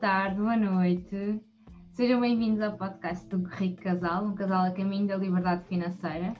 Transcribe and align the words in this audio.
tarde, 0.00 0.36
boa 0.36 0.56
noite. 0.56 1.40
Sejam 1.90 2.20
bem-vindos 2.20 2.60
ao 2.60 2.76
podcast 2.76 3.26
do 3.28 3.42
Rico 3.48 3.82
Casal, 3.82 4.26
um 4.26 4.34
casal 4.34 4.66
a 4.66 4.70
caminho 4.70 5.08
da 5.08 5.16
liberdade 5.16 5.64
financeira. 5.66 6.34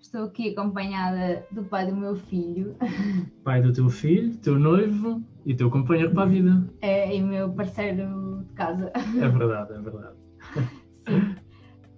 Estou 0.00 0.24
aqui 0.24 0.48
acompanhada 0.48 1.44
do 1.50 1.64
pai 1.64 1.86
do 1.86 1.94
meu 1.94 2.16
filho. 2.16 2.74
Pai 3.44 3.60
do 3.60 3.74
teu 3.74 3.90
filho, 3.90 4.34
teu 4.38 4.58
noivo 4.58 5.22
e 5.44 5.54
teu 5.54 5.70
companheiro 5.70 6.14
para 6.14 6.22
a 6.22 6.26
vida. 6.26 6.66
É, 6.80 7.14
e 7.14 7.20
meu 7.20 7.52
parceiro 7.52 8.42
de 8.48 8.54
casa. 8.54 8.90
É 8.94 9.28
verdade, 9.28 9.72
é 9.74 9.82
verdade. 9.82 10.16
Sim. 11.06 11.44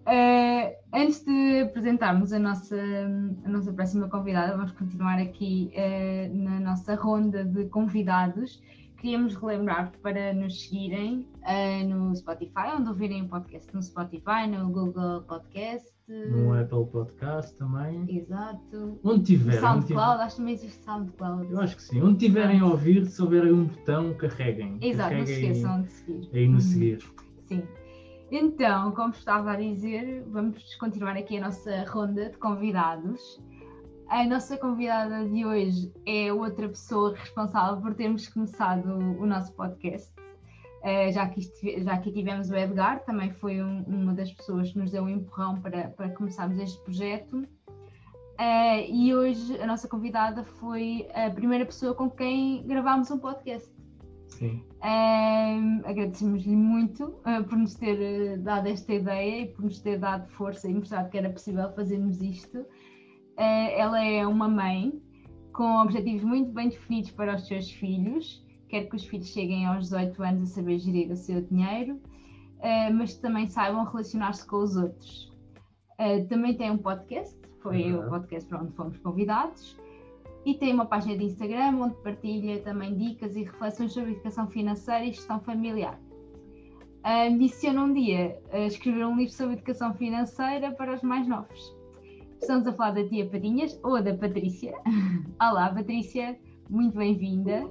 Uh, 0.09 0.73
antes 0.93 1.25
de 1.25 1.61
apresentarmos 1.63 2.33
a 2.33 2.39
nossa, 2.41 2.77
a 3.45 3.49
nossa 3.49 3.73
próxima 3.73 4.09
convidada, 4.09 4.57
vamos 4.57 4.73
continuar 4.73 5.21
aqui 5.21 5.71
uh, 5.73 6.37
na 6.37 6.59
nossa 6.59 6.97
ronda 6.97 7.45
de 7.45 7.67
convidados 7.67 8.61
queríamos 9.07 9.37
relembrar 9.37 9.93
para 10.03 10.35
nos 10.35 10.65
seguirem 10.65 11.29
uh, 11.45 11.89
no 11.89 12.17
Spotify, 12.17 12.75
onde 12.77 12.89
ouvirem 12.89 13.23
o 13.23 13.29
podcast 13.29 13.73
no 13.73 13.81
Spotify, 13.81 14.49
no 14.51 14.69
Google 14.69 15.23
Podcast. 15.23 15.89
No 16.09 16.53
Apple 16.53 16.87
Podcast 16.87 17.57
também. 17.57 18.05
Exato. 18.09 18.99
Onde 19.05 19.23
tiverem. 19.23 19.61
SoundCloud, 19.61 20.23
acho 20.23 20.35
que 20.35 20.41
também 20.41 20.55
existe 20.55 20.85
SoundCloud. 20.85 21.53
Eu 21.53 21.61
acho 21.61 21.77
que 21.77 21.83
sim. 21.85 22.03
Onde 22.03 22.19
tiverem 22.19 22.59
a 22.59 22.67
ouvir, 22.67 23.07
se 23.07 23.23
houver 23.23 23.45
um 23.45 23.67
botão, 23.67 24.13
carreguem. 24.15 24.77
Exato, 24.83 25.11
carreguem 25.11 25.19
não 25.19 25.27
se 25.27 25.33
esqueçam 25.33 25.83
de 25.83 25.93
seguir. 25.93 26.31
Aí 26.35 26.49
no 26.49 26.61
seguir. 26.61 26.99
Sim. 27.47 27.63
Então, 28.33 28.91
como 28.91 29.11
estava 29.11 29.53
a 29.53 29.57
dizer, 29.57 30.25
vamos 30.33 30.75
continuar 30.81 31.17
aqui 31.17 31.37
a 31.37 31.43
nossa 31.43 31.85
ronda 31.85 32.29
de 32.29 32.37
convidados. 32.39 33.41
A 34.09 34.25
nossa 34.25 34.57
convidada 34.57 35.29
de 35.29 35.45
hoje 35.45 35.93
é 36.07 36.33
outra 36.33 36.69
pessoa 36.69 37.13
responsável 37.17 37.83
por 37.83 37.93
termos 37.93 38.29
começado 38.29 38.89
o, 38.89 39.27
nosso 39.27 39.53
podcast. 39.55 40.13
Uh, 40.83 41.11
já, 41.13 41.29
que 41.29 41.41
isto, 41.41 41.59
já 41.83 41.99
que 41.99 42.13
tivemos 42.13 42.49
o 42.49 42.55
Edgar, 42.55 43.05
também 43.05 43.33
foi 43.33 43.61
um, 43.61 43.83
uma 43.83 44.15
das 44.15 44.33
pessoas 44.33 44.71
que 44.71 44.79
nos 44.79 44.93
deu 44.93 45.03
um 45.03 45.09
empurrão 45.09 45.61
para, 45.61 45.89
para 45.89 46.11
começarmos 46.11 46.57
este 46.61 46.81
projeto. 46.85 47.39
Uh, 47.39 48.87
e 48.89 49.13
hoje 49.13 49.61
a 49.61 49.67
nossa 49.67 49.89
convidada 49.89 50.45
foi 50.45 51.09
a 51.13 51.29
primeira 51.31 51.67
pessoa 51.67 51.93
com 51.93 52.09
quem 52.09 52.65
gravámos 52.65 53.11
um 53.11 53.19
podcast. 53.19 53.69
Sim. 54.29 54.63
Uh, 54.77 55.85
agradecemos-lhe 55.85 56.55
muito 56.55 57.19
por 57.49 57.59
nos 57.59 57.75
ter 57.75 58.39
dado 58.39 58.69
esta 58.69 58.95
ideia 58.95 59.43
e 59.43 59.47
por 59.47 59.65
nos 59.65 59.81
ter 59.81 59.99
dado 59.99 60.29
força 60.29 60.69
e 60.69 60.75
mostrado 60.75 61.11
que 61.11 61.19
era 61.19 61.29
possível 61.29 61.73
fazermos 61.73 62.23
isto. 62.23 62.65
Eh, 63.37 63.79
ela 63.79 64.03
é 64.03 64.27
uma 64.27 64.49
mãe 64.49 65.01
com 65.53 65.83
objetivos 65.83 66.25
muito 66.25 66.51
bem 66.53 66.69
definidos 66.69 67.11
para 67.11 67.37
os 67.37 67.47
seus 67.47 67.71
filhos, 67.71 68.45
quer 68.69 68.85
que 68.89 68.97
os 68.97 69.05
filhos 69.05 69.29
cheguem 69.29 69.67
aos 69.67 69.85
18 69.85 70.23
anos 70.23 70.51
a 70.51 70.55
saber 70.55 70.79
gerir 70.79 71.11
o 71.11 71.17
seu 71.17 71.43
dinheiro, 71.43 72.01
eh, 72.61 72.91
mas 72.91 73.17
também 73.17 73.47
saibam 73.47 73.85
relacionar-se 73.85 74.47
com 74.47 74.57
os 74.57 74.77
outros. 74.77 75.33
Eh, 75.99 76.25
também 76.25 76.57
tem 76.57 76.71
um 76.71 76.79
podcast, 76.79 77.39
foi 77.63 77.93
uhum. 77.93 78.07
o 78.07 78.11
podcast 78.11 78.49
para 78.49 78.63
onde 78.63 78.73
fomos 78.73 78.99
convidados, 78.99 79.79
e 80.45 80.55
tem 80.55 80.73
uma 80.73 80.87
página 80.87 81.17
de 81.19 81.25
Instagram 81.25 81.77
onde 81.79 81.97
partilha 81.97 82.61
também 82.63 82.97
dicas 82.97 83.35
e 83.35 83.43
reflexões 83.43 83.93
sobre 83.93 84.13
educação 84.13 84.47
financeira 84.49 85.05
e 85.05 85.13
gestão 85.13 85.41
familiar. 85.41 86.01
Ambiciona 87.05 87.85
um 87.85 87.93
dia 87.93 88.41
escrever 88.67 89.07
um 89.07 89.17
livro 89.17 89.33
sobre 89.33 89.55
educação 89.55 89.95
financeira 89.95 90.73
para 90.73 90.95
os 90.95 91.03
mais 91.03 91.27
novos. 91.27 91.76
Estamos 92.41 92.67
a 92.67 92.73
falar 92.73 92.93
da 92.93 93.09
tia 93.09 93.29
Patinhas 93.29 93.79
ou 93.83 94.01
da 94.03 94.15
Patrícia. 94.15 94.73
Olá, 95.41 95.73
Patrícia, 95.75 96.39
muito 96.69 96.97
bem-vinda. 96.97 97.69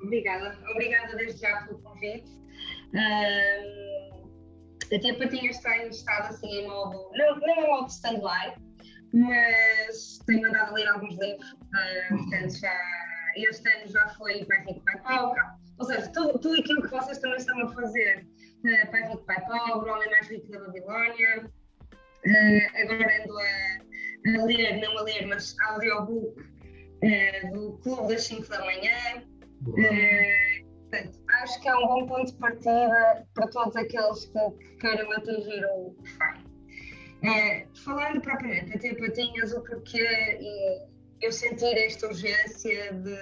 Obrigada, 0.00 0.58
obrigada 0.70 1.16
desde 1.16 1.40
já 1.40 1.62
pelo 1.62 1.80
convite. 1.80 2.30
Uh, 2.94 4.22
a 4.94 4.98
tia 5.00 5.18
Patinhas 5.18 5.58
tem 5.58 5.88
estado 5.88 6.28
assim 6.28 6.48
em 6.48 6.68
modo, 6.68 7.10
não, 7.14 7.40
não 7.40 7.48
é 7.48 7.66
modo 7.66 7.88
stand-by, 7.88 8.54
mas 9.14 10.18
tem 10.26 10.40
mandado 10.42 10.74
ler 10.74 10.88
alguns 10.88 11.18
livros, 11.18 11.52
uh, 11.52 12.16
portanto 12.16 12.60
já, 12.60 12.78
este 13.36 13.68
ano 13.68 13.88
já 13.88 14.08
foi 14.10 14.44
Pai 14.44 14.64
Rico, 14.66 14.84
Pai 14.84 15.02
Pobre, 15.02 15.40
ou 15.78 15.86
seja, 15.86 16.12
tudo, 16.12 16.38
tudo 16.38 16.60
aquilo 16.60 16.82
que 16.82 16.88
vocês 16.88 17.18
também 17.18 17.38
estão 17.38 17.58
a 17.62 17.68
fazer, 17.72 18.26
uh, 18.26 18.90
Pai 18.90 19.08
Rico, 19.08 19.24
Pai 19.24 19.40
Pobre, 19.46 19.90
Homem 19.90 20.10
Mais 20.10 20.28
Rico 20.28 20.50
da 20.52 20.60
Babilónia, 20.60 21.50
Uh, 22.24 22.80
agora 22.80 23.20
ando 23.20 23.36
a, 23.36 24.42
a, 24.42 24.44
ler, 24.44 24.80
não 24.80 24.96
a 24.98 25.02
ler, 25.02 25.26
mas 25.26 25.56
audiobook 25.70 26.40
uh, 26.40 27.52
do 27.52 27.78
Clube 27.78 28.14
das 28.14 28.22
5 28.24 28.48
da 28.48 28.64
manhã. 28.64 29.24
Uh, 29.66 30.64
portanto, 30.88 31.18
acho 31.42 31.60
que 31.60 31.68
é 31.68 31.74
um 31.74 31.86
bom 31.88 32.06
ponto 32.06 32.32
de 32.32 32.38
partida 32.38 33.26
para 33.34 33.48
todos 33.48 33.74
aqueles 33.74 34.26
que, 34.26 34.50
que 34.50 34.76
queiram 34.76 35.10
atingir 35.12 35.64
o 35.74 35.96
FAI. 36.16 37.66
falando 37.84 38.20
propriamente 38.20 38.76
até 38.76 38.94
patinhas, 38.94 39.52
o 39.52 39.60
porquê 39.64 40.38
e 40.40 41.26
eu 41.26 41.32
sentir 41.32 41.76
esta 41.76 42.06
urgência 42.06 42.92
de, 42.92 43.18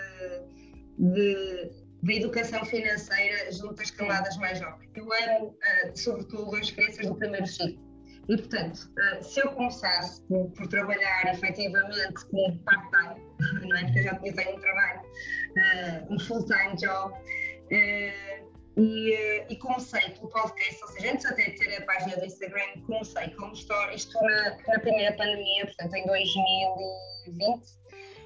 de, 0.99 1.71
de 2.03 2.15
educação 2.19 2.67
financeira 2.67 3.51
junto 3.51 3.81
às 3.81 3.91
camadas 3.91 4.37
mais 4.37 4.59
jovens. 4.59 4.91
Eu 4.95 5.09
amo, 5.11 5.57
sobretudo, 5.95 6.55
as 6.57 6.71
crianças 6.71 7.07
do 7.07 7.15
primeiro 7.15 7.47
ciclo 7.47 7.90
e, 8.29 8.37
portanto, 8.37 8.91
uh, 8.99 9.23
se 9.23 9.41
eu 9.41 9.51
começasse 9.53 10.23
por, 10.27 10.51
por 10.51 10.67
trabalhar 10.69 11.35
efetivamente 11.35 12.25
como 12.31 12.59
part-time, 12.61 13.21
não 13.69 13.77
é? 13.77 13.85
Porque 13.85 13.99
eu 13.99 14.03
já 14.05 14.15
tinha 14.17 14.35
feito 14.35 14.57
um 14.57 14.61
trabalho, 14.61 15.01
uh, 15.01 16.15
um 16.15 16.19
full-time 16.19 16.77
job, 16.77 17.15
uh, 17.15 18.51
e, 18.77 19.45
e, 19.49 19.57
comecei 19.57 20.11
pelo 20.11 20.29
podcast, 20.29 20.83
ou 20.83 20.89
seja, 20.89 21.13
antes 21.13 21.27
até 21.27 21.51
de 21.51 21.57
ter 21.57 21.83
a 21.83 21.85
página 21.85 22.17
do 22.17 22.25
Instagram, 22.25 22.83
comecei 22.87 23.29
como 23.31 23.53
história, 23.53 23.95
isto 23.95 24.19
na, 24.23 24.57
na 24.69 24.79
primeira 24.79 25.17
pandemia, 25.17 25.67
portanto, 25.67 25.95
em 25.95 26.07
2020. 26.07 27.81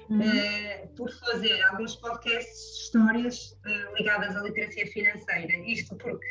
Uhum. 0.07 0.19
Uh, 0.19 0.87
por 0.95 1.11
fazer 1.11 1.59
alguns 1.63 1.95
podcasts, 1.95 2.83
histórias 2.83 3.57
uh, 3.65 3.95
ligadas 3.97 4.35
à 4.35 4.41
literacia 4.43 4.85
financeira. 4.87 5.57
Isto 5.65 5.95
porque 5.95 6.27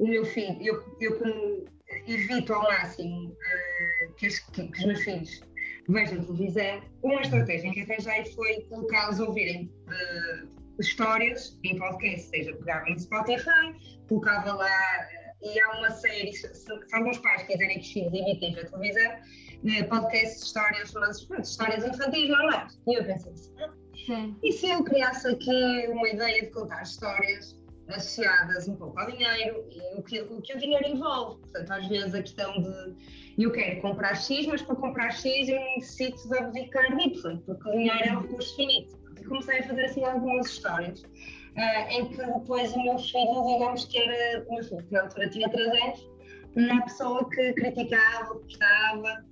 o 0.00 0.08
meu 0.08 0.24
filho, 0.24 0.58
eu, 0.60 0.96
eu 1.00 1.18
como 1.18 1.64
evito 2.06 2.52
ao 2.52 2.62
máximo 2.62 3.30
uh, 3.30 4.14
que, 4.14 4.26
os, 4.26 4.38
que, 4.38 4.68
que, 4.68 4.78
os 4.78 4.84
meus 4.84 5.00
filhos 5.02 5.40
vejam 5.88 6.24
televisão. 6.24 6.82
Uma 7.02 7.20
estratégia 7.20 7.70
que 7.72 7.80
arranjei 7.80 8.32
foi 8.34 8.62
colocá-los 8.68 9.20
a 9.20 9.24
ouvirem 9.24 9.72
uh, 9.88 10.80
histórias 10.80 11.58
em 11.64 11.78
podcast, 11.78 12.28
seja 12.28 12.54
pegava 12.56 12.88
em 12.88 12.98
Spotify, 12.98 13.74
colocava 14.08 14.54
lá, 14.54 14.66
uh, 14.66 15.46
e 15.46 15.60
há 15.60 15.78
uma 15.78 15.90
série, 15.90 16.32
se, 16.32 16.54
se, 16.54 16.72
alguns 16.92 17.18
pais 17.18 17.42
quiserem 17.42 17.78
que 17.78 17.84
os 17.84 17.92
filhos 17.92 18.12
imitem 18.12 18.58
a 18.58 18.64
televisão, 18.66 19.88
podcast 19.88 20.44
histórias, 20.44 20.92
mas 20.92 21.24
pronto, 21.24 21.44
histórias 21.44 21.84
infantis 21.84 22.28
normais. 22.28 22.78
E 22.86 22.98
eu 22.98 23.04
pensei 23.04 23.32
assim, 23.32 23.54
ah, 23.60 24.34
e 24.42 24.52
se 24.52 24.68
eu 24.68 24.84
criasse 24.84 25.26
aqui 25.28 25.86
uma 25.88 26.08
ideia 26.08 26.42
de 26.42 26.50
contar 26.50 26.82
histórias 26.82 27.56
associadas 27.88 28.68
um 28.68 28.76
pouco 28.76 28.98
ao 28.98 29.10
dinheiro 29.10 29.64
e 29.70 29.98
o 29.98 30.02
que, 30.02 30.20
o 30.22 30.40
que 30.40 30.54
o 30.54 30.58
dinheiro 30.58 30.86
envolve. 30.86 31.40
Portanto, 31.40 31.70
às 31.70 31.88
vezes 31.88 32.14
a 32.14 32.22
questão 32.22 32.52
de 32.60 33.42
eu 33.42 33.50
quero 33.52 33.80
comprar 33.80 34.14
X, 34.14 34.46
mas 34.46 34.62
para 34.62 34.76
comprar 34.76 35.10
X 35.10 35.48
eu 35.48 35.60
necessito 35.76 36.28
de 36.28 36.38
abdicar 36.38 36.98
Y, 36.98 37.38
porque 37.38 37.68
o 37.68 37.72
dinheiro 37.72 38.04
é 38.04 38.16
um 38.16 38.20
recurso 38.22 38.56
finito. 38.56 38.98
E 39.20 39.24
comecei 39.24 39.58
a 39.58 39.62
fazer 39.62 39.84
assim 39.84 40.04
algumas 40.04 40.46
histórias. 40.46 41.02
Uh, 41.02 41.90
em 41.90 42.08
que 42.08 42.16
depois 42.16 42.72
o 42.72 42.82
meu 42.82 42.98
filho, 42.98 43.44
digamos 43.46 43.84
que 43.84 43.98
era, 43.98 44.44
o 44.48 44.54
meu 44.54 44.84
na 44.90 45.02
altura 45.02 45.30
tinha 45.30 45.48
3 45.48 45.68
anos, 45.68 46.10
uma 46.56 46.82
pessoa 46.82 47.30
que 47.30 47.52
criticava, 47.52 48.34
gostava. 48.34 49.24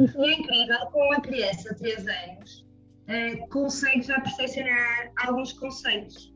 e 0.00 0.08
foi 0.08 0.32
incrível 0.34 0.78
com 0.92 1.04
uma 1.06 1.20
criança 1.20 1.74
de 1.74 1.80
3 1.80 2.06
anos 2.06 2.66
uh, 3.06 3.48
consegue 3.48 4.02
já 4.02 4.20
percepcionar 4.20 5.12
alguns 5.16 5.52
conceitos. 5.52 6.34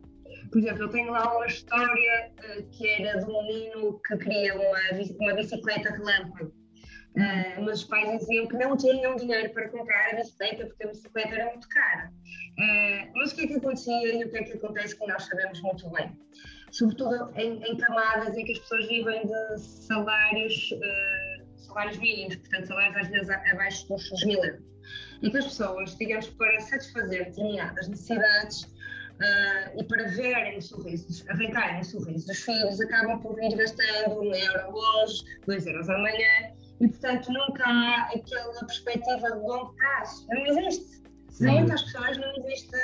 Por 0.50 0.58
exemplo, 0.58 0.82
eu 0.82 0.88
tenho 0.88 1.12
lá 1.12 1.37
uma 1.37 1.47
história 1.47 2.32
uh, 2.38 2.70
que 2.70 2.88
era 2.88 3.19
de 3.19 3.31
um 3.31 3.43
menino 3.47 4.00
que 4.06 4.17
queria 4.19 4.55
uma, 4.55 4.79
uma 5.20 5.35
bicicleta 5.35 5.91
relâmpago. 5.91 6.52
Uh, 7.17 7.62
mas 7.64 7.81
os 7.81 7.85
pais 7.85 8.20
diziam 8.20 8.47
que 8.47 8.56
não 8.56 8.76
tinham 8.76 9.17
dinheiro 9.17 9.52
para 9.52 9.69
comprar 9.69 10.11
a 10.12 10.17
bicicleta 10.17 10.67
porque 10.67 10.85
a 10.85 10.88
bicicleta 10.88 11.35
era 11.35 11.50
muito 11.50 11.69
cara. 11.69 12.12
Uh, 12.58 13.11
mas 13.14 13.32
o 13.32 13.35
que 13.35 13.43
é 13.43 13.47
que 13.49 13.55
acontecia 13.55 14.14
e 14.14 14.25
o 14.25 14.31
que 14.31 14.38
é 14.38 14.44
que 14.44 14.52
acontece 14.52 14.97
que 14.97 15.06
nós 15.06 15.25
sabemos 15.25 15.61
muito 15.61 15.91
bem? 15.91 16.17
Sobretudo 16.70 17.32
em, 17.37 17.62
em 17.64 17.76
camadas 17.79 18.37
em 18.37 18.44
que 18.44 18.52
as 18.52 18.58
pessoas 18.61 18.87
vivem 18.87 19.26
de 19.26 19.58
salários, 19.58 20.70
uh, 20.73 21.58
salários 21.58 21.99
mínimos, 21.99 22.37
portanto, 22.37 22.67
salários 22.69 22.97
às 22.97 23.08
vezes 23.08 23.31
abaixo 23.31 23.88
dos 23.88 24.25
mil 24.25 24.44
euros. 24.44 24.62
E 25.20 25.31
que 25.31 25.37
as 25.37 25.44
pessoas, 25.44 25.97
digamos, 25.97 26.29
para 26.31 26.61
satisfazer 26.61 27.26
determinadas 27.26 27.88
necessidades, 27.88 28.73
Uh, 29.20 29.78
e 29.78 29.84
para 29.84 30.08
verem 30.08 30.56
os 30.56 30.69
sorrisos, 30.69 31.28
arrancarem 31.28 31.81
os 31.81 31.90
sorrisos 31.90 32.25
dos 32.25 32.38
filhos, 32.38 32.81
acabam 32.81 33.20
por 33.20 33.38
ir 33.43 33.55
gastando 33.55 34.19
um 34.19 34.34
euro 34.34 34.72
hoje, 34.72 35.22
dois 35.46 35.67
euros 35.67 35.90
amanhã, 35.90 36.55
e 36.81 36.88
portanto 36.88 37.31
nunca 37.31 37.62
há 37.67 38.11
aquela 38.14 38.61
perspectiva 38.61 39.31
de 39.31 39.38
longo 39.38 39.75
prazo. 39.75 40.26
Não 40.31 40.46
existe. 40.46 41.00
Sim. 41.28 41.44
Nem 41.44 41.72
as 41.72 41.82
pessoas 41.82 42.17
não 42.17 42.32
existe. 42.38 42.76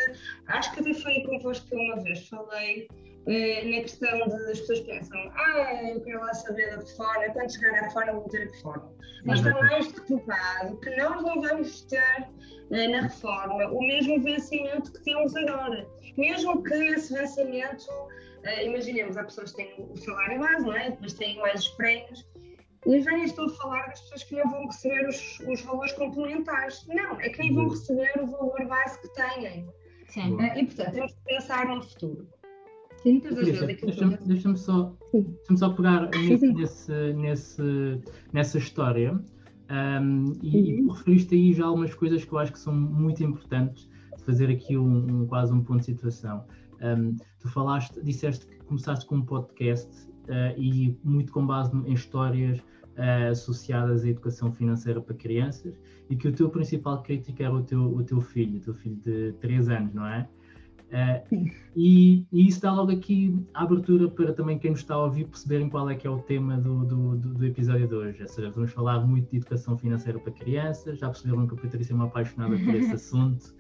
Acho 0.49 0.73
que 0.73 0.81
até 0.81 0.95
foi 0.95 1.21
convosco 1.23 1.67
que 1.69 1.75
uma 1.75 2.03
vez 2.03 2.29
falei 2.29 2.87
uh, 3.27 3.71
na 3.71 3.83
questão 3.83 4.29
de 4.29 4.51
as 4.51 4.61
pessoas 4.61 4.81
pensam, 4.81 5.33
ah, 5.35 5.91
eu 5.91 6.01
quero 6.03 6.21
lá 6.21 6.35
saber 6.35 6.71
da 6.71 6.77
reforma, 6.77 7.33
quando 7.33 7.53
chegar 7.53 7.75
à 7.75 7.85
reforma 7.85 8.13
vou 8.13 8.29
ter 8.29 8.43
a 8.43 8.53
reforma. 8.53 8.93
Mas 9.25 9.41
está 9.41 9.51
mais 9.53 9.93
do 9.93 10.03
que 10.03 10.07
provado 10.07 10.81
que 10.81 10.97
nós 10.97 11.23
não 11.23 11.41
vamos 11.41 11.83
ter 11.83 12.29
uh, 12.71 12.91
na 12.91 13.03
reforma 13.03 13.69
o 13.69 13.81
mesmo 13.81 14.23
vencimento 14.23 14.93
que 14.93 15.03
temos 15.03 15.35
agora. 15.35 15.87
Mesmo 16.17 16.63
que 16.63 16.75
esse 16.75 17.13
vencimento, 17.13 17.91
uh, 17.91 18.65
imaginemos, 18.65 19.17
há 19.17 19.25
pessoas 19.25 19.53
que 19.53 19.59
têm 19.59 19.75
o 19.79 19.97
salário 19.97 20.41
base, 20.41 20.65
não 20.65 20.77
é? 20.77 20.91
depois 20.91 21.13
têm 21.15 21.37
mais 21.39 21.61
os 21.61 21.69
prémios, 21.69 22.27
eu 22.85 23.03
já 23.03 23.11
nem 23.11 23.25
estou 23.25 23.47
a 23.47 23.51
falar 23.51 23.87
das 23.87 24.01
pessoas 24.03 24.25
que 24.25 24.37
não 24.37 24.51
vão 24.51 24.67
receber 24.67 25.09
os, 25.09 25.41
os 25.41 25.61
valores 25.63 25.93
complementares. 25.95 26.87
Não, 26.87 27.21
é 27.21 27.29
que 27.29 27.39
nem 27.41 27.55
vão 27.55 27.69
receber 27.69 28.13
o 28.23 28.27
valor 28.27 28.67
base 28.67 29.01
que 29.01 29.09
têm. 29.15 29.67
Sim. 30.09 30.35
Uh, 30.35 30.59
e, 30.59 30.67
portanto, 30.67 30.93
temos 30.93 31.13
que 31.13 31.25
pensar 31.25 31.67
no 31.67 31.83
futuro. 31.83 32.29
Deixa-me 33.05 34.17
deixa 34.19 34.57
só, 34.57 34.97
deixa 35.13 35.57
só 35.57 35.71
pegar 35.71 36.11
nesse, 36.11 36.53
nesse, 36.53 37.13
nesse, 37.13 38.03
nessa 38.33 38.59
história 38.59 39.21
um, 39.71 40.33
e, 40.43 40.81
e 40.81 40.89
referiste 40.89 41.35
aí 41.35 41.53
já 41.53 41.67
algumas 41.67 41.95
coisas 41.95 42.25
que 42.25 42.33
eu 42.33 42.39
acho 42.39 42.53
que 42.53 42.59
são 42.59 42.73
muito 42.73 43.23
importantes 43.23 43.89
fazer 44.27 44.51
aqui 44.51 44.77
um, 44.77 45.23
um 45.23 45.27
quase 45.27 45.53
um 45.53 45.63
ponto 45.63 45.79
de 45.79 45.87
situação. 45.87 46.45
Um, 46.83 47.17
tu 47.41 47.49
falaste, 47.49 48.03
disseste 48.03 48.47
que 48.47 48.59
começaste 48.65 49.07
com 49.07 49.17
um 49.17 49.23
podcast 49.23 49.89
uh, 50.29 50.59
e 50.59 50.99
muito 51.03 51.33
com 51.33 51.47
base 51.47 51.75
em 51.75 51.93
histórias 51.93 52.59
uh, 52.59 53.31
associadas 53.31 54.05
à 54.05 54.09
educação 54.09 54.53
financeira 54.53 55.01
para 55.01 55.15
crianças 55.15 55.79
e 56.11 56.17
que 56.17 56.29
o 56.29 56.33
teu 56.33 56.51
principal 56.51 57.03
crítico 57.03 57.43
era 57.43 57.55
o 57.55 57.63
teu, 57.63 57.83
o 57.83 58.03
teu 58.03 58.21
filho, 58.21 58.59
o 58.59 58.61
teu 58.61 58.75
filho 58.75 58.97
de 58.97 59.33
3 59.41 59.69
anos, 59.69 59.95
não 59.95 60.07
é? 60.07 60.29
Uh, 60.87 61.51
e, 61.75 62.25
e, 62.33 62.47
isso 62.47 62.63
dá 62.63 62.73
logo 62.73 62.93
aqui 62.93 63.37
a 63.55 63.65
abertura 63.65 64.09
para 64.09 64.33
também 64.33 64.57
quem 64.57 64.71
nos 64.71 64.81
está 64.81 64.95
a 64.95 65.03
ouvir 65.03 65.25
perceberem 65.27 65.69
qual 65.69 65.91
é 65.91 65.97
que 65.97 66.07
é 66.07 66.11
o 66.11 66.19
tema 66.19 66.57
do, 66.59 66.85
do, 66.85 67.17
do, 67.17 67.45
episódio 67.45 67.89
de 67.89 67.95
hoje. 67.95 68.23
Ou 68.23 68.29
seja, 68.29 68.51
vamos 68.51 68.71
falar 68.71 69.05
muito 69.05 69.29
de 69.29 69.39
educação 69.39 69.77
financeira 69.77 70.19
para 70.21 70.33
crianças, 70.33 71.01
já 71.01 71.09
perceberam 71.09 71.45
que 71.49 71.55
a 71.55 71.57
Patrícia 71.57 71.93
é 71.93 71.97
uma 71.97 72.05
apaixonada 72.05 72.57
por 72.57 72.75
esse 72.75 72.93
assunto 72.95 73.53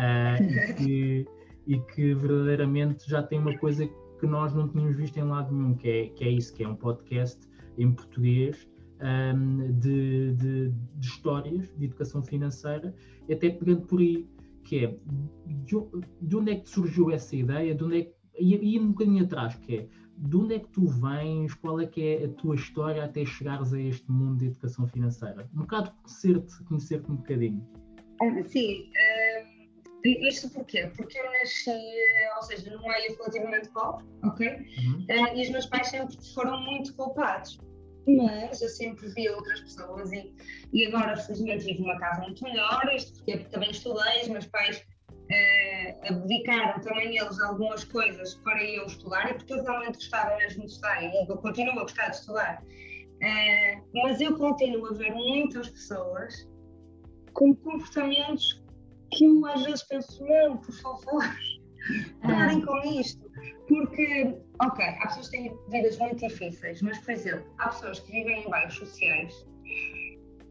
uh, 0.00 0.42
e, 0.42 0.74
que, 0.74 1.26
e 1.66 1.78
que 1.78 2.14
verdadeiramente 2.14 3.08
já 3.08 3.22
tem 3.22 3.38
uma 3.38 3.56
coisa 3.58 3.86
que 4.18 4.26
nós 4.26 4.52
não 4.54 4.68
tínhamos 4.68 4.96
visto 4.96 5.16
em 5.18 5.24
lado 5.24 5.54
nenhum, 5.54 5.74
que 5.74 5.88
é, 5.88 6.06
que 6.08 6.24
é 6.24 6.30
isso, 6.30 6.54
que 6.54 6.64
é 6.64 6.68
um 6.68 6.76
podcast 6.76 7.40
em 7.78 7.92
português 7.92 8.68
um, 9.02 9.72
de, 9.78 10.34
de, 10.34 10.68
de, 10.70 11.06
histórias 11.06 11.74
de 11.76 11.86
educação 11.86 12.22
financeira, 12.22 12.94
até 13.30 13.50
pegando 13.50 13.86
por 13.86 14.00
aí, 14.00 14.28
que 14.64 14.84
é 14.84 14.96
de, 15.64 16.36
onde 16.36 16.52
é 16.52 16.56
que 16.56 16.68
surgiu 16.68 17.10
essa 17.10 17.34
ideia, 17.34 17.74
de 17.74 17.82
onde 17.82 17.98
é 17.98 18.02
que, 18.02 18.14
e, 18.38 18.74
e 18.74 18.78
um 18.78 18.88
bocadinho 18.88 19.24
atrás, 19.24 19.54
que 19.56 19.76
é 19.76 19.88
de 20.18 20.36
onde 20.36 20.54
é 20.54 20.58
que 20.58 20.68
tu 20.68 20.86
vens, 20.86 21.54
qual 21.54 21.80
é 21.80 21.86
que 21.86 22.02
é 22.02 22.24
a 22.26 22.28
tua 22.28 22.54
história 22.54 23.02
até 23.02 23.24
chegares 23.24 23.72
a 23.72 23.80
este 23.80 24.10
mundo 24.10 24.40
de 24.40 24.46
educação 24.48 24.86
financeira? 24.86 25.48
Um 25.54 25.60
bocado 25.60 25.92
conhecer-te 25.92 26.64
conhecer 26.64 27.02
um 27.08 27.16
bocadinho. 27.16 27.66
Ah, 28.20 28.42
sim, 28.44 28.90
isto 30.04 30.50
porquê? 30.50 30.90
Porque 30.96 31.18
eu 31.18 31.24
nasci, 31.24 31.70
ou 32.36 32.42
seja, 32.42 32.70
num 32.70 32.82
meio 32.82 33.16
relativamente 33.16 33.68
pobre, 33.70 34.04
ok? 34.24 34.48
Uhum. 34.48 35.06
Uh, 35.08 35.36
e 35.36 35.42
os 35.42 35.50
meus 35.50 35.66
pais 35.66 35.88
sempre 35.88 36.16
foram 36.34 36.60
muito 36.62 36.94
poupados 36.94 37.58
mas 38.06 38.60
eu 38.60 38.68
sempre 38.68 39.08
vi 39.10 39.28
outras 39.28 39.60
pessoas 39.60 40.12
e, 40.12 40.34
e 40.72 40.86
agora 40.86 41.16
felizmente 41.16 41.64
vivo 41.64 41.82
numa 41.82 41.98
casa 41.98 42.22
muito 42.22 42.42
melhor, 42.42 42.80
isto 42.94 43.12
porque 43.14 43.38
também 43.44 43.70
estudei, 43.70 44.22
os 44.22 44.28
meus 44.28 44.46
pais 44.46 44.78
uh, 44.78 46.08
abdicaram 46.08 46.80
também 46.80 47.18
eles 47.18 47.40
algumas 47.40 47.84
coisas 47.84 48.34
para 48.36 48.62
eu 48.64 48.86
estudar 48.86 49.30
e 49.30 49.34
porque 49.34 49.52
eu 49.52 49.62
realmente 49.62 49.94
gostava 49.94 50.36
mesmo 50.36 50.64
de 50.64 50.72
estudar 50.72 51.02
e 51.02 51.26
eu 51.28 51.36
continuo 51.36 51.78
a 51.78 51.82
gostar 51.82 52.08
de 52.08 52.16
estudar. 52.16 52.62
Uh, 52.62 53.82
mas 53.94 54.20
eu 54.20 54.36
continuo 54.36 54.86
a 54.86 54.94
ver 54.94 55.12
muitas 55.12 55.68
pessoas 55.68 56.48
com 57.34 57.54
comportamentos 57.54 58.62
que 59.12 59.24
eu 59.24 59.46
às 59.46 59.62
vezes 59.64 59.82
penso, 59.84 60.24
não, 60.24 60.56
por 60.58 60.74
favor, 60.74 61.24
parem 62.22 62.60
com 62.64 62.78
isto. 63.00 63.30
Porque, 63.68 64.36
ok, 64.60 64.84
há 64.84 65.06
pessoas 65.06 65.28
que 65.28 65.38
têm 65.38 65.58
vidas 65.70 65.98
muito 65.98 66.26
difíceis, 66.26 66.82
mas, 66.82 66.98
por 66.98 67.12
exemplo, 67.12 67.54
há 67.58 67.68
pessoas 67.68 68.00
que 68.00 68.12
vivem 68.12 68.44
em 68.44 68.50
bairros 68.50 68.74
sociais 68.74 69.46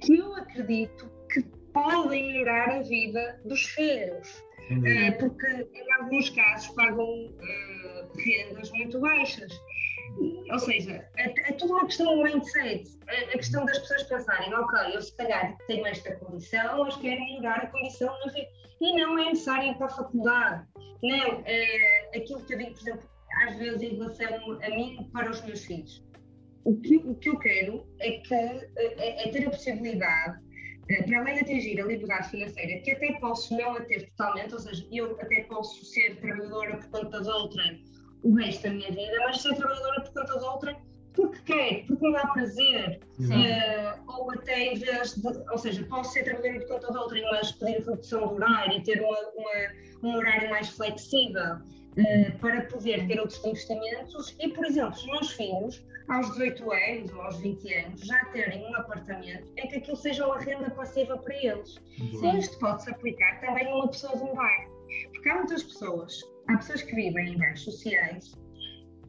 que 0.01 0.17
eu 0.17 0.33
acredito 0.35 1.11
que 1.31 1.43
podem 1.73 2.27
melhorar 2.27 2.69
a 2.69 2.81
vida 2.81 3.41
dos 3.45 3.63
filhos. 3.63 4.43
Uh, 4.71 5.17
porque, 5.19 5.67
em 5.73 5.93
alguns 5.93 6.29
casos, 6.29 6.67
pagam 6.75 7.03
uh, 7.03 8.17
rendas 8.17 8.71
muito 8.71 8.99
baixas. 8.99 9.51
Ou 10.51 10.59
seja, 10.59 11.07
é, 11.17 11.49
é 11.49 11.53
tudo 11.53 11.73
uma 11.73 11.85
questão 11.85 12.15
do 12.15 12.23
mindset. 12.23 12.89
É 13.07 13.23
a 13.25 13.37
questão 13.37 13.65
das 13.65 13.79
pessoas 13.79 14.03
pensarem, 14.03 14.53
ok, 14.53 14.95
eu 14.95 15.01
se 15.01 15.15
calhar 15.15 15.57
tenho 15.67 15.85
esta 15.85 16.15
condição, 16.17 16.83
mas 16.83 16.95
quero 16.97 17.21
melhorar 17.21 17.63
a 17.63 17.67
condição. 17.67 18.13
E 18.81 18.93
não 18.95 19.17
é 19.19 19.25
necessário 19.25 19.71
ir 19.71 19.77
para 19.77 19.87
a 19.87 19.89
faculdade. 19.89 20.67
Não, 21.03 21.43
é 21.45 22.09
aquilo 22.15 22.43
que 22.45 22.53
eu 22.53 22.57
digo, 22.57 22.73
por 22.73 22.81
exemplo, 22.81 23.09
às 23.43 23.55
vezes 23.57 23.81
em 23.81 23.95
relação 23.95 24.59
a 24.61 24.69
mim 24.69 25.09
para 25.13 25.29
os 25.29 25.41
meus 25.43 25.63
filhos. 25.63 26.03
O 26.65 26.75
que, 26.81 26.97
o 26.97 27.15
que 27.15 27.29
eu 27.29 27.39
quero 27.39 27.85
é, 27.99 28.11
que, 28.19 28.33
é, 28.33 29.27
é 29.27 29.31
ter 29.31 29.47
a 29.47 29.49
possibilidade, 29.49 30.39
é, 30.89 31.03
para 31.03 31.19
além 31.19 31.35
de 31.35 31.41
atingir 31.41 31.79
a 31.79 31.85
liberdade 31.85 32.29
financeira, 32.29 32.81
que 32.81 32.91
até 32.91 33.13
posso 33.19 33.55
não 33.57 33.75
a 33.75 33.81
ter 33.81 34.09
totalmente, 34.09 34.53
ou 34.53 34.59
seja, 34.59 34.85
eu 34.91 35.19
até 35.21 35.43
posso 35.43 35.85
ser 35.85 36.19
trabalhadora 36.19 36.77
por 36.77 36.89
conta 36.89 37.21
de 37.21 37.29
outra 37.29 37.63
o 38.23 38.35
resto 38.35 38.63
da 38.63 38.69
minha 38.71 38.91
vida, 38.91 39.17
mas 39.25 39.41
ser 39.41 39.55
trabalhadora 39.55 40.01
por 40.01 40.13
conta 40.13 40.39
de 40.39 40.45
outra 40.45 40.89
porque 41.19 41.53
quer, 41.53 41.85
porque 41.85 42.05
me 42.05 42.13
dá 42.13 42.27
prazer, 42.27 42.99
uh, 43.19 44.11
ou 44.11 44.31
até 44.31 44.73
em 44.73 44.79
vez 44.79 45.15
de, 45.15 45.27
ou 45.27 45.57
seja, 45.57 45.83
posso 45.89 46.13
ser 46.13 46.23
trabalhadora 46.23 46.65
por 46.65 46.75
conta 46.75 46.91
de 46.91 46.97
outra, 46.97 47.21
mas 47.31 47.51
pedir 47.51 47.85
redução 47.85 48.27
de 48.27 48.33
horário 48.35 48.77
e 48.77 48.83
ter 48.83 49.01
uma, 49.01 49.17
uma, 49.35 50.09
um 50.09 50.15
horário 50.15 50.49
mais 50.49 50.69
flexível 50.69 51.55
uh, 51.55 52.39
para 52.39 52.61
poder 52.63 53.05
ter 53.07 53.19
outros 53.19 53.43
investimentos 53.43 54.35
e, 54.39 54.49
por 54.49 54.65
exemplo, 54.65 54.93
os 54.93 55.05
meus 55.05 55.31
filhos, 55.31 55.83
aos 56.07 56.31
18 56.31 56.71
anos 56.71 57.13
ou 57.13 57.21
aos 57.21 57.37
20 57.37 57.73
anos, 57.73 58.01
já 58.01 58.25
terem 58.25 58.65
um 58.65 58.75
apartamento 58.75 59.51
em 59.57 59.67
que 59.67 59.75
aquilo 59.75 59.97
seja 59.97 60.25
uma 60.25 60.39
renda 60.39 60.69
passiva 60.71 61.17
para 61.17 61.35
eles. 61.35 61.75
Sim. 62.19 62.37
Isto 62.37 62.57
pode-se 62.59 62.89
aplicar 62.89 63.39
também 63.41 63.67
a 63.67 63.75
uma 63.75 63.87
pessoa 63.89 64.15
de 64.15 64.23
um 64.23 64.33
bairro, 64.33 64.71
porque 65.11 65.29
há 65.29 65.35
muitas 65.35 65.63
pessoas, 65.63 66.21
há 66.49 66.57
pessoas 66.57 66.81
que 66.81 66.95
vivem 66.95 67.33
em 67.33 67.37
bairros 67.37 67.63
sociais 67.63 68.33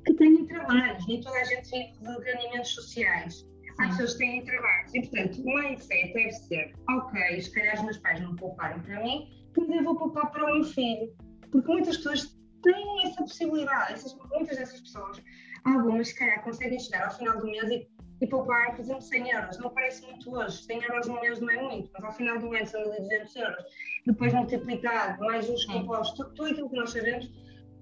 que 0.05 0.15
têm 0.15 0.47
trabalhos, 0.47 1.07
nem 1.07 1.21
toda 1.21 1.39
a 1.39 1.45
gente 1.45 1.71
vive 1.71 1.95
de 2.01 2.31
rendimentos 2.31 2.75
sociais. 2.75 3.47
Há 3.79 3.89
pessoas 3.89 4.13
que 4.13 4.19
têm 4.19 4.45
trabalhos 4.45 4.95
e, 4.95 5.01
portanto, 5.01 5.41
o 5.41 5.55
mindset 5.55 6.13
deve 6.13 6.33
ser: 6.33 6.73
ok, 6.89 7.41
se 7.41 7.53
calhar 7.53 7.75
os 7.77 7.83
meus 7.83 7.99
pais 7.99 8.21
não 8.21 8.37
pouparam 8.37 8.81
para 8.83 9.03
mim, 9.03 9.29
mas 9.57 9.69
eu 9.69 9.85
vou 9.85 9.97
poupar 9.97 10.31
para 10.31 10.45
o 10.45 10.55
meu 10.55 10.65
filho. 10.65 11.15
Porque 11.51 11.67
muitas 11.67 11.97
pessoas 11.97 12.39
têm 12.63 13.07
essa 13.07 13.23
possibilidade, 13.23 13.95
essas, 13.95 14.17
muitas 14.31 14.59
dessas 14.59 14.81
pessoas, 14.81 15.23
algumas, 15.65 16.09
se 16.09 16.19
calhar, 16.19 16.43
conseguem 16.43 16.79
chegar 16.79 17.07
ao 17.07 17.17
final 17.17 17.39
do 17.39 17.47
mês 17.47 17.71
e, 17.71 17.89
e 18.21 18.27
poupar, 18.27 18.73
por 18.73 18.81
exemplo, 18.81 19.03
100 19.03 19.31
euros. 19.31 19.59
Não 19.59 19.71
parece 19.71 20.05
muito 20.07 20.35
hoje, 20.35 20.63
100 20.65 20.83
euros 20.83 21.07
no 21.07 21.21
mês 21.21 21.41
não 21.41 21.51
é 21.51 21.63
muito, 21.63 21.91
mas 21.95 22.05
ao 22.05 22.13
final 22.13 22.39
do 22.39 22.49
mês 22.51 22.69
são 22.69 22.83
1.200 22.83 23.37
euros. 23.37 23.65
Depois 24.07 24.35
multiplicado, 24.35 25.25
mais 25.25 25.49
os 25.49 25.65
compostos, 25.65 26.17
tudo, 26.17 26.35
tudo 26.35 26.51
aquilo 26.51 26.71
que 26.71 26.77
nós 26.77 26.91
sabemos 26.91 27.33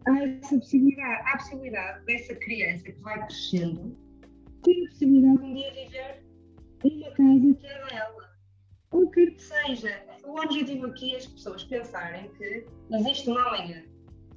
há 0.07 0.25
essa 0.25 0.59
possibilidade, 0.59 1.23
há 1.26 1.33
a 1.33 1.37
possibilidade 1.37 2.04
dessa 2.04 2.35
criança 2.37 2.85
que 2.85 3.00
vai 3.00 3.26
crescendo 3.26 3.97
ter 4.62 4.85
a 4.85 4.88
possibilidade 4.88 5.38
de 5.38 5.45
um 5.45 5.54
dia 5.54 5.73
viver 5.73 6.25
numa 6.85 7.11
casa 7.11 7.54
que 7.54 7.66
é 7.66 7.87
dela. 7.87 8.28
Quer 9.12 9.30
que 9.30 9.42
seja. 9.42 10.02
O 10.25 10.40
objetivo 10.40 10.87
aqui 10.87 11.14
é 11.14 11.18
as 11.18 11.26
pessoas 11.26 11.64
pensarem 11.64 12.30
que 12.35 12.64
existe 12.90 13.28
uma 13.28 13.42
amanhã. 13.49 13.83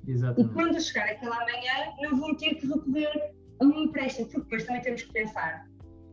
Exatamente. 0.08 0.50
E 0.50 0.54
quando 0.54 0.82
chegar 0.82 1.10
aquela 1.10 1.36
amanhã, 1.36 1.94
não 2.02 2.20
vão 2.20 2.36
ter 2.36 2.56
que 2.56 2.68
recorrer 2.68 3.34
a 3.60 3.66
um 3.66 3.84
empréstimo, 3.84 4.28
porque 4.28 4.42
depois 4.42 4.66
também 4.66 4.82
temos 4.82 5.04
que 5.04 5.14
pensar 5.14 5.71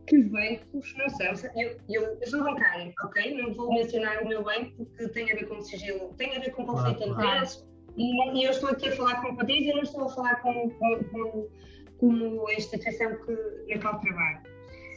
que 0.09 0.17
os 0.17 0.27
bancos 0.27 0.95
não 0.97 1.09
são. 1.09 1.49
Eu, 1.55 1.77
eu, 1.87 2.17
eu 2.19 2.27
sou 2.27 2.43
bancária, 2.43 2.91
ok? 3.03 3.41
Não 3.41 3.53
vou 3.53 3.71
mencionar 3.73 4.23
o 4.23 4.27
meu 4.27 4.43
banco 4.43 4.85
porque 4.85 5.07
tem 5.09 5.31
a 5.31 5.35
ver 5.35 5.47
com 5.47 5.61
sigilo, 5.61 6.13
tem 6.17 6.35
a 6.35 6.39
ver 6.39 6.51
com 6.51 6.65
conflito 6.65 6.97
de 6.97 7.09
interesses 7.09 7.69
e, 7.95 8.45
eu 8.45 8.51
estou 8.51 8.69
aqui 8.69 8.89
a 8.89 8.95
falar 8.95 9.21
com 9.21 9.35
Patrícia, 9.35 9.75
não 9.75 9.83
estou 9.83 10.05
a 10.05 10.09
falar 10.09 10.35
com, 10.41 10.69
com, 10.69 11.03
com, 11.11 11.49
com 11.97 12.47
a 12.47 12.53
instituição 12.53 13.15
que, 13.25 13.73
na 13.75 13.81
qual 13.81 13.99
trabalho. 13.99 14.39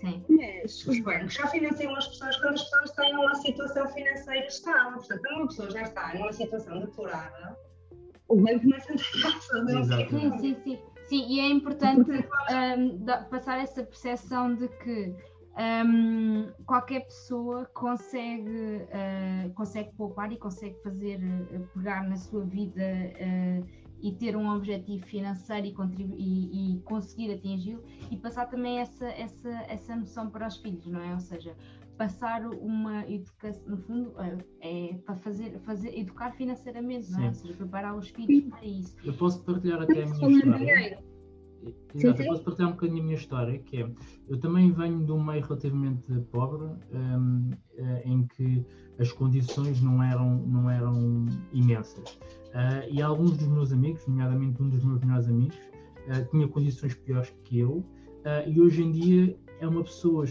Sim. 0.01 0.25
Mas 0.29 0.87
os 0.87 0.99
bancos 1.01 1.35
só 1.35 1.47
financiam 1.49 1.95
as 1.95 2.09
pessoas 2.09 2.37
quando 2.39 2.55
as 2.55 2.63
pessoas 2.63 2.91
têm 2.93 3.15
uma 3.15 3.35
situação 3.35 3.89
financeira 3.89 4.47
estável. 4.47 4.99
Portanto, 4.99 5.21
quando 5.21 5.37
uma 5.37 5.47
pessoa 5.49 5.71
já 5.71 5.83
está 5.83 6.15
numa 6.15 6.33
situação 6.33 6.81
depurada, 6.81 7.57
o 8.29 8.37
banco 8.37 8.61
começa 8.61 8.93
a 8.93 8.95
entrar 8.95 9.41
sim, 10.09 10.39
sim, 10.39 10.57
sim. 10.65 10.79
Sim, 11.13 11.27
e 11.29 11.41
é 11.41 11.47
importante 11.51 12.11
um, 12.11 13.05
passar 13.29 13.59
essa 13.59 13.83
percepção 13.83 14.55
de 14.55 14.67
que 14.67 15.15
um, 15.87 16.51
qualquer 16.65 17.01
pessoa 17.01 17.67
consegue, 17.75 18.49
uh, 18.49 19.53
consegue 19.53 19.95
poupar 19.95 20.33
e 20.33 20.39
consegue 20.39 20.75
fazer, 20.83 21.19
uh, 21.19 21.69
pegar 21.75 22.09
na 22.09 22.17
sua 22.17 22.47
vida 22.47 22.81
uh, 22.81 23.69
e 24.01 24.13
ter 24.13 24.35
um 24.35 24.57
objetivo 24.57 25.05
financeiro 25.05 25.67
e, 25.67 25.75
e, 26.17 26.77
e 26.77 26.81
conseguir 26.81 27.35
atingi-lo 27.35 27.85
e 28.11 28.17
passar 28.17 28.47
também 28.47 28.79
essa, 28.79 29.07
essa, 29.09 29.51
essa 29.69 29.95
noção 29.95 30.31
para 30.31 30.47
os 30.47 30.57
filhos, 30.57 30.87
não 30.87 31.03
é? 31.03 31.13
Ou 31.13 31.21
seja, 31.21 31.55
passar 32.03 32.45
uma 32.49 33.09
educação, 33.09 33.63
no 33.69 33.77
fundo, 33.77 34.13
é, 34.61 34.91
é 34.91 34.95
para 34.95 35.15
fazer, 35.17 35.57
fazer, 35.61 35.97
educar 35.97 36.33
financeiramente, 36.33 37.13
não 37.13 37.23
é? 37.23 37.29
Ou 37.29 37.35
seja, 37.35 37.55
preparar 37.55 37.97
os 37.97 38.09
filhos 38.09 38.51
para 38.51 38.65
isso. 38.65 38.97
Eu 39.05 39.13
posso 39.15 39.41
partilhar 39.45 39.83
até 39.83 40.03
a 40.03 40.07
minha 40.07 40.31
história. 40.31 40.99
Exato, 41.95 42.23
eu 42.23 42.27
posso 42.27 42.43
partilhar 42.43 42.71
um 42.71 42.73
bocadinho 42.73 43.01
a 43.01 43.05
minha 43.05 43.17
história, 43.17 43.59
que 43.61 43.83
é, 43.83 43.89
eu 44.29 44.41
também 44.41 44.73
venho 44.73 45.05
de 45.05 45.13
um 45.13 45.23
meio 45.23 45.45
relativamente 45.45 46.13
pobre, 46.33 46.67
um, 46.93 47.51
eh, 47.77 48.03
em 48.05 48.27
que 48.27 48.67
as 48.99 49.13
condições 49.13 49.81
não 49.81 50.03
eram, 50.03 50.39
não 50.45 50.69
eram 50.69 51.27
imensas. 51.53 52.19
Uh, 52.49 52.91
e 52.91 53.01
alguns 53.01 53.37
dos 53.37 53.47
meus 53.47 53.73
amigos, 53.73 54.05
nomeadamente 54.09 54.61
um 54.61 54.69
dos 54.69 54.85
meus 54.85 55.01
melhores 55.03 55.29
amigos, 55.29 55.57
uh, 56.09 56.29
tinha 56.33 56.49
condições 56.49 56.95
piores 56.97 57.33
que 57.45 57.61
eu, 57.61 57.77
uh, 57.77 58.49
e 58.49 58.61
hoje 58.61 58.83
em 58.83 58.91
dia 58.91 59.39
é 59.63 59.69
uma 59.69 59.85
pessoa 59.85 60.25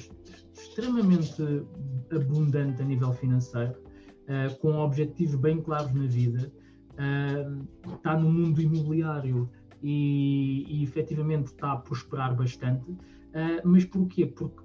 extremamente 0.54 1.42
abundante 2.12 2.82
a 2.82 2.86
nível 2.86 3.14
financeiro, 3.14 3.74
uh, 4.28 4.60
com 4.60 4.78
objetivos 4.78 5.36
bem 5.36 5.62
claros 5.62 5.94
na 5.94 6.06
vida, 6.06 6.52
uh, 6.94 7.96
está 7.96 8.20
no 8.20 8.30
mundo 8.30 8.62
imobiliário 8.62 9.50
e, 9.82 10.66
e 10.68 10.84
efetivamente 10.84 11.48
está 11.48 11.72
a 11.72 11.78
prosperar 11.78 12.36
bastante. 12.36 12.92
Uh, 12.92 13.62
mas 13.64 13.86
porquê? 13.86 14.26
Porque 14.26 14.62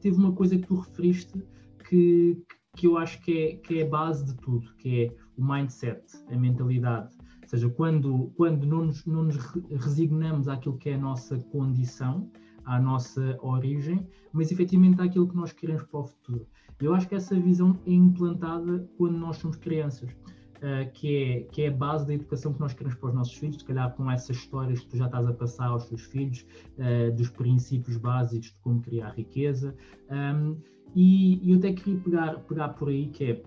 teve 0.00 0.16
uma 0.16 0.32
coisa 0.32 0.56
que 0.56 0.66
tu 0.68 0.76
referiste 0.76 1.42
que, 1.88 2.40
que 2.76 2.86
eu 2.86 2.96
acho 2.96 3.20
que 3.22 3.32
é, 3.36 3.56
que 3.56 3.80
é 3.80 3.82
a 3.82 3.88
base 3.88 4.24
de 4.24 4.36
tudo, 4.36 4.72
que 4.76 5.04
é 5.04 5.16
o 5.36 5.44
mindset, 5.44 6.00
a 6.30 6.36
mentalidade. 6.36 7.12
Ou 7.42 7.48
seja, 7.48 7.68
quando, 7.70 8.32
quando 8.36 8.64
não, 8.64 8.84
nos, 8.84 9.04
não 9.04 9.24
nos 9.24 9.36
resignamos 9.68 10.46
àquilo 10.46 10.78
que 10.78 10.90
é 10.90 10.94
a 10.94 10.98
nossa 10.98 11.36
condição, 11.50 12.30
à 12.64 12.80
nossa 12.80 13.38
origem, 13.42 14.06
mas 14.32 14.50
efetivamente 14.50 15.00
àquilo 15.00 15.28
que 15.28 15.36
nós 15.36 15.52
queremos 15.52 15.82
para 15.84 16.00
o 16.00 16.04
futuro. 16.04 16.46
Eu 16.80 16.94
acho 16.94 17.08
que 17.08 17.14
essa 17.14 17.38
visão 17.38 17.78
é 17.86 17.92
implantada 17.92 18.88
quando 18.96 19.18
nós 19.18 19.36
somos 19.36 19.56
crianças, 19.56 20.10
uh, 20.10 20.90
que, 20.94 21.16
é, 21.16 21.40
que 21.52 21.62
é 21.62 21.68
a 21.68 21.72
base 21.72 22.06
da 22.06 22.14
educação 22.14 22.52
que 22.54 22.60
nós 22.60 22.72
queremos 22.72 22.98
para 22.98 23.08
os 23.10 23.14
nossos 23.14 23.34
filhos, 23.34 23.56
se 23.58 23.64
calhar 23.64 23.94
com 23.94 24.10
essas 24.10 24.36
histórias 24.36 24.80
que 24.80 24.88
tu 24.88 24.96
já 24.96 25.06
estás 25.06 25.26
a 25.26 25.32
passar 25.32 25.66
aos 25.66 25.86
teus 25.86 26.02
filhos, 26.02 26.46
uh, 26.78 27.14
dos 27.14 27.28
princípios 27.30 27.96
básicos 27.96 28.48
de 28.48 28.60
como 28.62 28.80
criar 28.80 29.10
riqueza. 29.10 29.74
Um, 30.10 30.56
e, 30.94 31.46
e 31.46 31.52
eu 31.52 31.58
até 31.58 31.72
queria 31.72 32.00
pegar, 32.00 32.40
pegar 32.40 32.68
por 32.70 32.88
aí, 32.88 33.08
que 33.08 33.24
é 33.24 33.42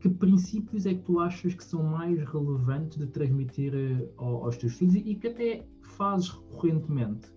que 0.00 0.08
princípios 0.08 0.86
é 0.86 0.94
que 0.94 1.02
tu 1.02 1.18
achas 1.18 1.54
que 1.54 1.64
são 1.64 1.82
mais 1.82 2.22
relevantes 2.28 2.98
de 2.98 3.06
transmitir 3.06 3.72
uh, 3.74 4.24
aos 4.24 4.56
teus 4.56 4.74
filhos 4.74 4.94
e 4.94 5.14
que 5.14 5.28
até 5.28 5.66
fazes 5.82 6.28
recorrentemente? 6.28 7.35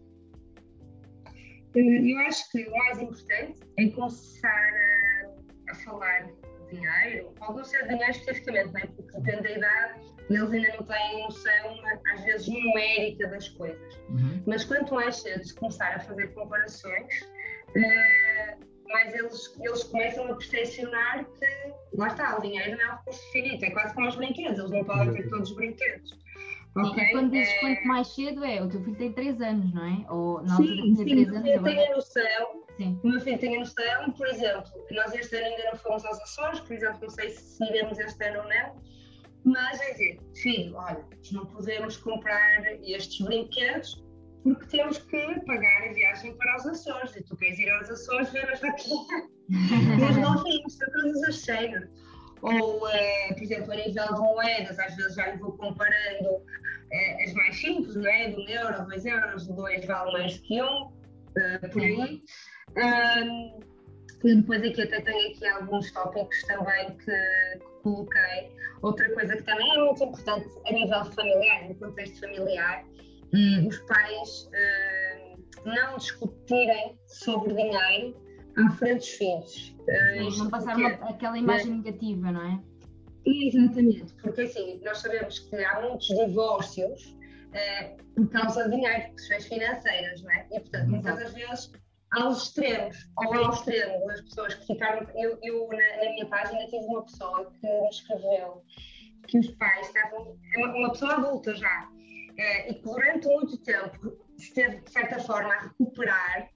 Eu 1.76 2.20
acho 2.20 2.52
que 2.52 2.68
o 2.68 2.72
mais 2.72 3.00
importante 3.00 3.60
é 3.78 3.90
começar 3.90 4.50
a, 4.50 5.72
a 5.72 5.76
falar 5.76 6.24
de 6.24 6.34
dinheiro, 6.72 7.34
alguns 7.40 7.68
ser 7.68 7.88
dinheiro 7.88 8.12
especificamente, 8.12 8.72
não 8.74 8.80
é? 8.80 8.88
porque 8.88 9.20
depende 9.20 9.44
da 9.44 9.52
idade, 9.52 10.00
eles 10.30 10.52
ainda 10.52 10.78
não 10.78 10.86
têm 10.86 11.24
noção, 11.24 11.76
às 12.14 12.24
vezes, 12.24 12.48
numérica 12.48 13.28
das 13.28 13.50
coisas. 13.50 13.96
Uhum. 14.10 14.44
Mas 14.46 14.66
quanto 14.66 14.94
mais 14.94 15.18
cedo 15.18 15.44
se 15.44 15.56
começar 15.56 15.96
a 15.96 16.00
fazer 16.00 16.28
comparações, 16.34 17.22
uh, 17.22 18.90
mais 18.90 19.14
eles, 19.14 19.56
eles 19.60 19.84
começam 19.84 20.32
a 20.32 20.36
percepcionar 20.36 21.26
que, 21.26 21.74
lá 21.98 22.08
está, 22.08 22.38
o 22.38 22.42
dinheiro 22.42 22.78
não 22.78 22.86
é 22.86 22.94
um 22.94 22.98
recurso 22.98 23.32
finito, 23.32 23.64
é 23.64 23.72
quase 23.72 23.94
como 23.94 24.08
os 24.08 24.16
brinquedos, 24.16 24.60
eles 24.60 24.72
não 24.72 24.84
podem 24.84 25.14
ter 25.14 25.30
todos 25.30 25.50
os 25.50 25.56
brinquedos. 25.56 26.18
Okay. 26.76 27.04
E 27.04 27.12
quando 27.12 27.32
dizes 27.32 27.54
é... 27.54 27.60
quanto 27.60 27.88
mais 27.88 28.08
cedo 28.08 28.46
é, 28.46 28.62
o 28.62 28.70
teu 28.70 28.82
filho 28.84 28.98
tem 28.98 29.12
3 29.12 29.42
anos, 29.42 29.74
não 29.74 29.86
é? 29.86 30.12
Ou 30.12 30.42
na 30.44 30.54
altura 30.54 30.76
sim, 30.76 30.94
tinha 30.94 31.06
3 31.06 31.28
anos. 31.30 31.52
Sim, 31.52 31.64
tenho 31.64 31.96
noção. 31.96 32.64
Sim. 32.78 33.00
O 33.04 33.08
meu 33.10 33.22
filho 33.22 33.40
tem 33.40 33.58
a 33.58 33.60
noção, 33.60 34.12
por 34.16 34.28
exemplo, 34.28 34.72
nós 34.92 35.14
este 35.14 35.36
ano 35.36 35.46
ainda 35.48 35.72
não 35.72 35.78
fomos 35.78 36.06
aos 36.06 36.22
Açores, 36.22 36.60
por 36.62 36.74
exemplo, 36.74 37.00
não 37.02 37.10
sei 37.10 37.30
se 37.32 37.64
iremos 37.66 38.00
este 38.00 38.24
ano 38.26 38.40
ou 38.40 38.48
não, 38.48 38.82
mas 39.44 39.82
é 39.82 39.92
dizer, 39.92 40.20
filho, 40.36 40.76
olha, 40.76 41.06
não 41.32 41.46
podemos 41.48 41.98
comprar 41.98 42.64
estes 42.84 43.20
brinquedos 43.26 44.02
porque 44.44 44.66
temos 44.68 44.98
que 44.98 45.40
pagar 45.46 45.90
a 45.90 45.94
viagem 45.94 46.34
para 46.38 46.56
os 46.56 46.66
Açores 46.68 47.16
e 47.16 47.24
tu 47.24 47.36
queres 47.36 47.60
ir 47.60 47.70
aos 47.70 47.90
Açores 47.90 48.32
ver 48.32 48.50
as 48.50 48.62
vaquinhas 48.62 49.26
e 49.50 50.04
os 50.04 50.18
golfinhos, 50.18 50.74
são 50.78 50.88
coisas 50.92 51.24
assim 51.24 51.74
ou, 52.42 52.78
uh, 52.78 53.34
por 53.34 53.44
exemplo, 53.44 53.74
a 53.74 53.76
nível 53.76 54.06
de 54.06 54.20
moedas, 54.20 54.80
às 54.80 54.96
vezes 54.96 55.16
já 55.16 55.32
lhe 55.32 55.38
vou 55.38 55.52
comparando 55.54 56.30
uh, 56.30 57.24
as 57.24 57.34
mais 57.34 57.60
simples, 57.60 57.96
não 57.96 58.08
é? 58.08 58.30
Do 58.30 58.50
euro, 58.50 58.86
dois 58.86 59.06
euros, 59.06 59.48
dois 59.48 59.86
vale 59.86 60.12
mais 60.14 60.38
que 60.40 60.62
um, 60.62 60.84
uh, 60.84 61.70
por 61.72 61.82
aí. 61.82 62.24
Um, 62.78 63.60
e 64.24 64.36
depois 64.36 64.62
aqui 64.64 64.82
até 64.82 65.02
tenho 65.02 65.32
aqui 65.32 65.48
alguns 65.48 65.92
tópicos 65.92 66.42
também 66.44 66.98
que, 66.98 67.06
que, 67.06 67.82
coloquei. 67.84 68.52
Outra 68.82 69.10
coisa 69.14 69.36
que 69.36 69.44
também 69.44 69.72
é 69.72 69.78
muito 69.78 70.04
importante 70.04 70.48
a 70.66 70.72
nível 70.72 71.06
familiar, 71.06 71.70
no 71.70 71.76
contexto 71.76 72.20
familiar, 72.20 72.84
hum. 73.34 73.68
os 73.68 73.78
pais 73.80 74.50
não 75.66 75.98
discutirem 75.98 77.00
sobre 77.08 77.54
dinheiro 77.54 78.29
à 78.58 78.70
frente 78.72 79.00
dos 79.00 79.10
filhos. 79.10 79.76
Uh, 79.80 80.38
não 80.38 80.50
passar 80.50 80.76
uma, 80.76 80.90
aquela 80.90 81.38
imagem 81.38 81.76
negativa, 81.78 82.32
não 82.32 82.46
é? 82.46 82.62
Exatamente, 83.26 84.14
porque 84.22 84.42
assim, 84.42 84.80
nós 84.84 85.00
sabemos 85.00 85.40
que 85.40 85.56
há 85.56 85.82
muitos 85.82 86.08
divórcios 86.08 87.16
uh, 87.50 88.04
por 88.16 88.30
causa 88.30 88.64
de 88.64 88.76
dinheiro, 88.76 89.14
questões 89.14 89.46
financeiras, 89.48 90.22
não 90.24 90.32
é? 90.32 90.48
E 90.52 90.60
portanto, 90.60 90.90
muitas 90.90 91.16
das 91.20 91.34
vezes 91.34 91.72
aos 92.12 92.44
extremos, 92.44 92.98
ou 93.18 93.34
ao 93.34 93.52
extremo 93.52 94.08
das 94.08 94.22
pessoas 94.22 94.56
que 94.56 94.66
ficaram. 94.68 95.08
Eu, 95.16 95.38
eu 95.44 95.68
na, 95.68 96.04
na, 96.04 96.12
minha 96.12 96.26
página 96.28 96.66
tive 96.66 96.86
uma 96.86 97.04
pessoa 97.04 97.52
que 97.52 97.68
me 97.68 97.90
escreveu 97.90 98.64
que 99.28 99.40
os 99.40 99.48
pais 99.52 99.88
estavam. 99.88 100.38
Uma, 100.58 100.76
uma 100.76 100.92
pessoa 100.92 101.14
adulta 101.14 101.56
já, 101.56 101.88
uh, 101.88 102.70
e 102.70 102.74
que 102.74 102.82
durante 102.82 103.28
muito 103.28 103.58
tempo 103.60 104.18
esteve, 104.38 104.82
de 104.82 104.92
certa 104.92 105.20
forma, 105.20 105.54
a 105.54 105.62
recuperar 105.64 106.50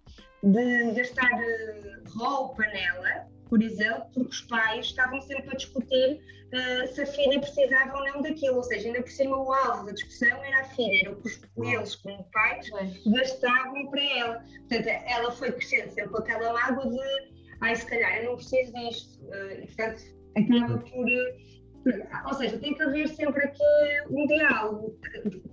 de 0.43 0.91
gastar 0.91 1.31
eh, 1.41 2.01
roupa 2.15 2.63
nela, 2.63 3.27
por 3.49 3.61
exemplo, 3.61 4.05
porque 4.13 4.29
os 4.29 4.41
pais 4.41 4.87
estavam 4.87 5.21
sempre 5.21 5.49
a 5.51 5.55
discutir 5.55 6.19
uh, 6.53 6.87
se 6.93 7.01
a 7.01 7.05
filha 7.05 7.39
precisava 7.39 7.97
ou 7.97 8.05
não 8.05 8.21
daquilo, 8.21 8.57
ou 8.57 8.63
seja, 8.63 8.87
ainda 8.87 9.01
por 9.01 9.11
cima 9.11 9.37
o 9.37 9.53
alvo 9.53 9.85
da 9.85 9.91
discussão 9.91 10.43
era 10.43 10.61
a 10.61 10.65
filha, 10.65 11.01
era 11.01 11.11
o 11.11 11.21
que 11.21 11.29
eles, 11.57 11.95
como 11.95 12.23
pais, 12.31 12.69
gastavam 13.05 13.87
para 13.91 14.03
ela. 14.17 14.45
Portanto, 14.67 14.87
ela 14.87 15.31
foi 15.31 15.51
crescendo 15.51 15.91
sempre 15.91 16.11
com 16.11 16.17
aquela 16.17 16.53
mágoa 16.53 16.89
de, 16.89 16.99
ai, 17.61 17.75
se 17.75 17.85
calhar 17.85 18.17
eu 18.17 18.31
não 18.31 18.35
preciso 18.35 18.73
disto, 18.73 19.23
uh, 19.25 19.51
e 19.51 19.67
portanto 19.67 20.03
acaba 20.35 20.77
por 20.79 21.05
ou 22.25 22.33
seja, 22.33 22.57
tem 22.57 22.73
que 22.73 22.83
haver 22.83 23.07
sempre 23.09 23.43
aqui 23.43 23.63
um 24.09 24.25
diálogo. 24.27 24.97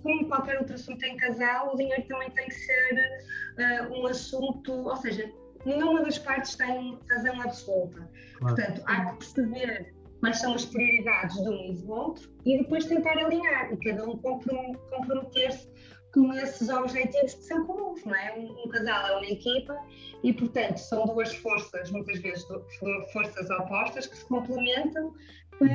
Como 0.01 0.27
qualquer 0.27 0.59
outro 0.59 0.75
assunto 0.75 1.03
em 1.03 1.17
casal, 1.17 1.73
o 1.73 1.77
dinheiro 1.77 2.03
também 2.07 2.29
tem 2.31 2.47
que 2.47 2.55
ser 2.55 3.21
uh, 3.57 3.93
um 3.93 4.07
assunto, 4.07 4.71
ou 4.71 4.95
seja, 4.97 5.31
nenhuma 5.65 6.03
das 6.03 6.17
partes 6.17 6.55
tem 6.55 6.97
razão 7.09 7.41
absoluta. 7.41 8.09
Claro. 8.37 8.55
Portanto, 8.55 8.81
há 8.85 9.05
que 9.05 9.17
perceber 9.17 9.93
quais 10.21 10.39
são 10.39 10.53
as 10.53 10.65
prioridades 10.65 11.35
de 11.35 11.49
um 11.49 11.71
e 11.71 11.73
do 11.73 11.91
outro 11.91 12.31
e 12.45 12.59
depois 12.59 12.85
tentar 12.85 13.17
alinhar 13.17 13.73
e 13.73 13.77
cada 13.77 14.07
um 14.07 14.17
comprometer-se 14.17 15.67
com 16.13 16.33
esses 16.33 16.69
objetivos 16.69 17.33
que 17.33 17.43
são 17.43 17.65
comuns, 17.65 18.03
não 18.05 18.15
é? 18.15 18.33
Um, 18.37 18.63
um, 18.65 18.69
casal 18.69 19.07
é 19.07 19.17
uma 19.17 19.25
equipa 19.25 19.77
e, 20.23 20.33
portanto, 20.33 20.77
são 20.77 21.05
duas 21.05 21.33
forças, 21.35 21.89
muitas 21.91 22.19
vezes 22.19 22.45
forças 23.13 23.49
opostas, 23.49 24.07
que 24.07 24.17
se 24.17 24.25
complementam 24.25 25.13
para, 25.57 25.69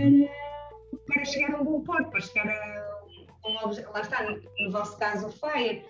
para 1.07 1.25
chegar 1.25 1.55
a 1.55 1.61
um 1.61 1.65
bom 1.65 1.81
porto, 1.83 2.11
para 2.11 2.21
chegar 2.21 2.49
a 2.49 3.49
um 3.49 3.57
objeto. 3.65 3.91
Lá 3.93 4.01
está, 4.01 4.25
no 4.61 4.71
vosso 4.71 4.97
caso, 4.99 5.29
o 5.29 5.33
FIRE. 5.33 5.85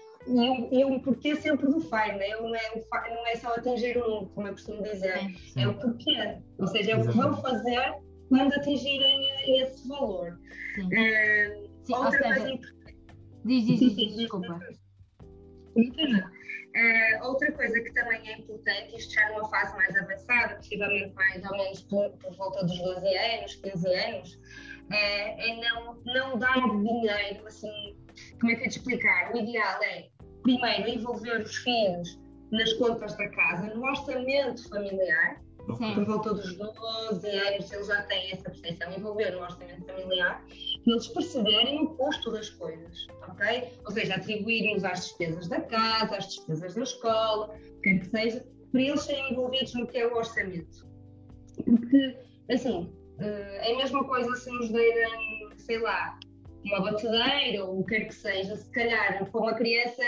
E 0.73 0.85
o, 0.85 1.01
porquê 1.01 1.37
sempre 1.37 1.67
do 1.67 1.81
FIRE, 1.81 2.17
né? 2.19 2.29
não, 2.31 2.55
é, 2.55 2.85
não 3.15 3.27
é 3.29 3.37
só 3.37 3.55
atingir 3.55 3.97
um, 3.97 4.27
como 4.27 4.49
eu 4.49 4.53
costumo 4.53 4.83
dizer, 4.83 5.21
sim. 5.53 5.63
é 5.63 5.69
o 5.69 5.75
porquê. 5.75 6.39
Ou 6.59 6.67
seja, 6.67 6.93
é 6.93 6.97
o 6.97 7.07
que 7.07 7.17
vão 7.17 7.37
fazer 7.41 7.95
quando 8.29 8.53
atingirem 8.55 9.61
esse 9.61 9.87
valor. 9.87 10.37
Sim. 10.75 10.87
Uh, 10.87 11.71
sim, 11.85 11.95
outra 11.95 12.19
coisa 12.19 12.51
importante. 12.51 12.76
Diz, 13.47 13.65
diz, 13.65 13.79
diz, 13.79 13.95
diz, 13.95 14.17
desculpa. 14.17 14.61
Uh, 15.77 17.29
outra 17.29 17.53
coisa 17.53 17.81
que 17.81 17.93
também 17.93 18.29
é 18.29 18.39
importante, 18.39 18.97
isto 18.97 19.15
já 19.15 19.31
numa 19.31 19.49
fase 19.49 19.77
mais 19.77 19.97
avançada, 19.97 20.57
possivelmente 20.57 21.15
mais 21.15 21.45
ou 21.45 21.57
menos 21.57 21.81
por, 21.83 22.11
por 22.19 22.35
volta 22.37 22.67
dos 22.67 22.77
12 22.77 23.17
anos, 23.17 23.55
15 23.55 23.95
anos, 23.95 24.35
uh, 24.35 24.93
é 24.93 25.61
não, 25.63 25.95
não 26.07 26.39
dar 26.39 26.55
dinheiro, 26.55 27.47
assim, 27.47 27.97
como 28.41 28.51
é 28.51 28.57
que 28.57 28.65
eu 28.67 28.71
te 28.71 28.79
explicar? 28.79 29.33
O 29.33 29.39
ideal 29.39 29.81
é, 29.85 30.09
primeiro, 30.43 30.89
envolver 30.89 31.41
os 31.41 31.57
filhos 31.57 32.21
nas 32.51 32.73
contas 32.73 33.17
da 33.17 33.29
casa, 33.29 33.73
no 33.75 33.85
orçamento 33.85 34.69
familiar, 34.69 35.41
por 35.67 36.05
volta 36.05 36.35
dos 36.35 36.57
12 36.57 37.29
anos, 37.29 37.73
eles 37.73 37.87
já 37.87 38.03
têm 38.03 38.33
essa 38.33 38.51
percepção, 38.51 38.93
envolver 38.93 39.33
no 39.33 39.43
orçamento 39.43 39.85
familiar, 39.85 40.45
eles 40.87 41.09
perceberem 41.09 41.83
o 41.83 41.89
custo 41.97 42.31
das 42.31 42.51
coisas, 42.51 43.07
ok? 43.29 43.73
Ou 43.85 43.91
seja, 43.91 44.15
atribuirmos 44.15 44.85
às 44.85 45.07
despesas 45.07 45.49
da 45.49 45.61
casa, 45.61 46.17
às 46.17 46.27
despesas 46.29 46.75
da 46.75 46.83
escola, 46.83 47.55
quer 47.83 47.99
que 47.99 48.07
seja, 48.07 48.47
para 48.71 48.81
eles 48.81 49.03
serem 49.03 49.33
envolvidos 49.33 49.75
no 49.75 49.87
que 49.87 49.99
é 49.99 50.07
o 50.07 50.17
orçamento. 50.17 50.87
Porque, 51.65 52.17
assim, 52.51 52.93
eh, 53.19 53.71
é 53.71 53.75
a 53.75 53.77
mesma 53.77 54.05
coisa 54.05 54.35
se 54.37 54.51
nos 54.51 54.71
derem, 54.71 55.49
sei 55.57 55.81
lá, 55.81 56.19
uma 56.65 56.81
batedeira 56.81 57.65
ou 57.65 57.81
o 57.81 57.85
que 57.85 57.97
quer 57.97 58.05
que 58.07 58.15
seja, 58.15 58.57
se 58.57 58.71
calhar 58.71 59.29
para 59.31 59.41
uma 59.41 59.55
criança, 59.55 60.03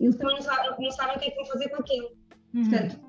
eles 0.00 0.16
também 0.16 0.36
não 0.36 0.42
sabem, 0.42 0.70
não 0.78 0.90
sabem 0.90 1.16
o 1.16 1.20
que 1.20 1.26
é 1.26 1.30
que 1.30 1.36
vão 1.36 1.46
fazer 1.46 1.68
com 1.68 1.76
aquilo. 1.76 2.08
Uhum. 2.54 2.70
Portanto, 2.70 3.00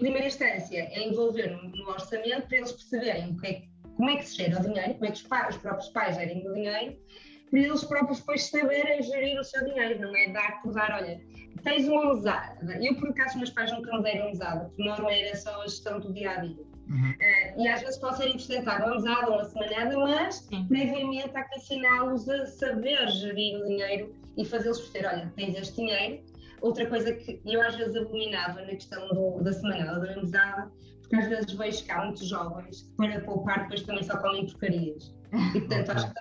primeira 0.00 0.26
instância, 0.26 0.78
é 0.78 1.06
envolver 1.06 1.50
no, 1.50 1.68
no 1.68 1.88
orçamento 1.88 2.48
para 2.48 2.56
eles 2.56 2.72
perceberem 2.72 3.30
o 3.30 3.40
que 3.40 3.46
é, 3.46 3.62
como 3.96 4.10
é 4.10 4.16
que 4.16 4.24
se 4.24 4.36
gera 4.36 4.58
o 4.58 4.62
dinheiro, 4.62 4.94
como 4.94 5.04
é 5.04 5.08
que 5.08 5.16
os, 5.16 5.22
pais, 5.22 5.54
os 5.54 5.62
próprios 5.62 5.88
pais 5.90 6.16
gerem 6.16 6.48
o 6.48 6.54
dinheiro, 6.54 6.98
para 7.50 7.60
eles 7.60 7.84
próprios 7.84 8.20
depois 8.20 8.44
saberem 8.44 9.02
gerir 9.02 9.38
o 9.38 9.44
seu 9.44 9.64
dinheiro, 9.64 10.00
não 10.00 10.16
é 10.16 10.28
dar 10.30 10.62
por 10.62 10.72
dar, 10.72 10.90
olha, 10.92 11.20
tens 11.62 11.86
uma 11.86 12.14
mesada. 12.14 12.78
Eu, 12.80 12.94
por 12.96 13.10
acaso, 13.10 13.38
meus 13.38 13.50
pais 13.50 13.70
nunca 13.72 13.96
me 13.96 14.02
deram 14.02 14.26
mesada, 14.26 14.64
porque 14.66 14.82
norma 14.82 15.12
era 15.12 15.36
só 15.36 15.60
a 15.60 15.64
gestão 15.64 16.00
do 16.00 16.12
dia 16.12 16.30
a 16.30 16.36
dia. 16.36 16.70
Uhum. 16.88 17.10
Uh, 17.10 17.62
e 17.62 17.68
às 17.68 17.80
vezes 17.82 17.98
pode 17.98 18.16
ser 18.16 18.28
interessante 18.28 18.82
uma 18.82 18.94
mesada, 18.96 19.30
uma 19.30 19.44
semanada, 19.44 19.96
mas 19.96 20.34
Sim. 20.36 20.66
previamente 20.66 21.30
há 21.36 21.44
que 21.44 21.58
ensiná-los 21.58 22.28
a 22.28 22.46
saber 22.46 23.08
gerir 23.08 23.60
o 23.60 23.66
dinheiro 23.66 24.14
e 24.36 24.44
fazê-los 24.44 24.80
perceber: 24.80 25.06
olha, 25.06 25.32
tens 25.36 25.56
este 25.56 25.76
dinheiro, 25.76 26.20
Outra 26.60 26.86
coisa 26.86 27.12
que 27.12 27.40
eu 27.44 27.60
às 27.62 27.74
vezes 27.74 27.96
abominava 27.96 28.60
na 28.60 28.72
questão 28.72 29.08
do, 29.08 29.42
da 29.42 29.52
semanada 29.52 30.00
da 30.00 30.16
mesada, 30.16 30.70
porque 31.00 31.16
às 31.16 31.28
vezes 31.28 31.52
vejo 31.52 31.86
cá 31.86 32.04
muitos 32.04 32.26
jovens 32.26 32.82
que 32.82 32.96
para 32.96 33.20
poupar 33.20 33.62
depois 33.62 33.82
também 33.82 34.02
só 34.02 34.16
comem 34.18 34.46
porcarias. 34.46 35.14
E 35.54 35.60
portanto 35.60 35.90
acho 35.90 36.12
que 36.12 36.20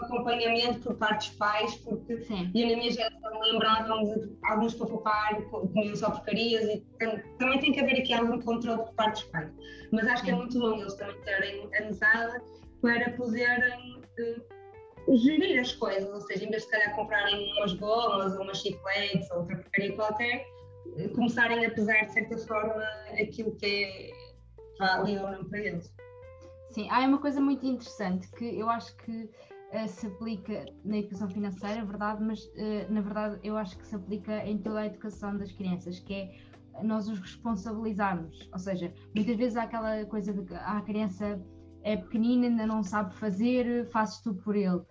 um 0.00 0.04
acompanhamento 0.04 0.80
por 0.80 0.96
parte 0.96 1.28
dos 1.28 1.38
pais, 1.38 1.74
porque 1.76 2.22
Sim. 2.24 2.50
eu 2.54 2.68
na 2.68 2.76
minha 2.76 2.90
geração 2.90 3.40
lembrava-me 3.40 4.14
de 4.14 4.36
alguns 4.44 4.74
para 4.74 4.86
poupar, 4.86 5.42
comiam 5.50 5.96
só 5.96 6.10
porcarias 6.10 6.64
e 6.64 6.86
também 7.38 7.58
tem 7.58 7.72
que 7.72 7.80
haver 7.80 7.98
aqui 8.00 8.12
algum 8.12 8.40
controle 8.40 8.82
por 8.84 8.94
parte 8.94 9.22
dos 9.22 9.32
pais. 9.32 9.52
Mas 9.92 10.06
acho 10.06 10.24
que 10.24 10.30
é 10.30 10.34
muito 10.34 10.58
bom 10.58 10.76
eles 10.76 10.94
também 10.94 11.20
terem 11.22 11.68
a 11.76 11.84
mesada 11.84 12.42
para 12.80 13.10
poderem 13.12 14.00
gerir 15.16 15.60
as 15.60 15.72
coisas, 15.72 16.08
ou 16.12 16.20
seja, 16.20 16.44
em 16.44 16.50
vez 16.50 16.64
de 16.64 16.70
calhar 16.70 16.94
comprarem 16.94 17.52
umas 17.58 17.72
gomas 17.74 18.34
ou 18.34 18.42
umas 18.42 18.58
chicletes 18.58 19.30
ou 19.30 19.38
outra 19.38 19.56
porcaria 19.56 19.94
qualquer, 19.94 20.46
começarem 21.14 21.64
a 21.64 21.70
pesar 21.70 22.06
de 22.06 22.12
certa 22.12 22.38
forma 22.38 22.82
aquilo 23.20 23.54
que 23.56 23.84
é 23.84 24.10
válido 24.78 25.24
ou 25.24 25.30
não 25.30 25.44
para 25.44 25.58
eles. 25.60 25.92
Sim, 26.70 26.88
há 26.90 27.00
uma 27.00 27.18
coisa 27.18 27.40
muito 27.40 27.66
interessante 27.66 28.28
que 28.32 28.58
eu 28.58 28.68
acho 28.68 28.94
que 28.98 29.30
uh, 29.72 29.88
se 29.88 30.06
aplica 30.06 30.66
na 30.84 30.98
educação 30.98 31.28
financeira, 31.28 31.80
é 31.80 31.84
verdade, 31.84 32.22
mas 32.22 32.44
uh, 32.44 32.90
na 32.92 33.00
verdade 33.00 33.38
eu 33.42 33.56
acho 33.56 33.78
que 33.78 33.86
se 33.86 33.94
aplica 33.94 34.44
em 34.44 34.58
toda 34.58 34.80
a 34.80 34.86
educação 34.86 35.36
das 35.36 35.50
crianças, 35.52 35.98
que 36.00 36.14
é 36.14 36.30
nós 36.82 37.08
os 37.08 37.18
responsabilizarmos. 37.18 38.48
Ou 38.52 38.58
seja, 38.58 38.92
muitas 39.14 39.36
vezes 39.36 39.56
há 39.56 39.62
aquela 39.62 40.04
coisa 40.06 40.32
de 40.32 40.44
que 40.44 40.54
a 40.54 40.80
criança 40.82 41.40
é 41.92 41.96
pequenina, 41.96 42.46
ainda 42.46 42.66
não 42.66 42.82
sabe 42.82 43.14
fazer, 43.14 43.86
fazes 43.90 44.20
tudo 44.20 44.42
por 44.42 44.54
ele 44.56 44.82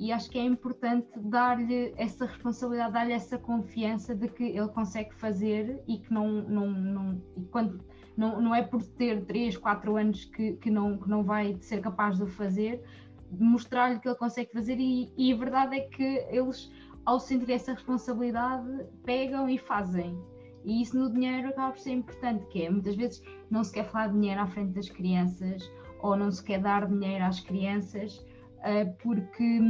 e 0.00 0.10
acho 0.12 0.30
que 0.30 0.38
é 0.38 0.42
importante 0.42 1.10
dar-lhe 1.18 1.92
essa 1.94 2.24
responsabilidade, 2.24 2.94
dar-lhe 2.94 3.12
essa 3.12 3.36
confiança 3.36 4.14
de 4.14 4.28
que 4.28 4.44
ele 4.44 4.68
consegue 4.68 5.14
fazer 5.14 5.84
e 5.86 5.98
que 5.98 6.10
não, 6.10 6.26
não, 6.40 6.70
não, 6.70 7.22
e 7.36 7.44
quando, 7.44 7.84
não, 8.16 8.40
não 8.40 8.54
é 8.54 8.62
por 8.62 8.82
ter 8.82 9.26
3, 9.26 9.58
4 9.58 9.96
anos 9.98 10.24
que, 10.24 10.54
que, 10.54 10.70
não, 10.70 10.96
que 10.96 11.06
não 11.06 11.22
vai 11.22 11.54
ser 11.60 11.82
capaz 11.82 12.16
de 12.16 12.22
o 12.22 12.26
fazer, 12.26 12.82
mostrar-lhe 13.30 14.00
que 14.00 14.08
ele 14.08 14.16
consegue 14.16 14.50
fazer 14.50 14.80
e, 14.80 15.12
e 15.18 15.34
a 15.34 15.36
verdade 15.36 15.76
é 15.76 15.80
que 15.80 16.26
eles, 16.30 16.72
ao 17.04 17.20
sentir 17.20 17.52
essa 17.52 17.74
responsabilidade, 17.74 18.86
pegam 19.04 19.50
e 19.50 19.58
fazem. 19.58 20.18
E 20.64 20.80
isso 20.80 20.98
no 20.98 21.12
dinheiro 21.12 21.48
acaba 21.48 21.72
por 21.72 21.78
ser 21.78 21.92
importante, 21.92 22.46
que 22.46 22.62
é 22.62 22.70
muitas 22.70 22.96
vezes 22.96 23.22
não 23.50 23.62
se 23.62 23.72
quer 23.74 23.84
falar 23.84 24.06
de 24.06 24.14
dinheiro 24.14 24.40
à 24.40 24.46
frente 24.46 24.72
das 24.72 24.88
crianças 24.88 25.70
ou 26.02 26.16
não 26.16 26.30
se 26.30 26.42
quer 26.42 26.60
dar 26.60 26.86
dinheiro 26.86 27.24
às 27.24 27.40
crianças 27.40 28.24
uh, 28.60 28.92
porque, 29.02 29.60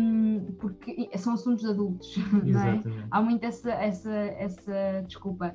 porque 0.59 1.11
são 1.17 1.35
assuntos 1.35 1.63
de 1.63 1.71
adultos, 1.71 2.17
não 2.45 2.61
é? 2.61 2.81
Há 3.11 3.23
muito 3.23 3.45
essa, 3.45 3.71
essa, 3.73 4.13
essa 4.13 5.05
desculpa. 5.07 5.55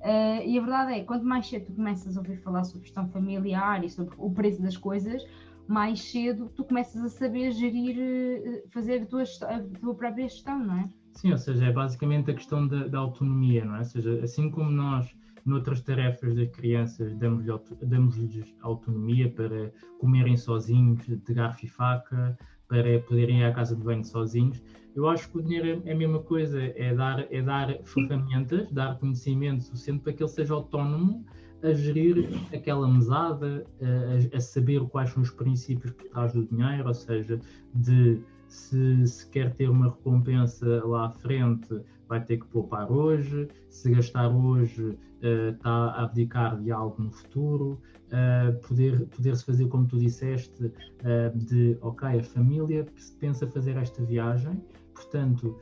Uh, 0.00 0.42
e 0.44 0.58
a 0.58 0.60
verdade 0.60 0.94
é, 0.94 1.04
quanto 1.04 1.24
mais 1.24 1.46
cedo 1.46 1.66
tu 1.66 1.72
começas 1.74 2.16
a 2.16 2.20
ouvir 2.20 2.36
falar 2.38 2.64
sobre 2.64 2.86
gestão 2.86 3.08
familiar 3.08 3.84
e 3.84 3.88
sobre 3.88 4.14
o 4.18 4.30
preço 4.30 4.60
das 4.60 4.76
coisas, 4.76 5.24
mais 5.68 6.00
cedo 6.02 6.50
tu 6.56 6.64
começas 6.64 7.02
a 7.04 7.08
saber 7.08 7.52
gerir, 7.52 7.96
eh, 7.98 8.64
fazer 8.70 9.02
a 9.02 9.06
tua, 9.06 9.22
a 9.22 9.60
tua 9.80 9.94
própria 9.94 10.28
gestão, 10.28 10.58
não 10.58 10.76
é? 10.80 10.88
Sim, 11.14 11.30
ou 11.30 11.38
seja, 11.38 11.66
é 11.66 11.72
basicamente 11.72 12.30
a 12.30 12.34
questão 12.34 12.66
da, 12.66 12.88
da 12.88 12.98
autonomia, 12.98 13.64
não 13.64 13.76
é? 13.76 13.78
Ou 13.78 13.84
seja, 13.84 14.24
assim 14.24 14.50
como 14.50 14.70
nós 14.70 15.08
noutras 15.44 15.80
tarefas 15.80 16.34
das 16.34 16.48
crianças 16.50 17.14
damos-lhes 17.16 17.60
damos 17.82 18.18
autonomia 18.60 19.30
para 19.30 19.72
comerem 19.98 20.36
sozinhos, 20.36 21.06
de 21.06 21.34
garfo 21.34 21.64
e 21.64 21.68
faca, 21.68 22.38
para 22.68 23.00
poderem 23.00 23.40
ir 23.40 23.44
à 23.44 23.52
casa 23.52 23.76
de 23.76 23.82
banho 23.82 24.04
sozinhos. 24.04 24.62
Eu 24.94 25.08
acho 25.08 25.30
que 25.30 25.38
o 25.38 25.42
dinheiro 25.42 25.82
é 25.84 25.92
a 25.92 25.96
mesma 25.96 26.20
coisa, 26.20 26.60
é 26.62 26.94
dar, 26.94 27.26
é 27.30 27.42
dar 27.42 27.78
ferramentas, 27.84 28.70
dar 28.70 28.98
conhecimento 28.98 29.64
suficiente 29.64 30.02
para 30.02 30.12
que 30.12 30.22
ele 30.22 30.30
seja 30.30 30.54
autónomo 30.54 31.24
a 31.62 31.72
gerir 31.72 32.28
aquela 32.52 32.88
mesada, 32.88 33.64
a, 33.80 34.36
a 34.36 34.40
saber 34.40 34.80
quais 34.88 35.10
são 35.10 35.22
os 35.22 35.30
princípios 35.30 35.92
por 35.92 36.04
trás 36.08 36.32
do 36.32 36.44
dinheiro, 36.46 36.88
ou 36.88 36.94
seja, 36.94 37.40
de 37.74 38.20
se, 38.48 39.06
se, 39.06 39.30
quer 39.30 39.54
ter 39.54 39.70
uma 39.70 39.90
recompensa 39.90 40.84
lá 40.84 41.06
à 41.06 41.10
frente, 41.10 41.80
vai 42.12 42.22
ter 42.22 42.36
que 42.36 42.46
poupar 42.48 42.92
hoje, 42.92 43.48
se 43.70 43.90
gastar 43.90 44.28
hoje, 44.28 44.98
está 45.22 45.70
a 45.70 46.02
abdicar 46.02 46.60
de 46.60 46.70
algo 46.70 47.02
no 47.02 47.10
futuro, 47.10 47.80
uh, 48.08 48.68
poder, 48.68 49.06
poder-se 49.06 49.42
fazer, 49.46 49.66
como 49.68 49.86
tu 49.86 49.98
disseste, 49.98 50.66
uh, 50.66 51.38
de, 51.38 51.78
ok, 51.80 52.20
a 52.20 52.22
família 52.22 52.84
pensa 53.18 53.46
fazer 53.46 53.78
esta 53.78 54.04
viagem, 54.04 54.62
portanto, 54.94 55.56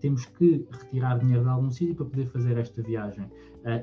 temos 0.00 0.24
que 0.26 0.66
retirar 0.72 1.20
dinheiro 1.20 1.44
de 1.44 1.48
algum 1.48 1.70
sítio 1.70 1.94
para 1.94 2.06
poder 2.06 2.26
fazer 2.26 2.58
esta 2.58 2.82
viagem. 2.82 3.30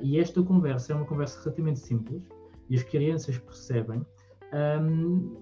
e 0.02 0.18
esta 0.18 0.42
conversa 0.42 0.92
é 0.92 0.96
uma 0.96 1.06
conversa 1.06 1.40
relativamente 1.42 1.78
simples, 1.78 2.22
e 2.68 2.76
as 2.76 2.82
crianças 2.82 3.38
percebem, 3.38 4.04
um, 4.52 5.34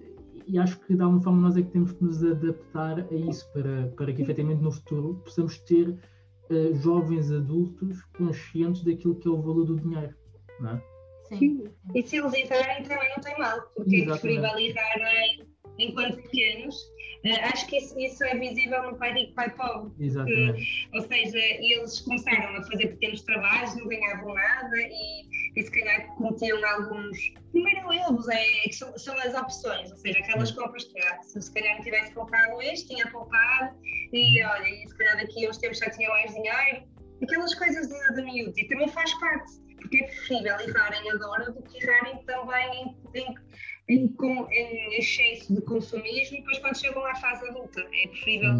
e 0.47 0.57
acho 0.57 0.79
que 0.81 0.95
de 0.95 1.01
alguma 1.01 1.21
forma 1.21 1.41
nós 1.41 1.57
é 1.57 1.61
que 1.61 1.71
temos 1.71 1.91
que 1.91 2.03
nos 2.03 2.23
adaptar 2.23 2.99
a 2.99 3.15
isso 3.15 3.51
para, 3.51 3.87
para 3.97 4.13
que 4.13 4.21
efetivamente 4.21 4.61
no 4.61 4.71
futuro 4.71 5.15
possamos 5.25 5.57
ter 5.59 5.97
uh, 6.49 6.75
jovens 6.75 7.31
adultos 7.31 8.01
conscientes 8.17 8.83
daquilo 8.83 9.15
que 9.15 9.27
é 9.27 9.31
o 9.31 9.41
valor 9.41 9.65
do 9.65 9.79
dinheiro, 9.79 10.15
não 10.59 10.71
é? 10.71 10.83
Sim. 11.29 11.63
E 11.95 12.03
se 12.03 12.17
eles 12.17 12.33
errarem 12.33 12.83
também 12.83 13.09
não 13.15 13.23
tem 13.23 13.37
mal, 13.37 13.61
porque 13.75 13.95
Exatamente. 13.95 14.37
é 14.37 14.41
preferível 14.41 14.59
errar 14.59 15.52
enquanto 15.79 16.21
pequenos. 16.23 16.75
Uh, 17.25 17.39
acho 17.53 17.67
que 17.67 17.77
isso, 17.77 17.97
isso, 17.97 18.21
é 18.25 18.35
visível 18.37 18.83
no 18.83 18.97
Pai 18.97 19.13
Rico, 19.13 19.33
Pai 19.33 19.49
Pobre. 19.51 19.91
Exatamente. 20.05 20.89
ou 20.93 21.01
seja, 21.01 21.37
eles 21.37 21.99
começaram 22.01 22.57
a 22.57 22.63
fazer 22.63 22.87
pequenos 22.87 23.21
trabalhos, 23.21 23.75
não 23.75 23.87
ganhavam 23.87 24.33
nada 24.33 24.77
e, 24.77 25.25
e 25.55 25.63
se 25.63 25.71
calhar 25.71 26.05
cometiam 26.15 26.59
alguns. 26.65 27.17
Primeiro 27.51 27.93
erros, 27.93 28.27
é, 28.27 28.43
que 28.63 28.73
são, 28.73 28.97
são, 28.97 29.17
as 29.19 29.33
opções, 29.35 29.89
ou 29.91 29.97
seja, 29.97 30.19
aquelas 30.19 30.51
compras 30.51 30.83
que 30.83 31.23
se, 31.23 31.41
se 31.41 31.53
calhar 31.53 31.75
não 31.75 31.83
tivesse 31.83 32.13
comprado 32.13 32.61
este, 32.61 32.89
tinha 32.89 33.07
poupado 33.07 33.77
e 34.11 34.43
olha, 34.43 34.67
e 34.67 34.87
se 34.87 34.97
calhar 34.97 35.15
daqui 35.15 35.45
a 35.45 35.49
uns 35.49 35.57
tempos 35.57 35.77
já 35.77 35.89
tinha 35.91 36.09
mais 36.09 36.33
dinheiro. 36.33 36.83
Aquelas 37.23 37.55
coisas 37.55 37.87
de, 37.87 38.15
de 38.15 38.21
miúdo 38.21 38.53
e 38.57 38.67
também 38.67 38.89
faz 38.89 39.13
parte, 39.13 39.53
porque 39.77 40.03
é 40.03 40.07
preferível 40.07 40.59
errarem 40.59 41.11
agora 41.11 41.51
do 41.51 41.63
que 41.63 41.81
errarem 41.81 42.21
também 42.25 42.95
em, 43.13 43.21
em 43.21 43.35
em, 43.89 44.15
em, 44.51 44.97
excesso 44.97 45.53
de 45.53 45.61
consumismo, 45.61 46.37
depois 46.37 46.59
quando 46.59 46.77
chegam 46.77 47.05
à 47.05 47.15
fase 47.15 47.47
adulta. 47.47 47.81
É 47.81 48.07
preferível 48.07 48.53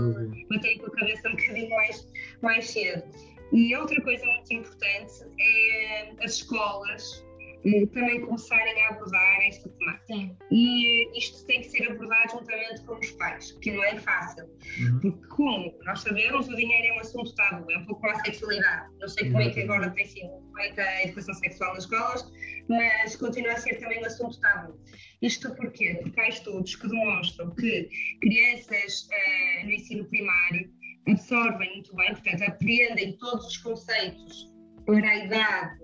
manter 0.49 0.79
com 0.79 0.87
a 0.87 0.91
cabeça 0.91 1.29
um 1.29 1.35
bocadinho 1.35 1.69
mais, 1.69 2.07
mais 2.41 2.69
cedo. 2.69 3.03
E 3.51 3.75
outra 3.75 4.01
coisa 4.01 4.25
muito 4.25 4.53
importante 4.53 5.13
é 5.39 6.11
as 6.23 6.35
escolas 6.35 7.23
eh, 7.65 7.85
também 7.93 8.19
começarem 8.21 8.83
a 8.83 8.89
abordar 8.89 9.41
esta 9.47 9.69
temática. 9.69 10.05
Sim. 10.07 10.37
E 10.51 11.17
isto 11.17 11.45
tem 11.45 11.61
que 11.61 11.69
ser 11.69 11.89
abordado 11.89 12.31
juntamente 12.31 12.81
com 12.81 12.95
os 12.95 13.11
pais, 13.11 13.51
que 13.53 13.71
não 13.71 13.83
é 13.83 13.97
fácil. 13.99 14.49
Uhum. 14.79 14.99
Porque, 14.99 15.27
como 15.27 15.73
nós 15.85 16.01
sabemos, 16.01 16.47
o 16.49 16.55
dinheiro 16.55 16.87
é 16.87 16.97
um 16.97 16.99
assunto 16.99 17.33
tabu, 17.35 17.71
é 17.71 17.77
um 17.77 17.85
pouco 17.85 18.01
como 18.01 18.13
a 18.13 18.19
sexualidade. 18.25 18.91
Não 18.99 19.07
sei 19.07 19.31
como 19.31 19.41
é 19.41 19.49
que 19.49 19.61
agora 19.61 19.89
tem 19.91 20.05
sido 20.05 20.43
feita 20.55 20.81
a 20.81 21.03
educação 21.03 21.33
sexual 21.35 21.73
nas 21.73 21.83
escolas, 21.85 22.31
mas 22.67 23.15
continua 23.15 23.53
a 23.53 23.57
ser 23.57 23.79
também 23.79 24.01
um 24.01 24.05
assunto 24.05 24.39
tabu. 24.41 24.77
Isto 25.23 25.55
porquê? 25.55 25.97
Porque 26.01 26.19
há 26.19 26.27
estudos 26.27 26.75
que 26.75 26.87
demonstram 26.87 27.49
que 27.55 27.89
crianças 28.21 29.07
uh, 29.07 29.65
no 29.65 29.71
ensino 29.71 30.05
primário 30.05 30.69
absorvem 31.07 31.73
muito 31.73 31.95
bem, 31.95 32.13
portanto, 32.13 32.43
apreendem 32.43 33.17
todos 33.17 33.47
os 33.47 33.57
conceitos 33.57 34.53
para 34.85 35.07
a 35.07 35.25
idade 35.25 35.83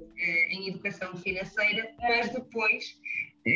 em 0.51 0.67
educação 0.67 1.15
financeira, 1.15 1.89
mas 2.01 2.29
depois 2.29 2.99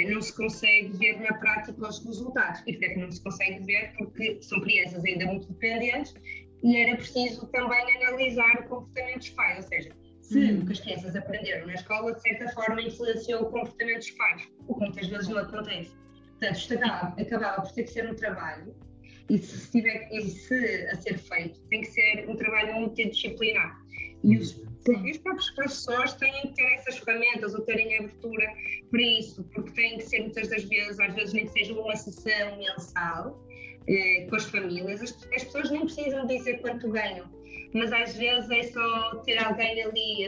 não 0.09 0.21
se 0.21 0.35
consegue 0.35 0.97
ver 0.97 1.19
na 1.19 1.33
prática 1.33 1.87
os 1.87 2.03
resultados. 2.05 2.63
E 2.65 2.73
que 2.73 2.95
não 2.95 3.11
se 3.11 3.21
consegue 3.21 3.63
ver? 3.65 3.93
Porque 3.97 4.41
são 4.41 4.61
crianças 4.61 5.03
ainda 5.03 5.25
muito 5.25 5.47
dependentes 5.51 6.13
e 6.63 6.77
era 6.77 6.95
preciso 6.95 7.45
também 7.47 7.81
analisar 7.97 8.61
o 8.61 8.69
comportamento 8.69 9.17
dos 9.17 9.29
pais, 9.31 9.57
ou 9.57 9.69
seja, 9.69 9.95
se 10.33 10.53
o 10.53 10.65
que 10.65 10.71
as 10.71 10.79
crianças 10.79 11.15
aprenderam 11.15 11.67
na 11.67 11.73
escola, 11.73 12.13
de 12.13 12.21
certa 12.21 12.49
forma, 12.49 12.81
influenciou 12.81 13.43
o 13.43 13.51
comportamento 13.51 13.99
dos 13.99 14.11
pais, 14.11 14.49
o 14.67 14.73
que 14.73 14.79
muitas 14.79 15.07
vezes 15.07 15.27
não 15.27 15.37
acontece. 15.37 15.95
Portanto, 16.31 16.55
isto 16.57 16.73
acabava, 16.73 17.21
acabava 17.21 17.61
por 17.61 17.71
ter 17.71 17.83
que 17.83 17.91
ser 17.91 18.09
um 18.09 18.15
trabalho, 18.15 18.75
e 19.29 19.37
se, 19.37 19.71
tiver, 19.71 20.09
e 20.11 20.21
se 20.21 20.87
a 20.87 20.95
ser 20.95 21.17
feito, 21.17 21.59
tem 21.69 21.81
que 21.81 21.87
ser 21.87 22.25
um 22.27 22.35
trabalho 22.35 22.73
multidisciplinar. 22.73 23.81
E 24.23 24.37
os, 24.37 24.55
os 24.57 25.17
próprios 25.17 25.49
professores 25.51 26.13
têm 26.13 26.33
que 26.41 26.55
ter 26.55 26.73
essas 26.73 26.97
ferramentas 26.97 27.53
ou 27.53 27.61
terem 27.61 27.97
abertura 27.97 28.45
para 28.89 29.01
isso, 29.01 29.43
porque 29.53 29.71
tem 29.71 29.97
que 29.97 30.03
ser 30.03 30.21
muitas 30.21 30.49
das 30.49 30.63
vezes, 30.63 30.99
às 30.99 31.13
vezes 31.13 31.33
nem 31.33 31.45
que 31.45 31.51
seja 31.53 31.73
uma 31.73 31.95
sessão 31.95 32.57
mensal 32.57 33.41
eh, 33.87 34.25
com 34.29 34.35
as 34.35 34.45
famílias, 34.45 35.01
as, 35.01 35.11
as 35.33 35.43
pessoas 35.43 35.71
nem 35.71 35.81
precisam 35.81 36.25
dizer 36.25 36.59
quanto 36.61 36.89
ganham 36.89 37.29
mas 37.73 37.91
às 37.91 38.15
vezes 38.15 38.49
é 38.51 38.63
só 38.63 39.15
ter 39.25 39.37
alguém 39.37 39.83
ali 39.83 40.25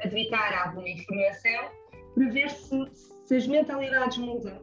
a 0.00 0.08
debitar 0.08 0.66
alguma 0.66 0.88
informação 0.88 1.70
para 2.14 2.28
ver 2.30 2.50
se, 2.50 2.86
se 3.24 3.36
as 3.36 3.46
mentalidades 3.46 4.18
mudam. 4.18 4.62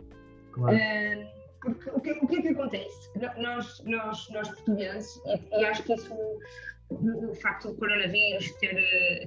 Claro. 0.54 0.78
Uh, 0.78 1.42
porque 1.62 1.90
o 1.92 2.00
que, 2.00 2.12
o 2.12 2.28
que 2.28 2.36
é 2.38 2.42
que 2.42 2.48
acontece? 2.50 3.10
Nós, 3.38 3.84
nós, 3.86 4.30
nós 4.32 4.50
portugueses, 4.50 5.22
e, 5.26 5.60
e 5.60 5.66
acho 5.66 5.84
que 5.84 5.94
isso, 5.94 6.12
o, 6.90 7.30
o 7.30 7.36
facto 7.36 7.70
do 7.70 7.78
coronavírus 7.78 8.52
ter, 8.56 8.74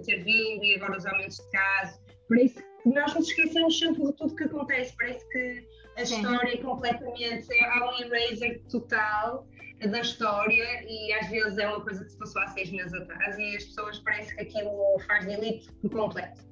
ter 0.04 0.24
vindo 0.24 0.64
e 0.64 0.74
agora 0.74 0.98
os 0.98 1.06
aumentos 1.06 1.36
de 1.36 1.50
casos, 1.50 2.00
parece 2.28 2.54
que 2.54 2.88
nós 2.88 3.14
nos 3.14 3.28
esquecemos 3.28 3.78
sempre 3.78 4.04
de 4.04 4.12
tudo 4.14 4.34
que 4.34 4.44
acontece, 4.44 4.94
parece 4.98 5.28
que 5.28 5.68
a 5.96 6.04
Sim. 6.04 6.16
história 6.16 6.54
é 6.54 6.56
completamente, 6.56 7.60
há 7.60 7.90
um 7.90 8.02
eraser 8.02 8.62
total 8.68 9.46
da 9.88 10.00
história 10.00 10.84
e 10.86 11.12
às 11.14 11.28
vezes 11.28 11.58
é 11.58 11.68
uma 11.68 11.80
coisa 11.80 12.04
que 12.04 12.10
se 12.10 12.18
passou 12.18 12.42
há 12.42 12.48
seis 12.48 12.70
meses 12.70 12.92
atrás 12.94 13.38
e 13.38 13.56
as 13.56 13.64
pessoas 13.64 13.98
parece 14.00 14.34
que 14.34 14.42
aquilo 14.42 14.98
faz 15.06 15.24
delete 15.26 15.70
por 15.82 15.90
completo. 15.90 16.42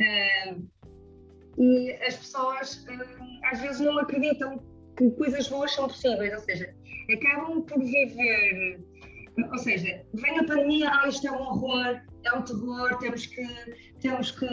Uh, 0.00 0.68
e 1.58 1.92
as 2.06 2.16
pessoas 2.16 2.84
uh, 2.88 3.46
às 3.52 3.60
vezes 3.60 3.80
não 3.80 3.98
acreditam 3.98 4.62
que 4.96 5.10
coisas 5.12 5.48
boas 5.48 5.72
são 5.72 5.88
possíveis, 5.88 6.32
ou 6.32 6.40
seja, 6.40 6.74
acabam 7.12 7.62
por 7.62 7.78
viver, 7.78 8.80
ou 9.50 9.58
seja, 9.58 10.04
vem 10.14 10.38
a 10.38 10.44
pandemia, 10.44 10.90
ah, 10.90 11.08
isto 11.08 11.26
é 11.26 11.32
um 11.32 11.40
horror, 11.40 12.00
é 12.24 12.32
um 12.32 12.42
terror, 12.42 12.98
temos 12.98 13.26
que, 13.26 13.46
temos 14.00 14.30
que 14.30 14.46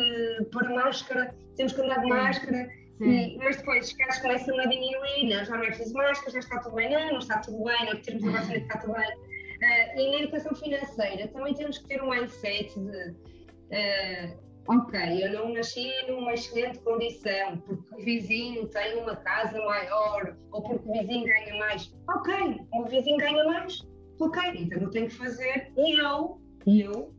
pôr 0.52 0.70
máscara, 0.70 1.36
temos 1.56 1.74
que 1.74 1.82
andar 1.82 2.02
de 2.02 2.08
máscara 2.08 2.81
e, 3.02 3.38
mas 3.38 3.58
depois 3.58 3.88
os 3.88 3.94
casos 3.94 4.22
começam 4.22 4.60
a 4.60 4.66
diminuir, 4.66 5.24
não, 5.30 5.44
já 5.44 5.58
não 5.58 5.64
é 5.64 5.68
preciso 5.68 5.94
máscara, 5.94 6.32
já 6.32 6.40
está 6.40 6.60
tudo 6.60 6.76
bem, 6.76 6.92
não, 6.92 7.12
não 7.12 7.18
está 7.20 7.40
tudo 7.40 7.64
bem, 7.64 7.86
não 7.86 8.02
termos 8.02 8.28
a 8.28 8.32
vacina 8.32 8.58
está 8.58 8.78
tudo 8.80 8.94
bem. 8.94 9.10
Uh, 9.12 10.00
e 10.00 10.12
na 10.12 10.24
educação 10.24 10.56
financeira 10.56 11.28
também 11.30 11.54
temos 11.54 11.78
que 11.78 11.88
ter 11.88 12.02
um 12.02 12.10
mindset 12.10 12.74
de 12.80 13.12
uh, 13.12 14.52
ok, 14.68 15.26
eu 15.26 15.34
não 15.34 15.54
nasci 15.54 15.92
numa 16.08 16.34
excelente 16.34 16.80
condição 16.80 17.58
porque 17.66 17.96
o 17.96 17.98
vizinho 17.98 18.68
tem 18.68 18.98
uma 18.98 19.16
casa 19.16 19.60
maior 19.60 20.38
ou 20.52 20.62
porque 20.62 20.90
o 20.90 20.94
vizinho 20.94 21.26
ganha 21.26 21.56
mais. 21.60 21.94
Ok, 22.10 22.34
o 22.74 22.86
vizinho 22.86 23.18
ganha 23.18 23.44
mais, 23.46 23.82
ok, 24.20 24.42
então 24.56 24.82
eu 24.82 24.90
tenho 24.90 25.08
que 25.08 25.16
fazer, 25.16 25.72
eu, 25.76 26.40
eu, 26.68 27.14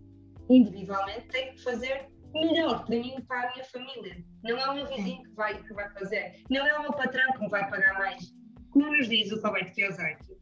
individualmente, 0.49 1.27
tenho 1.29 1.53
que 1.53 1.62
fazer 1.62 2.12
melhor 2.33 2.85
para 2.85 2.97
mim 2.97 3.14
e 3.18 3.23
para 3.23 3.49
a 3.49 3.53
minha 3.53 3.64
família. 3.64 4.25
Não 4.42 4.59
é 4.59 4.71
o 4.71 4.75
meu 4.75 4.87
vizinho 4.88 5.23
que 5.23 5.35
vai, 5.35 5.62
que 5.62 5.75
vai 5.75 5.90
fazer, 5.90 6.42
não 6.51 6.66
é 6.66 6.79
o 6.79 6.83
meu 6.83 6.92
patrão 6.92 7.33
que 7.33 7.40
me 7.40 7.49
vai 7.49 7.68
pagar 7.68 7.95
mais. 7.99 8.35
Como 8.71 8.90
nos 8.97 9.09
diz 9.09 9.31
o 9.33 9.40
Roberto 9.40 9.73
Kiyosaki, 9.75 10.37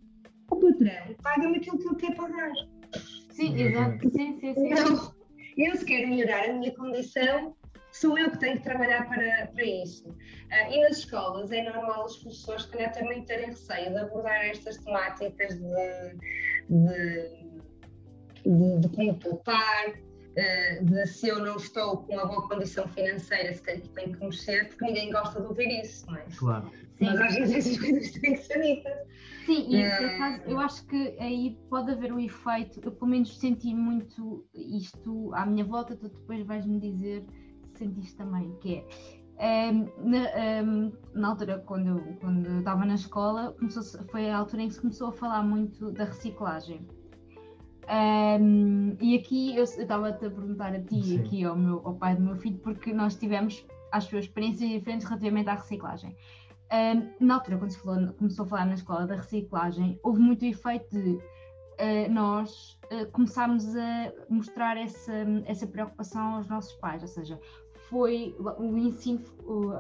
o 0.51 0.57
patrão 0.57 1.15
paga-me 1.23 1.57
aquilo 1.57 1.79
que 1.79 1.87
ele 1.87 1.97
quer 1.97 2.15
pagar. 2.15 2.53
Sim, 3.31 3.61
exato. 3.61 4.11
Sim, 4.11 4.39
sim, 4.41 4.55
sim. 4.55 4.73
Então, 4.73 5.15
eu 5.57 5.77
se 5.77 5.85
quero 5.85 6.09
melhorar 6.09 6.49
a 6.49 6.53
minha 6.53 6.75
condição, 6.75 7.57
sou 7.93 8.19
eu 8.19 8.31
que 8.31 8.39
tenho 8.39 8.57
que 8.57 8.65
trabalhar 8.65 9.09
para, 9.09 9.49
para 9.49 9.65
isso. 9.65 10.09
Uh, 10.09 10.73
e 10.73 10.81
nas 10.83 10.99
escolas 10.99 11.51
é 11.51 11.63
normal 11.63 12.05
os 12.05 12.19
professores 12.19 12.67
que 12.67 12.89
também 12.91 13.25
terem 13.25 13.47
receio 13.47 13.91
de 13.91 13.99
abordar 13.99 14.45
estas 14.47 14.77
temáticas 14.79 15.55
de, 15.59 16.17
de, 16.69 17.51
de, 18.45 18.79
de 18.81 18.89
como 18.97 19.19
poupar, 19.19 19.95
de 20.83 21.07
se 21.07 21.29
eu 21.29 21.41
não 21.41 21.57
estou 21.57 21.99
com 21.99 22.15
uma 22.15 22.27
boa 22.27 22.49
condição 22.49 22.87
financeira, 22.89 23.53
se 23.53 23.63
tenho, 23.63 23.83
tenho 23.89 24.17
que 24.17 24.25
mexer, 24.25 24.69
porque 24.69 24.85
ninguém 24.85 25.11
gosta 25.11 25.41
de 25.41 25.47
ouvir 25.47 25.81
isso, 25.83 26.07
não 26.07 26.17
é? 26.17 26.27
Claro. 26.37 26.71
Mas 27.01 27.21
às 27.21 27.35
vezes 27.35 27.57
essas 27.57 27.79
coisas 27.81 28.11
têm 28.13 28.35
que 28.35 28.43
ser 28.43 28.63
ditas. 28.63 28.99
Sim, 29.47 29.67
e 29.69 29.83
uh... 29.83 30.43
eu 30.47 30.61
acho 30.61 30.87
que 30.87 31.17
aí 31.19 31.59
pode 31.69 31.91
haver 31.91 32.13
um 32.13 32.21
efeito, 32.21 32.81
eu 32.83 32.93
pelo 32.93 33.11
menos 33.11 33.37
senti 33.39 33.75
muito 33.75 34.47
isto 34.55 35.31
à 35.35 35.45
minha 35.47 35.65
volta, 35.65 35.97
tu 35.97 36.09
depois 36.09 36.47
vais-me 36.47 36.79
dizer 36.79 37.25
se 37.73 37.79
sentiste 37.79 38.17
também, 38.17 38.55
que 38.61 38.77
é. 38.77 38.87
Um, 39.41 39.43
ehm, 39.43 39.89
na, 39.97 40.19
um, 40.19 40.23
ehm, 40.23 40.93
na, 41.15 41.29
altura, 41.29 41.59
quando 41.61 41.87
eu, 41.87 42.17
quando 42.21 42.47
eu 42.47 42.59
estava 42.59 42.85
na 42.85 42.95
escola, 42.95 43.55
começou, 43.59 43.83
foi 44.11 44.29
a 44.29 44.37
altura 44.37 44.63
em 44.63 44.69
que 44.69 44.75
se 44.75 44.81
começou 44.81 45.09
a 45.09 45.13
falar 45.13 45.43
muito 45.43 45.91
da 45.93 46.05
reciclagem. 46.05 46.87
Um, 47.91 48.97
e 49.01 49.17
aqui 49.17 49.57
eu 49.57 49.65
estava-te 49.65 50.25
a 50.25 50.31
perguntar 50.31 50.73
a 50.73 50.81
ti, 50.81 51.03
Sim. 51.03 51.19
aqui 51.19 51.45
ao, 51.45 51.57
meu, 51.57 51.83
ao 51.85 51.95
pai 51.95 52.15
do 52.15 52.23
meu 52.23 52.37
filho, 52.37 52.59
porque 52.59 52.93
nós 52.93 53.17
tivemos 53.17 53.67
as 53.91 54.05
suas 54.05 54.27
experiências 54.27 54.71
diferentes 54.71 55.07
relativamente 55.09 55.51
à 55.51 55.55
reciclagem. 55.55 56.17
Um, 56.73 57.27
na 57.27 57.35
altura, 57.35 57.59
quando 57.59 57.71
se 57.71 57.81
falou, 57.81 58.13
começou 58.13 58.45
a 58.45 58.49
falar 58.49 58.67
na 58.67 58.75
escola 58.75 59.07
da 59.09 59.17
reciclagem, 59.17 59.99
houve 60.05 60.21
muito 60.21 60.45
efeito 60.45 60.89
de 60.97 61.15
uh, 61.15 62.13
nós 62.13 62.79
uh, 62.93 63.11
começarmos 63.11 63.75
a 63.75 64.13
mostrar 64.29 64.77
essa, 64.77 65.13
essa 65.47 65.67
preocupação 65.67 66.37
aos 66.37 66.49
nossos 66.49 66.75
pais, 66.75 67.03
ou 67.03 67.09
seja, 67.09 67.41
foi 67.89 68.37
o 68.39 68.77
ensino, 68.79 69.21
um, 69.45 69.73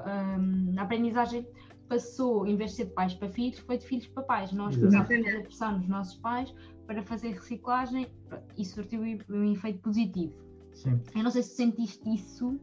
a 0.76 0.82
aprendizagem 0.82 1.46
passou, 1.88 2.44
em 2.46 2.56
vez 2.56 2.70
de 2.70 2.76
ser 2.78 2.84
de 2.86 2.92
pais 2.92 3.14
para 3.14 3.28
filhos, 3.28 3.58
foi 3.60 3.78
de 3.78 3.86
filhos 3.86 4.06
para 4.08 4.22
pais. 4.22 4.52
Nós 4.52 4.76
começámos 4.76 5.10
a 5.10 5.14
fazer 5.16 5.42
pressão 5.42 5.78
nos 5.78 5.88
nossos 5.88 6.16
pais 6.16 6.54
para 6.90 7.04
fazer 7.04 7.34
reciclagem 7.34 8.08
e 8.58 8.64
surtiu 8.64 9.00
um 9.00 9.52
efeito 9.52 9.78
positivo. 9.78 10.34
Sim. 10.72 11.00
Eu 11.14 11.22
não 11.22 11.30
sei 11.30 11.44
se 11.44 11.54
sentiste 11.54 12.02
isso. 12.12 12.58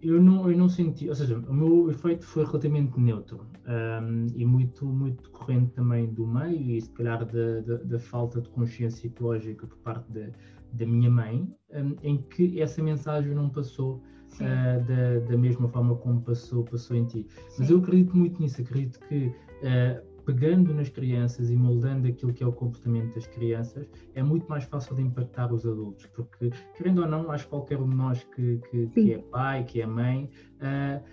Eu 0.00 0.22
não, 0.22 0.48
eu 0.48 0.56
não 0.56 0.68
senti, 0.68 1.08
ou 1.08 1.14
seja, 1.16 1.36
o 1.36 1.52
meu 1.52 1.90
efeito 1.90 2.24
foi 2.24 2.44
relativamente 2.44 3.00
neutro 3.00 3.44
um, 3.66 4.26
e 4.36 4.46
muito, 4.46 4.86
muito 4.86 5.24
decorrente 5.24 5.72
também 5.72 6.06
do 6.06 6.24
meio 6.24 6.76
e 6.76 6.80
se 6.80 6.90
calhar 6.90 7.24
da, 7.24 7.60
da, 7.62 7.76
da 7.78 7.98
falta 7.98 8.40
de 8.40 8.48
consciência 8.50 9.08
ecológica 9.08 9.66
por 9.66 9.78
parte 9.78 10.08
da, 10.12 10.28
da 10.72 10.86
minha 10.86 11.10
mãe, 11.10 11.52
um, 11.72 11.96
em 12.04 12.18
que 12.18 12.60
essa 12.60 12.80
mensagem 12.80 13.34
não 13.34 13.50
passou 13.50 13.96
uh, 14.34 14.84
da, 14.86 15.18
da 15.28 15.36
mesma 15.36 15.68
forma 15.68 15.96
como 15.96 16.20
passou, 16.20 16.62
passou 16.62 16.96
em 16.96 17.06
ti. 17.06 17.26
Sim. 17.48 17.56
Mas 17.58 17.70
eu 17.70 17.78
acredito 17.78 18.16
muito 18.16 18.40
nisso, 18.40 18.60
acredito 18.60 19.00
que 19.08 19.26
uh, 19.26 20.13
pegando 20.24 20.72
nas 20.74 20.88
crianças 20.88 21.50
e 21.50 21.56
moldando 21.56 22.08
aquilo 22.08 22.32
que 22.32 22.42
é 22.42 22.46
o 22.46 22.52
comportamento 22.52 23.14
das 23.14 23.26
crianças, 23.26 23.86
é 24.14 24.22
muito 24.22 24.48
mais 24.48 24.64
fácil 24.64 24.96
de 24.96 25.02
impactar 25.02 25.52
os 25.52 25.66
adultos, 25.66 26.06
porque, 26.06 26.50
querendo 26.76 27.02
ou 27.02 27.08
não, 27.08 27.30
acho 27.30 27.44
que 27.44 27.50
qualquer 27.50 27.78
um 27.78 27.88
de 27.88 27.96
nós 27.96 28.24
que, 28.34 28.58
que, 28.70 28.86
que 28.88 29.12
é 29.14 29.18
pai, 29.18 29.64
que 29.64 29.80
é 29.80 29.86
mãe, 29.86 30.30
uh, 30.56 31.04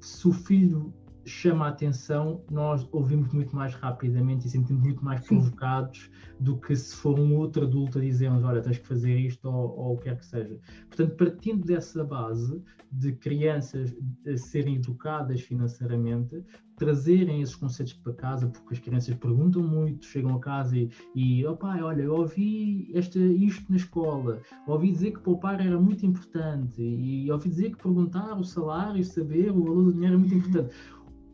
se 0.00 0.28
o 0.28 0.32
filho 0.32 0.92
chama 1.26 1.66
a 1.66 1.68
atenção, 1.68 2.42
nós 2.50 2.86
ouvimos 2.92 3.32
muito 3.32 3.54
mais 3.54 3.74
rapidamente 3.74 4.46
e 4.46 4.50
sentimos 4.50 4.82
muito 4.82 5.04
mais 5.04 5.26
provocados 5.26 6.10
do 6.40 6.58
que 6.58 6.74
se 6.76 6.94
for 6.96 7.18
um 7.18 7.34
outro 7.36 7.64
adulto 7.64 7.98
a 7.98 8.00
dizer-nos, 8.00 8.44
olha, 8.44 8.60
tens 8.60 8.78
que 8.78 8.86
fazer 8.86 9.16
isto 9.16 9.48
ou, 9.48 9.76
ou 9.78 9.94
o 9.94 9.96
que 9.98 10.04
quer 10.04 10.18
que 10.18 10.26
seja. 10.26 10.58
Portanto, 10.88 11.16
partindo 11.16 11.64
dessa 11.64 12.04
base 12.04 12.62
de 12.90 13.12
crianças 13.12 13.94
serem 14.36 14.76
educadas 14.76 15.40
financeiramente, 15.40 16.44
trazerem 16.76 17.40
esses 17.40 17.54
conceitos 17.54 17.92
para 17.94 18.12
casa, 18.14 18.48
porque 18.48 18.74
as 18.74 18.80
crianças 18.80 19.14
perguntam 19.14 19.62
muito, 19.62 20.04
chegam 20.04 20.34
a 20.36 20.40
casa 20.40 20.76
e, 20.76 20.90
e 21.14 21.46
oh 21.46 21.56
pai, 21.56 21.82
olha, 21.82 22.02
eu 22.02 22.14
ouvi 22.14 22.90
este, 22.92 23.18
isto 23.18 23.70
na 23.70 23.76
escola, 23.76 24.40
ouvi 24.66 24.90
dizer 24.90 25.12
que 25.12 25.20
poupar 25.20 25.64
era 25.64 25.78
muito 25.78 26.04
importante, 26.04 26.82
e 26.82 27.30
ouvi 27.30 27.48
dizer 27.48 27.70
que 27.70 27.82
perguntar 27.82 28.34
o 28.38 28.44
salário, 28.44 29.04
saber 29.04 29.50
o 29.50 29.62
valor 29.62 29.84
do 29.84 29.92
dinheiro 29.92 30.14
é 30.14 30.18
muito 30.18 30.34
importante. 30.34 30.74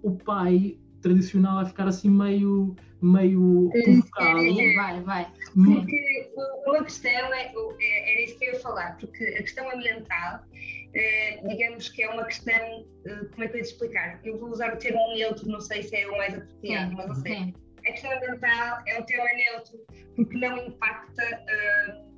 O 0.03 0.17
pai 0.17 0.79
tradicional 1.03 1.57
vai 1.57 1.67
ficar 1.67 1.89
assim 1.89 2.11
meio, 2.11 2.77
meio 3.01 3.71
provocado. 3.71 4.55
Vai, 4.77 5.01
vai. 5.01 5.33
Porque 5.55 6.33
uma 6.67 6.85
questão 6.85 7.11
é, 7.11 7.53
é, 7.81 8.13
era 8.13 8.23
isso 8.23 8.39
que 8.39 8.45
eu 8.45 8.53
ia 8.53 8.61
falar, 8.61 8.97
porque 8.99 9.25
a 9.25 9.43
questão 9.43 9.71
ambiental 9.71 10.45
eh, 10.93 11.41
digamos 11.47 11.89
que 11.89 12.03
é 12.03 12.11
uma 12.11 12.25
questão, 12.25 12.81
uh, 12.81 13.29
como 13.31 13.45
é 13.45 13.49
que 13.49 13.55
eu 13.55 13.59
ia 13.59 13.63
te 13.63 13.71
explicar? 13.71 14.21
Eu 14.25 14.39
vou 14.39 14.51
usar 14.51 14.75
o 14.75 14.77
termo 14.77 15.15
neutro, 15.15 15.49
não 15.49 15.61
sei 15.61 15.85
se 15.85 15.95
é 15.95 16.09
o 16.09 16.19
mais 16.19 16.35
apropriado, 16.35 16.93
mas 16.95 17.07
não 17.07 17.15
sei. 17.15 17.33
Sim. 17.33 17.55
A 17.79 17.93
questão 17.93 18.13
ambiental 18.13 18.83
é 18.87 18.99
um 18.99 19.03
tema 19.05 19.29
neutro, 19.35 19.79
porque 20.17 20.37
não 20.37 20.59
impacta, 20.59 21.43
uh, 21.43 22.11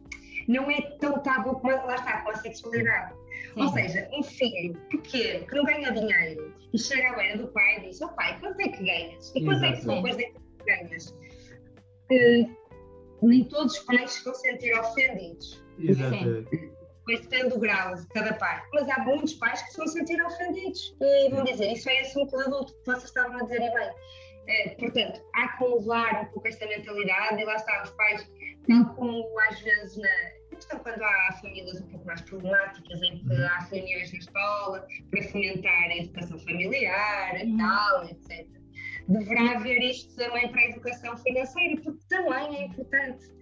não 0.48 0.70
é 0.70 0.80
tão 1.00 1.22
tabu 1.22 1.54
como 1.60 1.70
lá 1.70 1.96
está 1.96 2.22
com 2.22 2.30
a 2.30 2.36
sexualidade. 2.36 3.12
Sim. 3.54 3.62
Ou 3.62 3.68
seja, 3.68 4.08
um 4.12 4.22
filho 4.22 4.74
pequeno 4.88 5.46
que 5.46 5.54
não 5.54 5.64
ganha 5.64 5.92
dinheiro 5.92 6.54
e 6.72 6.78
chega 6.78 7.10
à 7.10 7.16
beira 7.16 7.38
do 7.38 7.48
pai 7.48 7.78
e 7.78 7.88
diz: 7.88 8.00
Ó 8.00 8.06
oh, 8.06 8.08
pai, 8.14 8.38
quanto 8.40 8.60
é 8.60 8.68
que 8.68 8.82
ganhas? 8.82 9.32
E 9.34 9.44
quanto 9.44 9.64
é 9.64 9.72
que 9.72 9.82
são 9.82 10.00
coisas 10.00 10.22
que 10.22 10.64
ganhas? 10.64 11.14
Nem 13.22 13.44
todos 13.44 13.74
os 13.74 13.78
pais 13.80 14.12
se 14.12 14.24
vão 14.24 14.34
sentir 14.34 14.78
ofendidos. 14.78 15.62
Exatamente. 15.78 16.72
Pois 17.04 17.20
depende 17.20 17.48
do 17.50 17.58
grau 17.58 17.94
de 17.94 18.06
cada 18.08 18.32
pai. 18.34 18.62
Mas 18.72 18.88
há 18.88 19.00
muitos 19.00 19.34
pais 19.34 19.60
que 19.62 19.72
se 19.72 19.76
vão 19.76 19.86
sentir 19.86 20.22
ofendidos 20.24 20.96
e 21.00 21.30
vão 21.30 21.44
dizer: 21.44 21.72
Isso 21.72 21.90
é 21.90 22.00
assunto 22.00 22.36
adulto, 22.38 22.72
que 22.72 22.86
vocês 22.86 23.04
estavam 23.04 23.36
a 23.36 23.42
dizer 23.42 23.58
bem. 23.58 23.90
É, 24.48 24.68
portanto, 24.70 25.20
há 25.34 25.48
que 25.56 25.64
levar 25.64 26.22
um 26.22 26.24
pouco 26.32 26.48
esta 26.48 26.66
mentalidade 26.66 27.40
e 27.40 27.44
lá 27.44 27.54
está, 27.54 27.82
os 27.84 27.90
pais, 27.90 28.28
tal 28.66 28.94
como 28.96 29.24
às 29.48 29.60
vezes 29.60 29.96
na, 29.98 30.08
então, 30.64 30.78
quando 30.80 31.02
há 31.02 31.32
famílias 31.40 31.80
um 31.80 31.86
pouco 31.88 32.06
mais 32.06 32.20
problemáticas, 32.22 33.02
em 33.02 33.18
que 33.18 33.34
há 33.34 33.58
reuniões 33.70 34.12
na 34.12 34.18
escola 34.18 34.86
para 35.10 35.22
fomentar 35.24 35.84
a 35.84 35.96
educação 35.96 36.38
familiar 36.38 37.34
uhum. 37.44 37.56
tal, 37.56 38.04
etc., 38.04 38.46
deverá 39.08 39.56
haver 39.56 39.82
isto 39.82 40.14
também 40.16 40.50
para 40.50 40.60
a 40.60 40.68
educação 40.70 41.16
financeira, 41.18 41.80
porque 41.82 42.00
também 42.08 42.56
é 42.56 42.66
importante. 42.66 43.32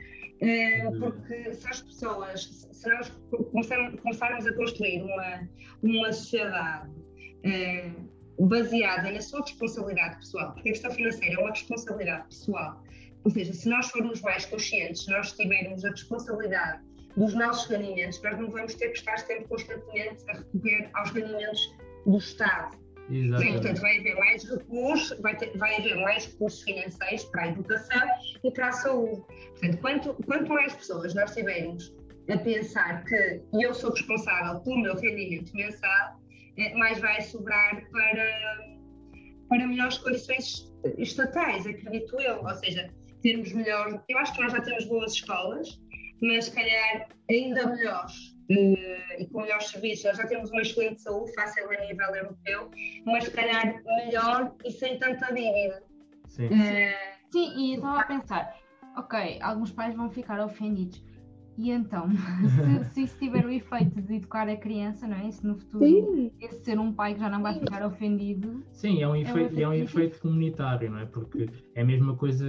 Uh, 0.43 0.99
porque 0.99 1.55
se 1.55 1.69
as 1.69 1.83
pessoas, 1.83 2.69
se 2.73 2.89
nós 2.89 3.13
começarmos 3.53 4.47
a 4.47 4.55
construir 4.55 5.03
uma, 5.03 5.49
uma 5.83 6.13
sociedade 6.13 6.91
uh, 6.91 8.47
baseada 8.47 9.11
na 9.11 9.21
sua 9.21 9.43
responsabilidade 9.43 10.17
pessoal, 10.17 10.53
porque 10.55 10.71
a 10.71 10.73
questão 10.73 10.91
financeira 10.91 11.35
é 11.35 11.39
uma 11.39 11.51
responsabilidade 11.51 12.25
pessoal, 12.29 12.83
ou 13.23 13.31
seja, 13.31 13.53
se 13.53 13.69
nós 13.69 13.91
formos 13.91 14.23
mais 14.23 14.47
conscientes, 14.47 15.05
se 15.05 15.11
nós 15.11 15.33
tivermos 15.33 15.85
a 15.85 15.91
responsabilidade 15.91 16.83
dos 17.17 17.35
nossos 17.35 17.69
rendimentos, 17.69 18.23
nós 18.23 18.39
não 18.39 18.51
vamos 18.51 18.75
ter 18.75 18.89
que 18.89 18.99
estar 18.99 19.19
sempre 19.19 19.45
constantemente 19.49 20.25
a 20.29 20.33
recorrer 20.35 20.91
aos 20.95 21.11
rendimentos 21.11 21.77
do 22.07 22.19
Estado. 22.19 22.79
Exatamente. 23.11 23.53
portanto, 23.55 23.81
vai 23.81 23.99
haver 23.99 24.15
mais 24.17 24.45
recursos, 24.45 25.19
vai, 25.21 25.37
ter, 25.37 25.57
vai 25.59 25.77
haver 25.77 25.97
mais 25.97 26.27
recursos 26.27 26.63
financeiros 26.63 27.25
para 27.25 27.43
a 27.43 27.49
educação 27.49 28.09
e 28.45 28.51
para 28.53 28.69
a 28.69 28.73
saúde. 28.73 29.23
Portanto, 29.49 29.79
quanto, 29.79 30.15
quanto 30.25 30.53
mais 30.53 30.75
pessoas 30.75 31.15
nós 31.15 31.35
tivermos 31.35 31.93
a 32.31 32.39
pensar 32.39 33.05
que 33.05 33.43
eu 33.53 33.75
sou 33.75 33.91
responsável 33.91 34.61
pelo 34.61 34.83
meu 34.83 34.95
rendimento 34.95 35.53
mensal, 35.55 36.21
eh, 36.57 36.73
mais 36.75 37.01
vai 37.01 37.21
sobrar 37.23 37.85
para, 37.91 38.77
para 39.49 39.67
melhores 39.67 39.99
condições 39.99 40.73
estatais, 40.99 41.67
acredito 41.67 42.21
eu. 42.21 42.41
Ou 42.45 42.55
seja, 42.55 42.91
termos 43.23 43.53
melhor. 43.53 44.03
Eu 44.09 44.19
acho 44.19 44.35
que 44.35 44.41
nós 44.41 44.53
já 44.53 44.61
temos 44.61 44.85
boas 44.87 45.13
escolas, 45.15 45.81
mas 46.21 46.47
se 46.47 46.53
calhar 46.53 47.09
ainda 47.31 47.67
melhores 47.67 48.37
uh, 48.51 49.19
e 49.19 49.27
com 49.31 49.43
melhores 49.43 49.69
serviços. 49.69 50.05
Nós 50.05 50.17
já 50.17 50.27
temos 50.27 50.51
uma 50.51 50.63
excelente 50.63 51.03
saúde, 51.03 51.33
fácil 51.35 51.71
a 51.71 51.87
nível 51.87 52.15
europeu, 52.15 52.71
mas 53.05 53.25
se 53.25 53.31
calhar 53.31 53.83
melhor 53.85 54.55
e 54.65 54.71
sem 54.71 54.99
tanta 54.99 55.33
dívida. 55.33 55.83
Sim, 56.27 56.47
uh, 56.47 56.51
Sim 57.33 57.55
e 57.57 57.75
estava 57.75 58.01
a 58.01 58.05
pensar, 58.05 58.57
ok, 58.97 59.39
alguns 59.41 59.73
pais 59.73 59.95
vão 59.95 60.11
ficar 60.11 60.41
ofendidos. 60.45 61.03
E 61.61 61.71
então, 61.71 62.09
se, 62.89 62.95
se, 62.95 63.03
isso 63.03 63.19
tiver 63.19 63.45
o 63.45 63.51
efeito 63.51 64.01
de 64.01 64.17
educar 64.17 64.49
a 64.49 64.57
criança, 64.57 65.07
não 65.07 65.17
é? 65.19 65.31
Se 65.31 65.47
no 65.47 65.57
futuro 65.59 65.85
Sim. 65.85 66.33
esse 66.41 66.65
ser 66.65 66.79
um 66.79 66.91
pai 66.91 67.13
que 67.13 67.21
já 67.21 67.29
não 67.29 67.43
vai 67.43 67.59
ficar 67.59 67.85
ofendido. 67.85 68.65
Sim, 68.73 69.03
é 69.03 69.07
um 69.07 69.15
efeito, 69.15 69.39
é 69.39 69.43
um 69.43 69.45
efeito, 69.45 69.61
é 69.61 69.69
um 69.69 69.75
efeito 69.75 70.21
comunitário, 70.21 70.91
não 70.91 71.01
é? 71.01 71.05
Porque 71.05 71.51
é 71.75 71.83
a 71.83 71.85
mesma 71.85 72.17
coisa, 72.17 72.47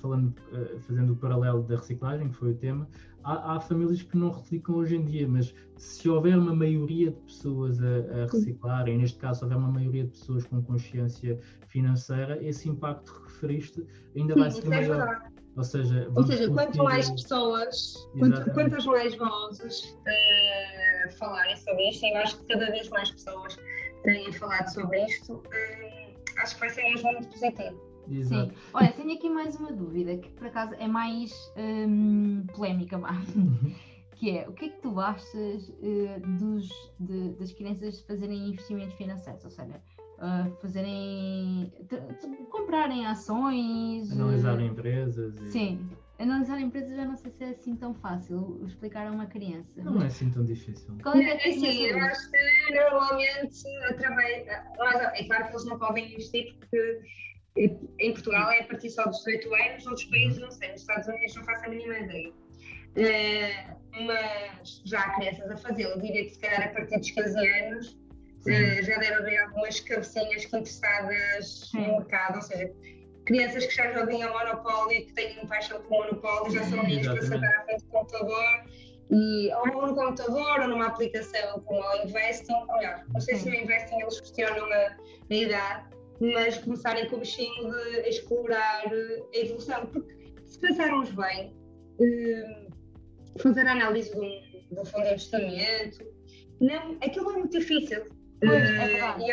falando, 0.00 0.32
eh, 0.52 0.78
fazendo 0.86 1.14
o 1.14 1.16
paralelo 1.16 1.64
da 1.64 1.74
reciclagem, 1.74 2.28
que 2.28 2.36
foi 2.36 2.52
o 2.52 2.54
tema, 2.54 2.88
há, 3.24 3.56
há, 3.56 3.60
famílias 3.60 4.02
que 4.02 4.16
não 4.16 4.30
reciclam 4.30 4.78
hoje 4.78 4.96
em 4.96 5.04
dia, 5.04 5.26
mas 5.28 5.54
se 5.76 6.08
houver 6.08 6.38
uma 6.38 6.54
maioria 6.54 7.10
de 7.10 7.20
pessoas 7.20 7.80
a, 7.82 8.22
a 8.22 8.26
reciclarem, 8.26 8.98
neste 8.98 9.18
caso, 9.18 9.40
se 9.40 9.44
houver 9.44 9.58
uma 9.58 9.70
maioria 9.70 10.04
de 10.04 10.10
pessoas 10.10 10.44
com 10.46 10.62
consciência 10.62 11.38
financeira, 11.68 12.42
esse 12.42 12.68
impacto 12.68 13.12
que 13.12 13.22
referiste 13.24 13.86
ainda 14.16 14.34
Sim, 14.34 14.40
vai 14.40 14.50
ser 14.50 14.66
é 14.66 14.68
maior. 14.68 15.22
Ou 15.54 15.64
seja, 15.64 16.10
Ou 16.16 16.22
seja 16.22 16.50
quanto 16.50 16.78
mais 16.82 17.10
pessoas, 17.10 18.08
quanto, 18.18 18.50
quantas 18.52 18.86
mais 18.86 19.14
vozes 19.16 19.82
uh, 19.84 21.18
falarem 21.18 21.56
sobre 21.56 21.90
isto, 21.90 22.06
e 22.06 22.12
eu 22.12 22.16
acho 22.18 22.38
que 22.38 22.46
cada 22.46 22.70
vez 22.70 22.88
mais 22.88 23.10
pessoas 23.10 23.58
têm 24.02 24.32
falado 24.32 24.68
sobre 24.68 25.04
isto, 25.04 25.34
uh, 25.34 26.40
acho 26.42 26.54
que 26.54 26.60
vai 26.60 26.70
ser 26.70 26.82
mesmo 26.84 27.12
muito 27.12 27.28
positivo. 27.28 27.91
Exato. 28.10 28.50
Sim. 28.50 28.60
Olha, 28.74 28.92
tenho 28.92 29.14
aqui 29.14 29.30
mais 29.30 29.56
uma 29.56 29.72
dúvida 29.72 30.16
que 30.16 30.28
por 30.30 30.46
acaso 30.46 30.74
é 30.74 30.88
mais 30.88 31.32
hum, 31.56 32.44
polémica, 32.54 33.00
que 34.16 34.30
é 34.30 34.48
o 34.48 34.52
que 34.52 34.66
é 34.66 34.68
que 34.68 34.80
tu 34.80 34.98
achas 35.00 35.68
uh, 35.68 36.20
dos, 36.38 36.68
de, 37.00 37.30
das 37.34 37.52
crianças 37.52 38.00
fazerem 38.02 38.50
investimentos 38.50 38.94
financeiros, 38.94 39.44
ou 39.44 39.50
seja, 39.50 39.80
uh, 40.18 40.50
fazerem 40.60 41.72
comprarem 42.50 43.06
ações, 43.06 44.12
analisarem 44.12 44.68
uh, 44.68 44.72
empresas. 44.72 45.40
E... 45.40 45.48
Sim, 45.48 45.90
analisar 46.20 46.60
empresas 46.60 46.94
já 46.94 47.04
não 47.04 47.16
sei 47.16 47.32
se 47.32 47.44
é 47.44 47.48
assim 47.50 47.74
tão 47.74 47.94
fácil 47.94 48.60
explicar 48.64 49.08
a 49.08 49.10
uma 49.10 49.26
criança. 49.26 49.82
Não 49.82 50.00
é 50.00 50.06
assim 50.06 50.30
tão 50.30 50.44
difícil. 50.44 50.96
Qual 51.02 51.16
é, 51.16 51.36
que 51.36 51.48
é, 51.48 51.50
assim, 51.50 51.82
eu 51.86 51.98
acho 51.98 52.30
que 52.30 52.74
normalmente 52.74 53.68
através. 53.90 54.46
É 54.46 55.24
claro 55.24 55.46
que 55.46 55.52
eles 55.52 55.64
não 55.64 55.78
podem 55.78 56.12
investir 56.12 56.54
porque 56.58 57.00
em 57.56 58.12
Portugal 58.12 58.50
é 58.50 58.60
a 58.60 58.64
partir 58.64 58.90
só 58.90 59.04
dos 59.04 59.18
18 59.18 59.54
anos, 59.54 59.86
outros 59.86 60.04
países 60.06 60.38
não 60.38 60.50
sei, 60.50 60.72
nos 60.72 60.80
Estados 60.80 61.08
Unidos 61.08 61.34
não 61.36 61.44
faço 61.44 61.66
a 61.66 61.68
mínima 61.68 61.98
ideia. 61.98 62.32
Uh, 62.94 63.82
mas 64.06 64.82
já 64.84 65.00
há 65.00 65.14
crianças 65.16 65.50
a 65.50 65.56
fazê-lo. 65.56 66.00
Diria 66.00 66.24
que 66.24 66.30
se 66.30 66.38
calhar 66.38 66.68
a 66.68 66.68
partir 66.68 66.98
dos 66.98 67.10
15 67.10 67.48
anos 67.48 67.88
uh, 67.88 68.82
já 68.82 68.98
deve 68.98 69.14
haver 69.14 69.38
algumas 69.44 69.80
cabecinhas 69.80 70.44
interessadas 70.44 71.70
no 71.74 71.98
mercado, 71.98 72.36
ou 72.36 72.42
seja, 72.42 72.72
crianças 73.24 73.66
que 73.66 73.74
já 73.74 73.92
jogam 73.92 74.22
a 74.22 74.32
Monopólio 74.32 75.06
que 75.06 75.12
têm 75.12 75.46
paixão 75.46 75.80
por 75.82 75.90
Monopólio 75.90 76.52
já 76.52 76.64
são 76.64 76.82
meninos 76.82 77.06
para 77.06 77.22
sentar 77.22 77.56
à 77.60 77.64
frente 77.64 77.84
do 77.84 77.90
computador 77.90 78.64
e 79.10 79.52
ou 79.54 79.66
num 79.66 79.94
computador 79.94 80.60
ou 80.60 80.68
numa 80.68 80.86
aplicação 80.86 81.60
como 81.60 81.80
o 81.80 82.06
Investing, 82.06 82.52
ou 82.54 82.78
melhor, 82.78 83.04
não 83.12 83.20
sei 83.20 83.36
se 83.36 83.48
no 83.48 83.54
Investing 83.54 84.00
eles 84.00 84.20
questionam 84.20 84.64
a, 84.72 84.96
a 85.30 85.34
idade, 85.34 85.84
mas 86.22 86.58
começarem 86.58 87.08
com 87.08 87.16
o 87.16 87.18
bichinho 87.20 87.70
de 87.70 88.08
explorar 88.08 88.84
eh, 88.86 89.22
a 89.34 89.38
evolução. 89.38 89.86
Porque 89.86 90.14
se 90.46 90.60
pensarmos 90.60 91.10
bem, 91.10 91.52
eh, 92.00 92.68
fazer 93.40 93.66
a 93.66 93.72
análise 93.72 94.12
de 94.12 94.18
um 94.78 94.84
fundo 94.84 95.02
de 95.02 95.10
investimento, 95.14 96.04
não, 96.60 96.92
aquilo 97.02 97.30
é 97.32 97.38
muito 97.38 97.58
difícil. 97.58 98.04
Pois, 98.40 98.70
é 98.70 98.86
verdade, 98.86 99.24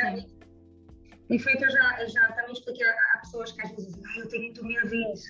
e, 1.30 1.36
e 1.36 1.39
foi 1.39 1.54
que 1.58 1.65
eu 1.65 1.69
já, 1.69 2.08
já 2.08 2.32
também 2.32 2.54
expliquei 2.54 2.88
a, 2.88 3.19
pessoas 3.21 3.52
que 3.52 3.62
às 3.62 3.69
vezes 3.69 3.88
dizem, 3.88 4.04
ah, 4.06 4.19
eu 4.19 4.28
tenho 4.28 4.43
muito 4.45 4.65
medo 4.65 4.89
disso. 4.89 5.30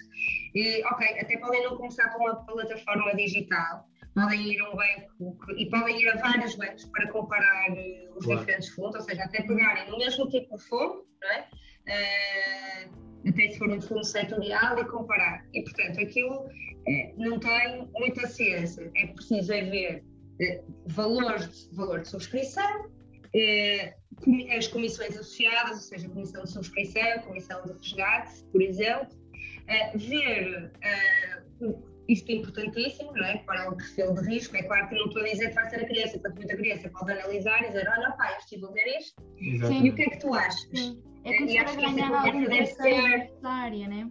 E, 0.56 0.82
ok, 0.86 1.08
até 1.20 1.38
podem 1.38 1.64
não 1.64 1.76
começar 1.76 2.10
por 2.10 2.22
uma 2.22 2.36
plataforma 2.46 3.16
digital, 3.16 3.86
podem 4.20 4.52
ir 4.52 4.62
a 4.62 4.70
um 4.70 4.76
banco 4.76 5.54
e 5.58 5.70
podem 5.70 6.02
ir 6.02 6.10
a 6.10 6.18
vários 6.18 6.56
bancos 6.56 6.86
para 6.86 7.12
comparar 7.12 7.72
uh, 7.72 8.18
os 8.18 8.26
claro. 8.26 8.40
diferentes 8.40 8.70
fundos, 8.70 8.96
ou 8.96 9.02
seja, 9.02 9.24
até 9.24 9.42
pegarem 9.44 9.90
no 9.90 9.98
mesmo 9.98 10.30
tipo 10.30 10.58
de 10.58 10.64
fundo, 10.64 11.06
não 11.22 11.32
é? 11.32 11.48
Uh, 11.88 13.30
até 13.30 13.50
se 13.50 13.58
for 13.58 13.70
um 13.70 13.82
fundo 13.82 14.04
setorial 14.04 14.80
e 14.80 14.86
comparar. 14.86 15.46
E, 15.54 15.64
portanto, 15.64 16.00
aquilo 16.02 16.46
uh, 16.46 17.14
não 17.18 17.40
tem 17.40 17.90
muita 17.94 18.28
ciência. 18.28 18.92
É 18.96 19.08
preciso 19.08 19.54
é 19.54 19.62
ver 19.64 20.04
valores 20.88 21.68
de, 21.70 21.76
valor 21.76 22.00
de 22.00 22.08
subscrição, 22.08 22.90
as 24.58 24.68
comissões 24.68 25.10
associadas, 25.10 25.72
ou 25.72 25.84
seja, 25.84 26.08
comissão 26.08 26.44
de 26.44 26.52
subscrição, 26.52 27.20
comissão 27.24 27.62
de 27.64 27.74
resgate, 27.74 28.46
por 28.46 28.62
exemplo, 28.62 29.10
ver 29.96 30.72
isto 32.10 32.30
é 32.32 32.36
importantíssimo, 32.36 33.14
não 33.14 33.26
é? 33.26 33.38
Para 33.38 33.70
o 33.70 33.78
perfil 33.78 34.14
de 34.16 34.28
risco. 34.28 34.58
É 34.58 34.64
claro 34.64 34.90
que 34.90 34.96
não 34.96 35.06
estou 35.06 35.22
a 35.22 35.26
dizer 35.26 35.50
que 35.50 35.56
vai 35.56 35.70
ser 35.70 35.76
a 35.78 35.86
criança, 35.86 36.14
portanto, 36.14 36.36
muita 36.38 36.58
criança 36.58 36.90
pode 36.90 37.12
analisar 37.12 37.64
e 37.64 37.68
dizer: 37.68 37.88
Olha, 37.88 38.12
pai, 38.12 38.34
eu 38.34 38.38
estive 38.40 38.66
a 38.66 38.70
ver 38.70 38.98
isto, 39.00 39.22
Sim. 39.68 39.84
e 39.84 39.90
o 39.90 39.96
que 39.96 40.02
é 40.02 40.10
que 40.10 40.20
tu 40.20 40.34
achas? 40.34 40.70
Sim. 40.74 41.02
É 41.26 41.38
começar 41.38 41.68
a 41.68 41.76
ganhar 41.76 42.14
alguma 42.14 42.48
dessa 42.50 42.84
área, 43.44 43.88
né? 43.88 44.10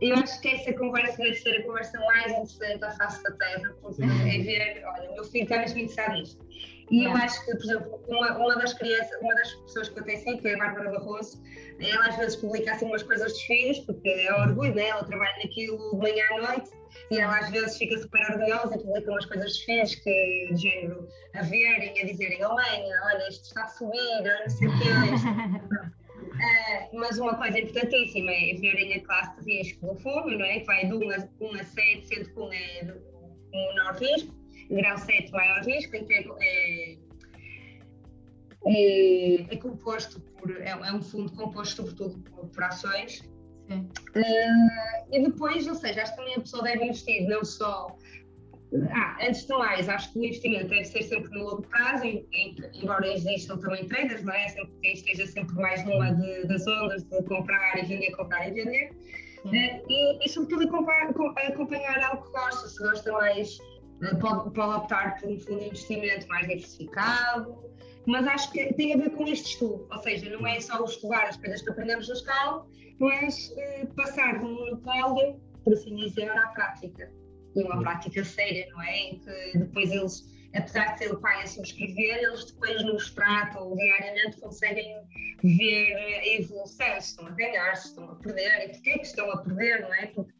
Eu 0.00 0.14
acho 0.14 0.40
que 0.40 0.48
essa 0.48 0.72
conversa 0.72 1.18
deve 1.18 1.34
ser 1.34 1.60
a 1.60 1.62
conversa 1.64 1.98
mais 2.00 2.32
interessante 2.32 2.84
à 2.84 2.90
face 2.92 3.22
da 3.22 3.30
Terra, 3.32 3.74
porque 3.82 4.02
é 4.02 4.06
ver, 4.06 4.84
olha, 4.86 5.10
o 5.10 5.14
meu 5.14 5.24
filho 5.24 5.42
está 5.42 5.58
mesmo 5.58 5.80
interessado 5.80 6.12
nisto. 6.14 6.46
E 6.90 7.04
eu 7.04 7.10
acho 7.12 7.44
que, 7.44 7.52
por 7.52 7.64
exemplo, 7.64 8.00
uma, 8.06 8.36
uma 8.38 8.56
das 8.56 8.72
crianças, 8.74 9.20
uma 9.20 9.34
das 9.34 9.52
pessoas 9.54 9.88
que 9.88 9.98
eu 9.98 10.04
tenho 10.04 10.18
sido, 10.20 10.40
que 10.40 10.48
é 10.48 10.54
a 10.54 10.58
Bárbara 10.58 10.90
Barroso, 10.92 11.42
ela 11.80 12.06
às 12.06 12.16
vezes 12.16 12.36
publica 12.36 12.72
assim 12.72 12.86
umas 12.86 13.02
coisas 13.02 13.32
dos 13.32 13.42
filhos, 13.42 13.80
porque 13.80 14.08
é 14.08 14.32
orgulho, 14.32 14.74
né? 14.74 14.88
ela 14.88 15.04
trabalha 15.04 15.36
naquilo 15.42 15.90
de 15.90 15.96
manhã 15.96 16.24
à 16.32 16.52
noite, 16.52 16.70
e 17.10 17.18
ela 17.18 17.38
às 17.38 17.50
vezes 17.50 17.76
fica 17.76 17.98
super 17.98 18.20
orgulhosa 18.30 18.76
e 18.76 18.78
publica 18.78 19.10
umas 19.10 19.26
coisas 19.26 19.46
dos 19.46 19.58
filhos 19.64 19.94
que, 19.96 20.48
de 20.52 20.62
género, 20.62 21.08
a 21.34 21.42
verem, 21.42 22.00
a 22.00 22.04
dizerem, 22.06 22.44
oh 22.44 22.54
mãe, 22.54 22.84
olha, 23.04 23.28
isto 23.28 23.44
está 23.46 23.64
a 23.64 23.68
subir, 23.68 24.22
não 24.22 24.48
sei 24.48 24.68
o 24.68 24.78
quê. 24.78 24.88
Uh, 26.36 26.96
mas 26.98 27.18
uma 27.18 27.36
coisa 27.36 27.58
importantíssima 27.58 28.30
é 28.30 28.54
verem 28.54 28.94
a 28.94 29.04
classe 29.04 29.42
de 29.42 29.58
risco 29.58 29.86
do 29.86 29.96
fundo, 29.96 30.38
não 30.38 30.44
é? 30.44 30.60
Que 30.60 30.66
vai 30.66 30.86
de 30.86 30.94
1 30.94 31.10
a, 31.10 31.28
1 31.40 31.54
a 31.60 31.64
7, 31.64 32.06
sendo 32.06 32.30
que 32.30 32.40
1 32.40 32.52
é 32.52 32.94
o 33.52 33.74
menor 33.74 33.96
risco, 33.96 34.34
grau 34.70 34.98
7 34.98 35.30
maior 35.32 35.64
risco, 35.64 35.96
em 35.96 36.04
que 36.04 36.14
é, 36.14 36.96
é, 38.66 39.54
é 39.54 39.56
composto 39.56 40.20
por, 40.20 40.50
é, 40.50 40.70
é, 40.70 40.92
um 40.92 41.02
fundo 41.02 41.32
composto 41.32 41.76
sobretudo 41.76 42.18
por, 42.30 42.48
por 42.48 42.64
ações. 42.64 43.20
Uh, 43.68 45.12
e 45.12 45.22
depois, 45.22 45.66
ou 45.66 45.74
seja, 45.74 46.02
acho 46.02 46.12
que 46.12 46.18
também 46.18 46.36
a 46.36 46.40
pessoa 46.40 46.62
deve 46.62 46.84
investir 46.84 47.26
não 47.28 47.44
só 47.44 47.96
ah, 48.90 49.16
antes 49.22 49.46
de 49.46 49.52
mais, 49.52 49.88
acho 49.88 50.12
que 50.12 50.18
o 50.18 50.24
investimento 50.24 50.68
deve 50.68 50.84
ser 50.84 51.02
sempre 51.02 51.30
no 51.30 51.44
longo 51.44 51.62
prazo, 51.62 52.04
em, 52.04 52.26
em, 52.32 52.56
embora 52.74 53.06
existam 53.12 53.56
também 53.58 53.86
traders, 53.86 54.22
não 54.24 54.34
é? 54.34 54.48
Sempre 54.48 54.72
quem 54.82 54.92
esteja 54.92 55.26
sempre 55.26 55.54
mais 55.54 55.84
numa 55.84 56.12
de, 56.14 56.46
das 56.46 56.66
ondas 56.66 57.04
de 57.04 57.22
comprar 57.24 57.78
e 57.78 57.86
vender, 57.86 58.10
comprar 58.12 58.48
e 58.48 58.52
vender. 58.52 58.90
Uh, 59.44 59.50
e, 59.88 60.24
e, 60.24 60.28
sobretudo, 60.28 60.64
acompanhar, 60.64 61.10
acompanhar 61.10 61.98
algo 62.02 62.24
que 62.24 62.32
gosta. 62.32 62.68
Se 62.68 62.82
gosta 62.82 63.12
mais, 63.12 63.56
pode, 64.20 64.54
pode 64.54 64.78
optar 64.78 65.20
por 65.20 65.30
um 65.30 65.38
fundo 65.40 65.60
de 65.60 65.66
investimento 65.66 66.28
mais 66.28 66.46
diversificado. 66.46 67.66
Mas 68.06 68.26
acho 68.26 68.52
que 68.52 68.72
tem 68.74 68.94
a 68.94 68.96
ver 68.96 69.10
com 69.10 69.26
este 69.26 69.50
estudo, 69.50 69.88
ou 69.90 69.98
seja, 69.98 70.30
não 70.30 70.46
é 70.46 70.60
só 70.60 70.84
estudar 70.84 71.24
as 71.24 71.36
coisas 71.36 71.60
que 71.60 71.70
aprendemos 71.70 72.08
na 72.08 72.14
escola, 72.14 72.66
mas 73.00 73.50
uh, 73.50 73.86
passar 73.94 74.38
do 74.38 74.48
monopólio, 74.48 75.40
por 75.64 75.72
assim 75.72 75.96
dizer, 75.96 76.30
à 76.30 76.46
prática 76.48 77.10
e 77.56 77.62
uma 77.62 77.80
prática 77.80 78.22
séria, 78.22 78.68
não 78.70 78.82
é? 78.82 78.96
Em 78.96 79.18
que 79.18 79.58
depois 79.58 79.90
eles, 79.90 80.24
apesar 80.54 80.92
de 80.92 80.98
ser 80.98 81.12
o 81.12 81.20
pai 81.20 81.42
a 81.42 81.46
subscrever, 81.46 82.18
eles 82.18 82.44
depois 82.44 82.84
no 82.84 82.96
extrato 82.96 83.74
diariamente 83.74 84.40
conseguem 84.40 84.94
ver 85.42 85.94
a 85.96 86.28
evolução, 86.28 87.00
se 87.00 87.08
estão 87.10 87.26
a 87.26 87.30
ganhar, 87.30 87.76
se 87.76 87.88
estão 87.88 88.04
a 88.10 88.14
perder, 88.16 88.66
e 88.66 88.68
porquê 88.68 88.98
que 88.98 89.06
estão 89.06 89.30
a 89.32 89.38
perder, 89.38 89.80
não 89.80 89.94
é? 89.94 90.06
Porque 90.06 90.32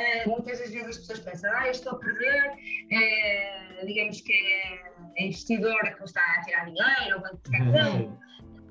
uh, 0.00 0.30
muitas 0.30 0.58
das 0.58 0.70
vezes 0.70 0.88
as 0.88 0.98
pessoas 0.98 1.20
pensam, 1.20 1.50
ah, 1.54 1.66
eu 1.66 1.70
estou 1.72 1.92
a 1.92 1.98
perder, 1.98 2.52
é, 2.92 3.84
digamos 3.86 4.20
que 4.20 4.32
é 4.32 4.92
a 5.18 5.22
investidora 5.22 5.92
que 5.92 5.98
me 5.98 6.04
está 6.04 6.22
a 6.36 6.40
tirar 6.42 6.64
dinheiro, 6.64 7.16
ou 7.16 7.20
banco 7.20 7.40
de 7.44 7.50
cartão. 7.50 8.18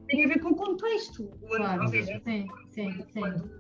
Tem 0.08 0.26
a 0.26 0.28
ver 0.28 0.40
com 0.40 0.50
o 0.50 0.56
contexto. 0.56 1.28
Claro, 1.48 1.84
ou 1.84 1.88
seja, 1.88 2.20
sim, 2.26 2.48
sim, 2.70 3.06
quando, 3.14 3.44
sim 3.44 3.60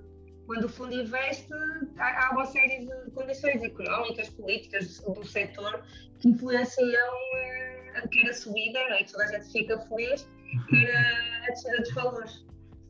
quando 0.50 0.64
o 0.64 0.70
fundo 0.70 1.00
investe, 1.00 1.54
há, 2.00 2.32
uma 2.32 2.44
série 2.44 2.80
de 2.80 3.12
condições 3.12 3.62
económicas, 3.62 4.30
políticas 4.32 5.00
do 5.02 5.24
setor 5.24 5.86
que 6.20 6.30
influenciam 6.30 6.88
uh, 6.88 8.10
quer 8.10 8.28
a 8.28 8.34
subida, 8.34 8.80
não 8.90 8.96
é? 8.96 9.04
toda 9.04 9.26
a 9.26 9.28
gente 9.28 9.52
fica 9.52 9.80
feliz, 9.82 10.28
quer 10.72 10.96
a, 10.96 11.46
a 11.46 11.52
descida 11.52 11.78
dos 11.78 11.94
valores. 11.94 12.49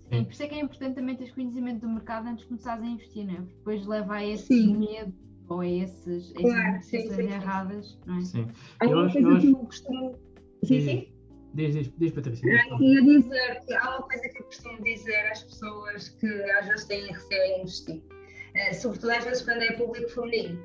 Sim, 0.10 0.24
por 0.24 0.34
isso 0.34 0.44
é 0.44 0.48
que 0.48 0.56
é 0.56 0.60
importante 0.60 0.96
também 0.96 1.16
ter 1.16 1.34
conhecimento 1.34 1.82
do 1.82 1.90
mercado 1.90 2.28
antes 2.28 2.42
de 2.42 2.48
começares 2.48 2.84
a 2.84 2.88
investir, 2.88 3.26
não 3.26 3.34
é? 3.34 3.38
Porque 3.38 3.56
depois 3.56 3.86
leva 3.86 4.16
a 4.16 4.26
esse 4.26 4.48
sim. 4.48 4.78
medo 4.78 5.14
ou 5.48 5.62
a 5.62 5.68
esses, 5.68 6.32
claro, 6.34 6.76
essas 6.76 6.86
sim, 6.86 7.12
sim, 7.12 7.22
erradas, 7.22 8.00
não 8.06 8.18
é? 8.18 8.22
Sim. 8.22 8.48
Acho, 8.80 8.92
eu 8.92 9.00
acho... 9.06 9.42
que 9.42 9.52
eu 9.52 9.56
costumo. 9.58 10.20
Sim, 10.64 10.82
sim. 10.82 11.14
Diz, 11.54 11.74
diz, 11.74 11.92
diz 11.98 12.12
Patrícia. 12.12 12.48
Ia 12.48 13.02
dizer 13.02 13.62
que 13.66 13.74
há 13.74 13.98
uma 13.98 14.08
coisa 14.08 14.30
que 14.30 14.40
eu 14.40 14.46
costumo 14.46 14.84
dizer 14.84 15.32
às 15.32 15.44
pessoas 15.44 16.10
que 16.10 16.28
às 16.28 16.68
vezes 16.68 16.86
têm 16.86 17.12
receio 17.12 17.44
em 17.44 17.62
investir, 17.62 17.98
uh, 17.98 18.74
sobretudo 18.76 19.12
às 19.12 19.24
vezes 19.24 19.42
quando 19.44 19.62
é 19.64 19.72
público 19.74 20.10
feminino. 20.10 20.60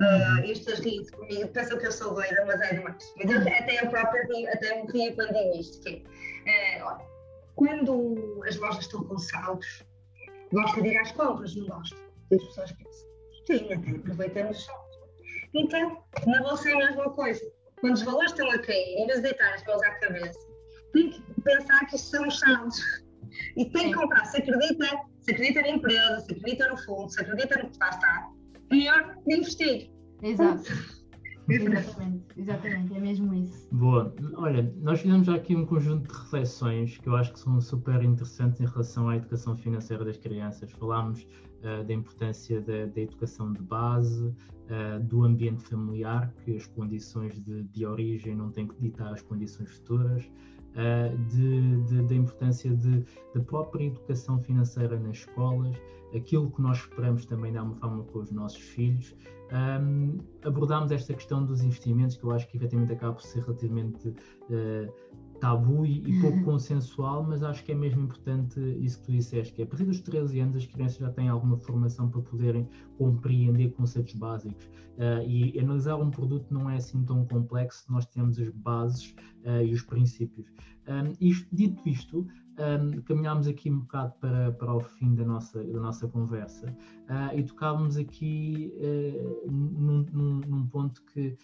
Uh, 0.00 0.46
e 0.46 0.52
as 0.52 0.60
pessoas 0.60 0.80
riem 0.80 1.04
comigo, 1.10 1.48
pensam 1.48 1.78
que 1.78 1.86
eu 1.86 1.92
sou 1.92 2.14
doida, 2.14 2.44
mas 2.46 2.60
é 2.60 2.74
demais. 2.74 3.14
Mas 3.16 3.30
eu, 3.30 3.40
até 3.40 3.84
eu 3.84 3.90
própria 3.90 4.22
até 4.52 4.82
me 4.82 4.90
rio 4.90 5.14
quando 5.14 5.34
digo 5.34 5.60
isto. 5.60 5.82
Que, 5.82 5.96
uh, 5.96 6.84
olha, 6.86 7.09
quando 7.54 8.42
as 8.46 8.56
lojas 8.56 8.84
estão 8.84 9.04
com 9.04 9.18
saldos, 9.18 9.84
gosto 10.52 10.82
de 10.82 10.88
ir 10.88 10.96
às 10.98 11.12
compras, 11.12 11.54
não 11.56 11.66
gosto. 11.66 11.96
E 12.30 12.36
as 12.36 12.44
pessoas 12.44 12.72
pensam, 12.72 13.08
sim, 13.46 13.72
até 13.72 13.90
aproveitamos 13.90 14.58
os 14.58 14.64
saldos. 14.64 14.90
Então, 15.54 16.04
na 16.26 16.42
bolsa 16.42 16.70
é 16.70 16.72
a 16.74 16.76
mesma 16.76 17.10
coisa 17.10 17.44
quando 17.80 17.94
os 17.94 18.02
valores 18.02 18.30
estão 18.30 18.50
a 18.50 18.58
cair, 18.58 18.98
em 18.98 19.06
vez 19.06 19.18
de 19.18 19.24
deitar 19.24 19.54
as 19.54 19.64
mãos 19.64 19.82
à 19.82 19.90
cabeça, 19.96 20.38
tem 20.92 21.10
que 21.10 21.40
pensar 21.42 21.86
que 21.86 21.96
isto 21.96 22.08
são 22.08 22.28
os 22.28 22.38
saldos. 22.38 22.78
E 23.56 23.64
tem 23.70 23.90
que 23.90 23.94
comprar. 23.94 24.24
Se 24.26 24.38
acredita, 24.38 24.86
se 25.20 25.30
acredita 25.30 25.62
na 25.62 25.68
empresa, 25.70 26.20
se 26.20 26.32
acredita 26.32 26.68
no 26.68 26.76
fundo, 26.78 27.10
se 27.10 27.20
acredita 27.20 27.56
no 27.58 27.64
que 27.66 27.72
está 27.72 27.86
a 27.86 27.90
estar, 27.90 28.32
melhor 28.70 29.16
investir. 29.26 29.90
Exato. 30.22 30.99
Exatamente, 31.52 32.24
exatamente, 32.36 32.94
é 32.94 33.00
mesmo 33.00 33.34
isso. 33.34 33.68
Boa. 33.72 34.14
Olha, 34.34 34.72
nós 34.80 35.00
fizemos 35.00 35.26
já 35.26 35.34
aqui 35.34 35.56
um 35.56 35.66
conjunto 35.66 36.08
de 36.08 36.18
reflexões 36.18 36.98
que 36.98 37.08
eu 37.08 37.16
acho 37.16 37.32
que 37.32 37.40
são 37.40 37.60
super 37.60 38.02
interessantes 38.02 38.60
em 38.60 38.66
relação 38.66 39.08
à 39.08 39.16
educação 39.16 39.56
financeira 39.56 40.04
das 40.04 40.16
crianças. 40.16 40.70
Falámos 40.72 41.26
uh, 41.60 41.84
da 41.84 41.92
importância 41.92 42.60
da, 42.60 42.86
da, 42.86 43.00
educação 43.00 43.52
de 43.52 43.62
base, 43.62 44.26
uh, 44.26 45.00
do 45.02 45.24
ambiente 45.24 45.62
familiar, 45.64 46.32
que 46.44 46.56
as 46.56 46.66
condições 46.66 47.38
de, 47.40 47.64
de 47.64 47.86
origem 47.86 48.34
não 48.34 48.50
têm 48.50 48.66
que 48.66 48.80
ditar 48.80 49.12
as 49.12 49.22
condições 49.22 49.70
futuras, 49.70 50.24
uh, 50.24 51.16
de, 51.26 51.82
de, 51.84 52.02
da 52.02 52.14
importância 52.14 52.70
de, 52.70 53.04
da 53.34 53.40
própria 53.40 53.84
educação 53.84 54.38
financeira 54.38 54.98
nas 54.98 55.18
escolas, 55.18 55.76
aquilo 56.14 56.50
que 56.50 56.60
nós 56.60 56.78
esperamos 56.78 57.24
também 57.24 57.52
dar 57.52 57.62
uma 57.62 57.74
forma 57.76 58.04
com 58.04 58.20
os 58.20 58.30
nossos 58.30 58.60
filhos. 58.60 59.14
Um, 59.52 60.18
abordámos 60.44 60.92
esta 60.92 61.12
questão 61.12 61.44
dos 61.44 61.62
investimentos, 61.62 62.16
que 62.16 62.24
eu 62.24 62.30
acho 62.30 62.46
que 62.48 62.56
efetivamente 62.56 62.92
acaba 62.92 63.14
por 63.14 63.22
ser 63.22 63.40
relativamente 63.40 64.08
uh, 64.08 64.92
tabu 65.40 65.84
e, 65.86 66.02
e, 66.06 66.20
pouco 66.20 66.42
consensual, 66.44 67.24
mas 67.24 67.42
acho 67.42 67.64
que 67.64 67.72
é 67.72 67.74
mesmo 67.74 68.02
importante 68.02 68.60
isso 68.78 68.98
que 69.00 69.06
tu 69.06 69.12
disseste, 69.12 69.54
que 69.54 69.62
é, 69.62 69.64
a 69.64 69.66
partir 69.66 69.84
dos 69.84 70.00
13 70.00 70.38
anos 70.38 70.56
as 70.56 70.66
crianças 70.66 70.98
já 70.98 71.10
têm 71.10 71.28
alguma 71.28 71.56
formação 71.56 72.08
para 72.08 72.20
poderem 72.20 72.68
compreender 72.98 73.70
conceitos 73.70 74.14
básicos 74.14 74.66
uh, 74.98 75.26
e 75.26 75.58
analisar 75.58 75.96
um 75.96 76.10
produto 76.10 76.52
não 76.52 76.68
é 76.68 76.76
assim 76.76 77.02
tão 77.04 77.24
complexo 77.26 77.84
se 77.84 77.90
nós 77.90 78.06
temos 78.06 78.38
as 78.38 78.50
bases 78.50 79.14
uh, 79.44 79.62
e 79.64 79.72
os 79.72 79.82
princípios. 79.82 80.46
Um, 80.90 81.14
isto, 81.20 81.46
dito 81.54 81.88
isto, 81.88 82.26
um, 82.58 83.00
caminhámos 83.02 83.46
aqui 83.46 83.70
um 83.70 83.78
bocado 83.78 84.12
para, 84.20 84.50
para 84.50 84.74
o 84.74 84.80
fim 84.80 85.14
da 85.14 85.24
nossa, 85.24 85.62
da 85.62 85.80
nossa 85.80 86.08
conversa 86.08 86.66
uh, 87.08 87.38
e 87.38 87.44
tocávamos 87.44 87.96
aqui 87.96 88.74
uh, 88.76 89.50
num, 89.50 90.04
num, 90.12 90.40
num, 90.40 90.66
ponto 90.66 91.00
que, 91.04 91.38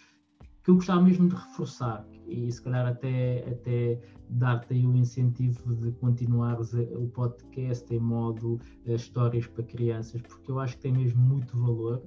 que 0.63 0.69
eu 0.69 0.75
gostava 0.75 1.01
mesmo 1.01 1.29
de 1.29 1.35
reforçar 1.35 2.05
e 2.27 2.51
se 2.51 2.61
calhar 2.61 2.85
até, 2.85 3.49
até 3.49 4.01
dar-te 4.29 4.73
aí 4.73 4.85
o 4.85 4.93
incentivo 4.97 5.73
de 5.75 5.91
continuares 5.93 6.73
o 6.73 7.07
podcast 7.07 7.93
em 7.93 7.99
modo 7.99 8.55
uh, 8.85 8.91
histórias 8.93 9.47
para 9.47 9.63
crianças, 9.63 10.21
porque 10.21 10.51
eu 10.51 10.59
acho 10.59 10.75
que 10.75 10.81
tem 10.81 10.91
mesmo 10.91 11.21
muito 11.21 11.57
valor 11.57 12.03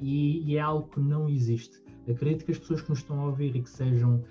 e, 0.00 0.50
e 0.50 0.56
é 0.58 0.60
algo 0.60 0.86
que 0.90 1.00
não 1.00 1.26
existe. 1.26 1.82
Acredito 2.06 2.44
que 2.44 2.52
as 2.52 2.58
pessoas 2.58 2.82
que 2.82 2.90
nos 2.90 2.98
estão 2.98 3.20
a 3.20 3.26
ouvir 3.26 3.56
e 3.56 3.62
que 3.62 3.70
sejam 3.70 4.22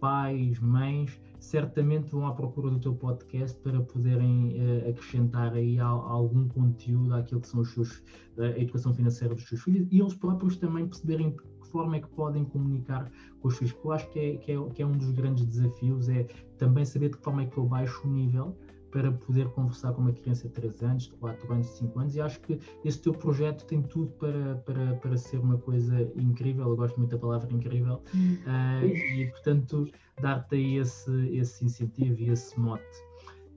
pais, 0.00 0.58
mães, 0.58 1.20
certamente 1.46 2.10
vão 2.10 2.26
à 2.26 2.34
procura 2.34 2.70
do 2.70 2.80
teu 2.80 2.94
podcast 2.94 3.56
para 3.60 3.80
poderem 3.80 4.56
uh, 4.58 4.90
acrescentar 4.90 5.52
aí 5.52 5.78
a, 5.78 5.86
a 5.86 5.88
algum 5.88 6.48
conteúdo 6.48 7.14
àquilo 7.14 7.40
que 7.40 7.48
são 7.48 7.60
os 7.60 7.72
seus, 7.72 8.02
a 8.36 8.58
educação 8.58 8.92
financeira 8.92 9.32
dos 9.32 9.46
seus 9.48 9.62
filhos 9.62 9.86
e 9.90 10.00
eles 10.00 10.14
próprios 10.14 10.56
também 10.56 10.86
perceberem 10.86 11.30
de 11.30 11.36
que 11.36 11.68
forma 11.68 11.96
é 11.96 12.00
que 12.00 12.08
podem 12.08 12.44
comunicar 12.44 13.10
com 13.40 13.48
os 13.48 13.56
filhos. 13.56 13.72
Porque 13.72 13.86
eu 13.86 13.92
acho 13.92 14.10
que 14.10 14.18
é, 14.18 14.36
que 14.38 14.52
é, 14.52 14.70
que 14.70 14.82
é 14.82 14.86
um 14.86 14.92
dos 14.92 15.10
grandes 15.12 15.46
desafios, 15.46 16.08
é 16.08 16.26
também 16.58 16.84
saber 16.84 17.10
de 17.10 17.16
que 17.16 17.22
forma 17.22 17.42
é 17.42 17.46
que 17.46 17.58
eu 17.58 17.64
baixo 17.64 18.06
o 18.06 18.10
nível 18.10 18.56
para 18.96 19.12
poder 19.12 19.46
conversar 19.50 19.92
com 19.92 20.00
uma 20.00 20.12
criança 20.12 20.48
de 20.48 20.54
3 20.54 20.82
anos, 20.82 21.02
de 21.02 21.10
4 21.16 21.52
anos, 21.52 21.66
de 21.66 21.72
5 21.74 21.98
anos, 21.98 22.16
e 22.16 22.20
acho 22.22 22.40
que 22.40 22.58
esse 22.82 22.98
teu 23.02 23.12
projeto 23.12 23.66
tem 23.66 23.82
tudo 23.82 24.10
para, 24.12 24.54
para, 24.64 24.94
para 24.94 25.16
ser 25.18 25.38
uma 25.38 25.58
coisa 25.58 26.10
incrível, 26.16 26.70
eu 26.70 26.76
gosto 26.76 26.96
muito 26.96 27.10
da 27.10 27.18
palavra 27.18 27.52
incrível, 27.52 28.02
uh, 28.14 28.86
e 28.86 29.26
portanto 29.26 29.86
dar-te 30.22 30.54
aí 30.54 30.78
esse, 30.78 31.36
esse 31.36 31.62
incentivo 31.62 32.18
e 32.22 32.30
esse 32.30 32.58
mote. 32.58 32.82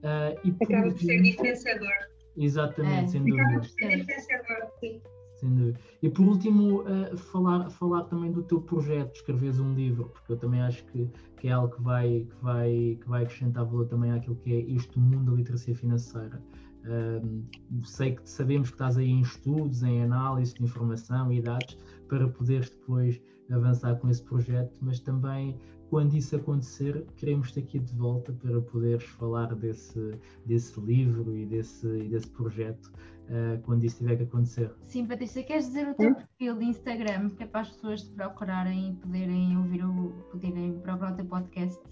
Uh, 0.02 0.38
e 0.44 0.52
por 0.52 0.64
Acaba 0.64 0.90
por 0.90 0.98
ser 0.98 1.22
diferenciador. 1.22 1.88
Exatamente, 2.36 3.04
é. 3.04 3.08
sem 3.08 3.20
dúvida. 3.22 3.42
Acaba 3.42 3.60
por 3.60 3.68
ser 3.70 3.96
diferenciador, 3.96 4.70
sim 4.78 5.00
sem 5.40 5.54
dúvida. 5.54 5.80
E 6.02 6.08
por 6.08 6.26
último, 6.26 6.82
uh, 6.82 7.16
falar, 7.16 7.70
falar 7.70 8.04
também 8.04 8.30
do 8.30 8.42
teu 8.42 8.60
projeto, 8.60 9.14
escreveres 9.14 9.58
um 9.58 9.74
livro, 9.74 10.10
porque 10.10 10.32
eu 10.32 10.36
também 10.36 10.60
acho 10.60 10.84
que, 10.86 11.08
que 11.36 11.48
é 11.48 11.52
algo 11.52 11.74
que 11.74 11.82
vai, 11.82 12.26
que, 12.28 12.44
vai, 12.44 12.98
que 13.00 13.08
vai 13.08 13.22
acrescentar 13.24 13.64
valor 13.64 13.86
também 13.86 14.12
àquilo 14.12 14.36
que 14.36 14.52
é 14.52 14.60
este 14.72 14.98
mundo 14.98 15.30
da 15.30 15.36
literacia 15.36 15.74
financeira. 15.74 16.40
Uh, 16.80 17.44
sei 17.84 18.14
que 18.14 18.28
sabemos 18.28 18.68
que 18.70 18.74
estás 18.74 18.96
aí 18.96 19.10
em 19.10 19.20
estudos, 19.20 19.82
em 19.82 20.02
análise 20.02 20.54
de 20.54 20.64
informação 20.64 21.30
e 21.30 21.40
dados 21.40 21.76
para 22.10 22.28
poderes 22.28 22.68
depois 22.68 23.20
avançar 23.50 23.96
com 23.96 24.10
esse 24.10 24.22
projeto, 24.22 24.76
mas 24.82 25.00
também 25.00 25.58
quando 25.88 26.14
isso 26.14 26.36
acontecer, 26.36 27.04
queremos-te 27.16 27.58
aqui 27.58 27.78
de 27.80 27.92
volta 27.94 28.32
para 28.32 28.60
poderes 28.60 29.02
falar 29.02 29.52
desse, 29.56 30.14
desse 30.46 30.80
livro 30.80 31.36
e 31.36 31.44
desse, 31.46 31.86
e 31.86 32.08
desse 32.08 32.28
projeto 32.28 32.86
uh, 32.86 33.60
quando 33.62 33.84
isso 33.84 33.98
tiver 33.98 34.16
que 34.16 34.22
acontecer. 34.22 34.72
Sim, 34.84 35.06
Patrícia, 35.06 35.42
queres 35.42 35.66
dizer 35.66 35.88
o 35.88 35.94
teu 35.94 36.14
perfil 36.14 36.58
de 36.58 36.64
Instagram, 36.66 37.30
que 37.30 37.42
é 37.42 37.46
para 37.46 37.62
as 37.62 37.70
pessoas 37.70 38.02
te 38.02 38.10
procurarem 38.12 38.90
e 38.90 38.94
poderem 38.94 39.56
ouvir 39.58 39.84
o, 39.84 40.10
poderem 40.30 40.78
procurar 40.78 41.12
o 41.12 41.16
teu 41.16 41.24
podcast? 41.24 41.82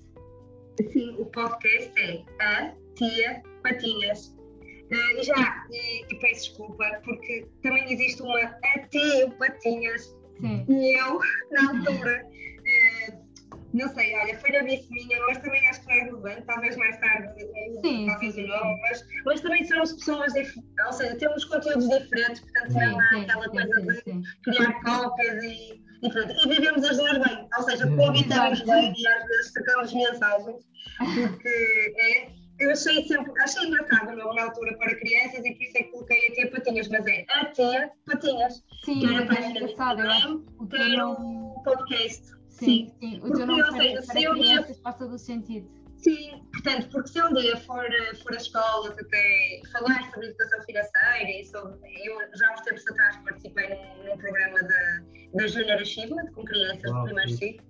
Sim, 0.92 1.16
o 1.18 1.26
podcast 1.26 1.92
é 1.98 2.24
A 2.40 2.72
Tia 2.94 3.42
Patinhas. 3.64 4.37
Uh, 4.90 5.20
e 5.20 5.22
já, 5.22 5.66
e, 5.70 6.02
e, 6.10 6.18
peço 6.18 6.48
desculpa, 6.48 6.84
porque 7.04 7.46
também 7.62 7.92
existe 7.92 8.22
uma 8.22 8.40
A 8.40 8.78
Tia 8.90 9.30
Patinhas. 9.38 10.16
Sim. 10.40 10.64
E 10.68 10.98
eu, 10.98 11.18
na 11.50 11.68
altura, 11.70 12.24
não 13.74 13.88
sei, 13.88 14.14
olha, 14.16 14.38
foi 14.38 14.50
na 14.50 14.62
bice 14.62 14.90
minha, 14.90 15.20
mas 15.26 15.38
também 15.38 15.66
acho 15.68 15.84
que 15.84 15.92
é 15.92 16.04
relevante, 16.04 16.42
talvez 16.46 16.76
mais 16.76 16.98
tarde, 16.98 17.28
sim, 17.82 18.06
talvez 18.06 18.34
sim, 18.34 18.46
não, 18.46 18.78
mas, 18.78 19.04
mas 19.26 19.40
também 19.40 19.64
somos 19.64 19.92
pessoas 19.92 20.32
diferentes, 20.32 20.86
ou 20.86 20.92
seja, 20.92 21.16
temos 21.16 21.44
conteúdos 21.44 21.88
diferentes, 21.88 22.40
portanto 22.40 22.72
sim, 22.72 22.78
não 22.78 23.00
há 23.00 23.08
sim, 23.08 23.20
aquela 23.22 23.48
coisa 23.48 23.82
de 23.82 24.22
criar 24.42 24.82
cópias 24.82 25.44
e, 25.44 25.82
e 26.02 26.10
pronto. 26.10 26.32
E 26.32 26.48
vivemos 26.48 26.84
as 26.84 26.96
duas 26.96 27.18
bem, 27.18 27.48
ou 27.56 27.62
seja, 27.62 27.86
coabitamos 27.86 28.62
bem 28.62 28.94
e 28.96 29.06
às 29.06 29.26
vezes 29.26 29.52
trocamos 29.52 29.92
mensagens, 29.92 30.64
porque 30.98 31.94
é. 31.98 32.37
Eu 32.60 32.72
achei 32.72 33.06
sempre, 33.06 33.32
achei 33.40 33.68
engraçado 33.68 34.16
meu, 34.16 34.34
na 34.34 34.44
altura 34.44 34.76
para 34.78 34.94
crianças 34.96 35.44
e 35.44 35.54
por 35.54 35.62
isso 35.62 35.78
é 35.78 35.82
que 35.82 35.90
coloquei 35.90 36.28
a 36.28 36.32
tia 36.32 36.50
Patinhas, 36.50 36.88
mas 36.88 37.06
é 37.06 37.24
a 37.28 37.44
tia 37.46 37.92
Patinhas. 38.04 38.64
Sim, 38.84 39.00
que 39.00 39.06
era 39.06 39.22
a 39.22 39.26
página 39.26 39.50
engraçado, 39.50 40.00
eu 40.00 40.10
acho 40.10 40.44
que 40.68 40.76
era 40.76 41.08
o 41.08 41.62
podcast. 41.62 42.38
Sim, 42.48 42.92
sim. 42.98 43.20
O 43.22 43.32
teu 43.32 43.46
nome 43.46 43.62
para, 43.62 43.76
seja, 44.02 44.02
para 44.02 44.34
crianças 44.34 44.74
dia... 44.74 44.82
passa 44.82 45.06
do 45.06 45.18
sentido. 45.18 45.78
Sim, 45.98 46.42
portanto, 46.52 46.88
porque 46.90 47.08
se 47.08 47.22
um 47.22 47.34
dia 47.34 47.56
for, 47.58 47.84
for 48.22 48.32
a 48.32 48.36
escolas 48.36 48.96
até 48.98 49.60
falar 49.72 50.10
sobre 50.12 50.28
educação 50.28 50.62
financeira 50.62 51.30
e 51.30 51.44
sobre. 51.44 51.76
Eu 52.04 52.18
já 52.36 52.48
há 52.48 52.54
uns 52.54 52.60
tempos 52.62 52.86
atrás 52.88 53.16
participei 53.18 53.68
num, 53.68 54.04
num 54.04 54.18
programa 54.18 54.58
da, 54.62 55.02
da 55.34 55.46
Junior 55.46 55.80
Achievement 55.80 56.26
com 56.32 56.44
crianças 56.44 56.92
do 56.92 57.04
primeiro 57.04 57.30
ciclo. 57.30 57.66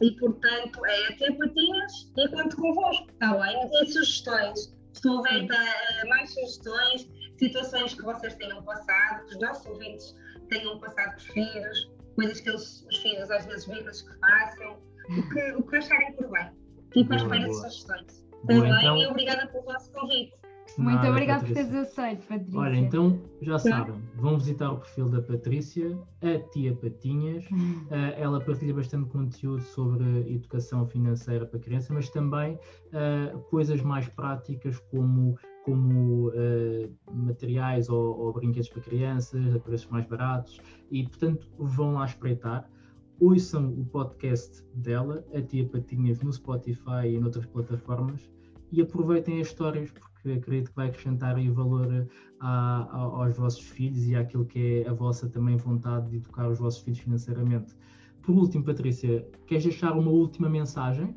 E 0.00 0.10
portanto 0.12 0.84
é 0.84 1.08
até 1.08 1.32
patinhas 1.32 2.12
e 2.16 2.28
conto 2.28 2.56
convosco, 2.56 3.10
está 3.10 3.34
bem? 3.34 3.70
E 3.82 3.86
sugestões. 3.86 4.74
Estou 4.92 5.18
aberta 5.20 5.54
a 5.54 6.06
mais 6.06 6.32
sugestões, 6.32 7.08
situações 7.38 7.94
que 7.94 8.02
vocês 8.02 8.34
tenham 8.34 8.62
passado, 8.62 9.26
que 9.26 9.34
os 9.34 9.40
nossos 9.40 9.66
ouvintes 9.66 10.14
tenham 10.48 10.78
passado 10.78 11.12
por 11.12 11.20
filhos, 11.20 11.90
coisas 12.14 12.40
que 12.40 12.48
eles, 12.48 12.86
os 12.90 12.96
filhos 12.98 13.30
às 13.30 13.44
vezes 13.46 13.66
vivem 13.66 13.84
que 13.84 14.18
façam, 14.20 14.78
o 15.10 15.28
que, 15.28 15.52
o 15.52 15.62
que 15.62 15.76
acharem 15.76 16.12
por 16.14 16.30
bem. 16.30 16.50
Fico 16.92 17.12
à 17.12 17.16
espera 17.16 17.44
de 17.44 17.54
sugestões. 17.54 18.26
Também 18.46 18.72
então... 18.72 18.96
e 18.96 19.06
obrigada 19.06 19.46
pelo 19.48 19.64
vosso 19.64 19.90
convite. 19.92 20.32
Muito 20.78 20.96
Nada, 20.96 21.10
obrigada 21.10 21.44
por 21.44 21.54
teres 21.54 21.74
aceito, 21.74 22.26
Patrícia. 22.26 22.58
Olha, 22.60 22.76
então 22.76 23.18
já 23.40 23.58
sabem, 23.58 23.94
vão 24.16 24.36
visitar 24.36 24.72
o 24.72 24.76
perfil 24.76 25.08
da 25.08 25.22
Patrícia, 25.22 25.98
a 26.22 26.38
Tia 26.50 26.74
Patinhas. 26.74 27.44
Uh, 27.46 28.12
ela 28.16 28.40
partilha 28.40 28.74
bastante 28.74 29.08
conteúdo 29.08 29.62
sobre 29.62 30.04
educação 30.30 30.86
financeira 30.86 31.46
para 31.46 31.58
criança, 31.58 31.94
mas 31.94 32.10
também 32.10 32.54
uh, 32.54 33.38
coisas 33.50 33.80
mais 33.80 34.06
práticas 34.08 34.78
como 34.90 35.38
como 35.64 36.28
uh, 36.28 36.94
materiais 37.12 37.88
ou, 37.88 38.16
ou, 38.16 38.32
brinquedos 38.32 38.68
para 38.68 38.82
crianças, 38.82 39.52
a 39.52 39.58
preços 39.58 39.88
mais 39.88 40.06
baratos, 40.06 40.60
e 40.92 41.02
portanto 41.02 41.48
vão 41.58 41.94
lá 41.94 42.04
espreitar. 42.04 42.70
Ouçam 43.18 43.72
o 43.72 43.84
podcast 43.86 44.62
dela, 44.74 45.24
a 45.34 45.42
Tia 45.42 45.66
Patinhas, 45.66 46.20
no 46.20 46.32
Spotify 46.32 47.08
e 47.08 47.18
noutras 47.18 47.46
plataformas, 47.46 48.30
e 48.70 48.80
aproveitem 48.80 49.40
as 49.40 49.48
histórias, 49.48 49.90
porque 49.90 50.06
acredito 50.34 50.70
que 50.70 50.76
vai 50.76 50.88
acrescentar 50.88 51.36
aí 51.36 51.48
valor 51.48 52.08
a, 52.40 52.82
a, 52.82 52.98
aos 52.98 53.36
vossos 53.36 53.60
filhos 53.60 54.06
e 54.06 54.14
àquilo 54.14 54.44
que 54.44 54.82
é 54.82 54.88
a 54.88 54.92
vossa 54.92 55.28
também 55.28 55.56
vontade 55.56 56.10
de 56.10 56.16
educar 56.16 56.48
os 56.48 56.58
vossos 56.58 56.80
filhos 56.82 57.00
financeiramente. 57.00 57.74
Por 58.22 58.34
último, 58.34 58.64
Patrícia, 58.64 59.26
queres 59.46 59.64
deixar 59.64 59.92
uma 59.92 60.10
última 60.10 60.48
mensagem? 60.48 61.14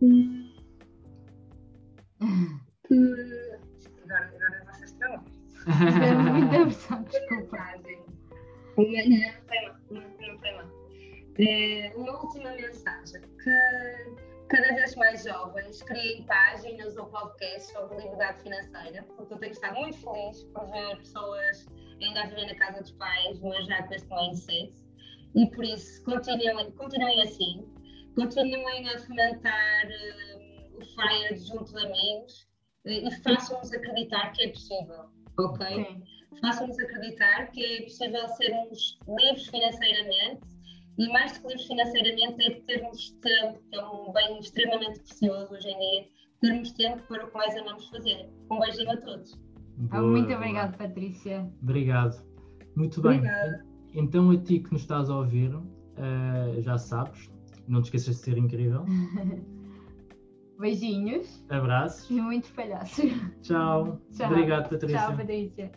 Hum 0.00 0.48
que. 2.88 2.94
Agora, 4.04 4.30
agora 4.34 4.64
vocês 4.72 4.90
estão. 4.90 5.24
Desculpa. 7.04 7.58
Não 8.78 8.84
tem 8.84 9.02
mal, 9.66 9.76
não 10.20 10.38
tem 10.38 10.56
mal. 10.56 10.66
É, 11.40 11.92
uma 11.96 12.12
última 12.22 12.52
mensagem: 12.52 13.22
que 13.42 13.50
cada 14.48 14.74
vez 14.74 14.94
mais 14.96 15.24
jovens 15.24 15.82
criem 15.82 16.24
páginas 16.24 16.96
ou 16.96 17.06
podcasts 17.06 17.70
sobre 17.70 17.98
liberdade 17.98 18.42
financeira, 18.42 19.02
porque 19.16 19.34
eu 19.34 19.38
tenho 19.38 19.52
que 19.52 19.58
estar 19.58 19.72
muito 19.74 19.98
feliz 19.98 20.42
por 20.44 20.70
ver 20.70 20.96
pessoas 20.96 21.66
ainda 22.00 22.22
a 22.22 22.26
viver 22.26 22.46
na 22.46 22.54
casa 22.54 22.80
dos 22.80 22.92
pais, 22.92 23.40
mas 23.40 23.66
já 23.66 23.82
com 23.82 23.94
este 23.94 24.08
mindset. 24.08 24.72
E 25.34 25.46
por 25.50 25.64
isso, 25.64 26.02
continuem, 26.04 26.70
continuem 26.72 27.22
assim, 27.22 27.66
continuem 28.14 28.88
a 28.88 28.98
fomentar 28.98 29.86
uh, 29.86 30.78
o 30.78 30.84
FIRE 30.84 31.36
junto 31.36 31.72
de 31.72 31.86
amigos 31.86 32.48
e 32.86 33.10
façam-nos 33.22 33.72
acreditar 33.72 34.32
que 34.32 34.44
é 34.44 34.48
possível, 34.48 35.10
ok? 35.38 36.02
Façam-nos 36.40 36.78
acreditar 36.78 37.50
que 37.50 37.64
é 37.64 37.82
possível 37.82 38.26
sermos 38.28 38.98
livres 39.06 39.46
financeiramente 39.48 40.57
e 40.98 41.08
mais 41.12 41.32
do 41.32 41.42
que 41.42 41.48
livres 41.48 41.66
financeiramente 41.66 42.44
é 42.44 42.60
termos 42.62 43.10
tempo, 43.22 43.60
que 43.70 43.78
é 43.78 43.86
um 43.86 44.12
bem 44.12 44.38
extremamente 44.40 45.00
precioso 45.00 45.54
hoje 45.54 45.68
em 45.68 45.78
dia, 45.78 46.08
termos 46.40 46.72
tempo 46.72 47.02
para 47.06 47.24
o 47.24 47.30
que 47.30 47.36
mais 47.36 47.56
amamos 47.56 47.88
fazer. 47.88 48.28
Um 48.50 48.58
beijinho 48.58 48.90
a 48.90 48.96
todos. 48.96 49.38
Boa, 49.76 50.02
Muito 50.02 50.32
obrigada, 50.32 50.76
Patrícia. 50.76 51.48
Obrigado. 51.62 52.20
Muito 52.74 53.00
bem. 53.00 53.18
Obrigada. 53.18 53.64
Então, 53.94 54.30
a 54.30 54.36
ti 54.36 54.58
que 54.58 54.72
nos 54.72 54.82
estás 54.82 55.08
a 55.08 55.16
ouvir, 55.16 55.54
uh, 55.54 56.60
já 56.60 56.76
sabes, 56.76 57.30
não 57.68 57.80
te 57.80 57.86
esqueças 57.86 58.16
de 58.16 58.22
ser 58.22 58.36
incrível. 58.36 58.84
Beijinhos. 60.58 61.44
Abraços. 61.48 62.10
E 62.10 62.20
muitos 62.20 62.50
palhaços. 62.50 63.04
Tchau. 63.42 64.00
Tchau. 64.10 64.30
Obrigado, 64.32 64.68
Patrícia. 64.68 64.98
Tchau, 64.98 65.16
Patrícia. 65.16 65.70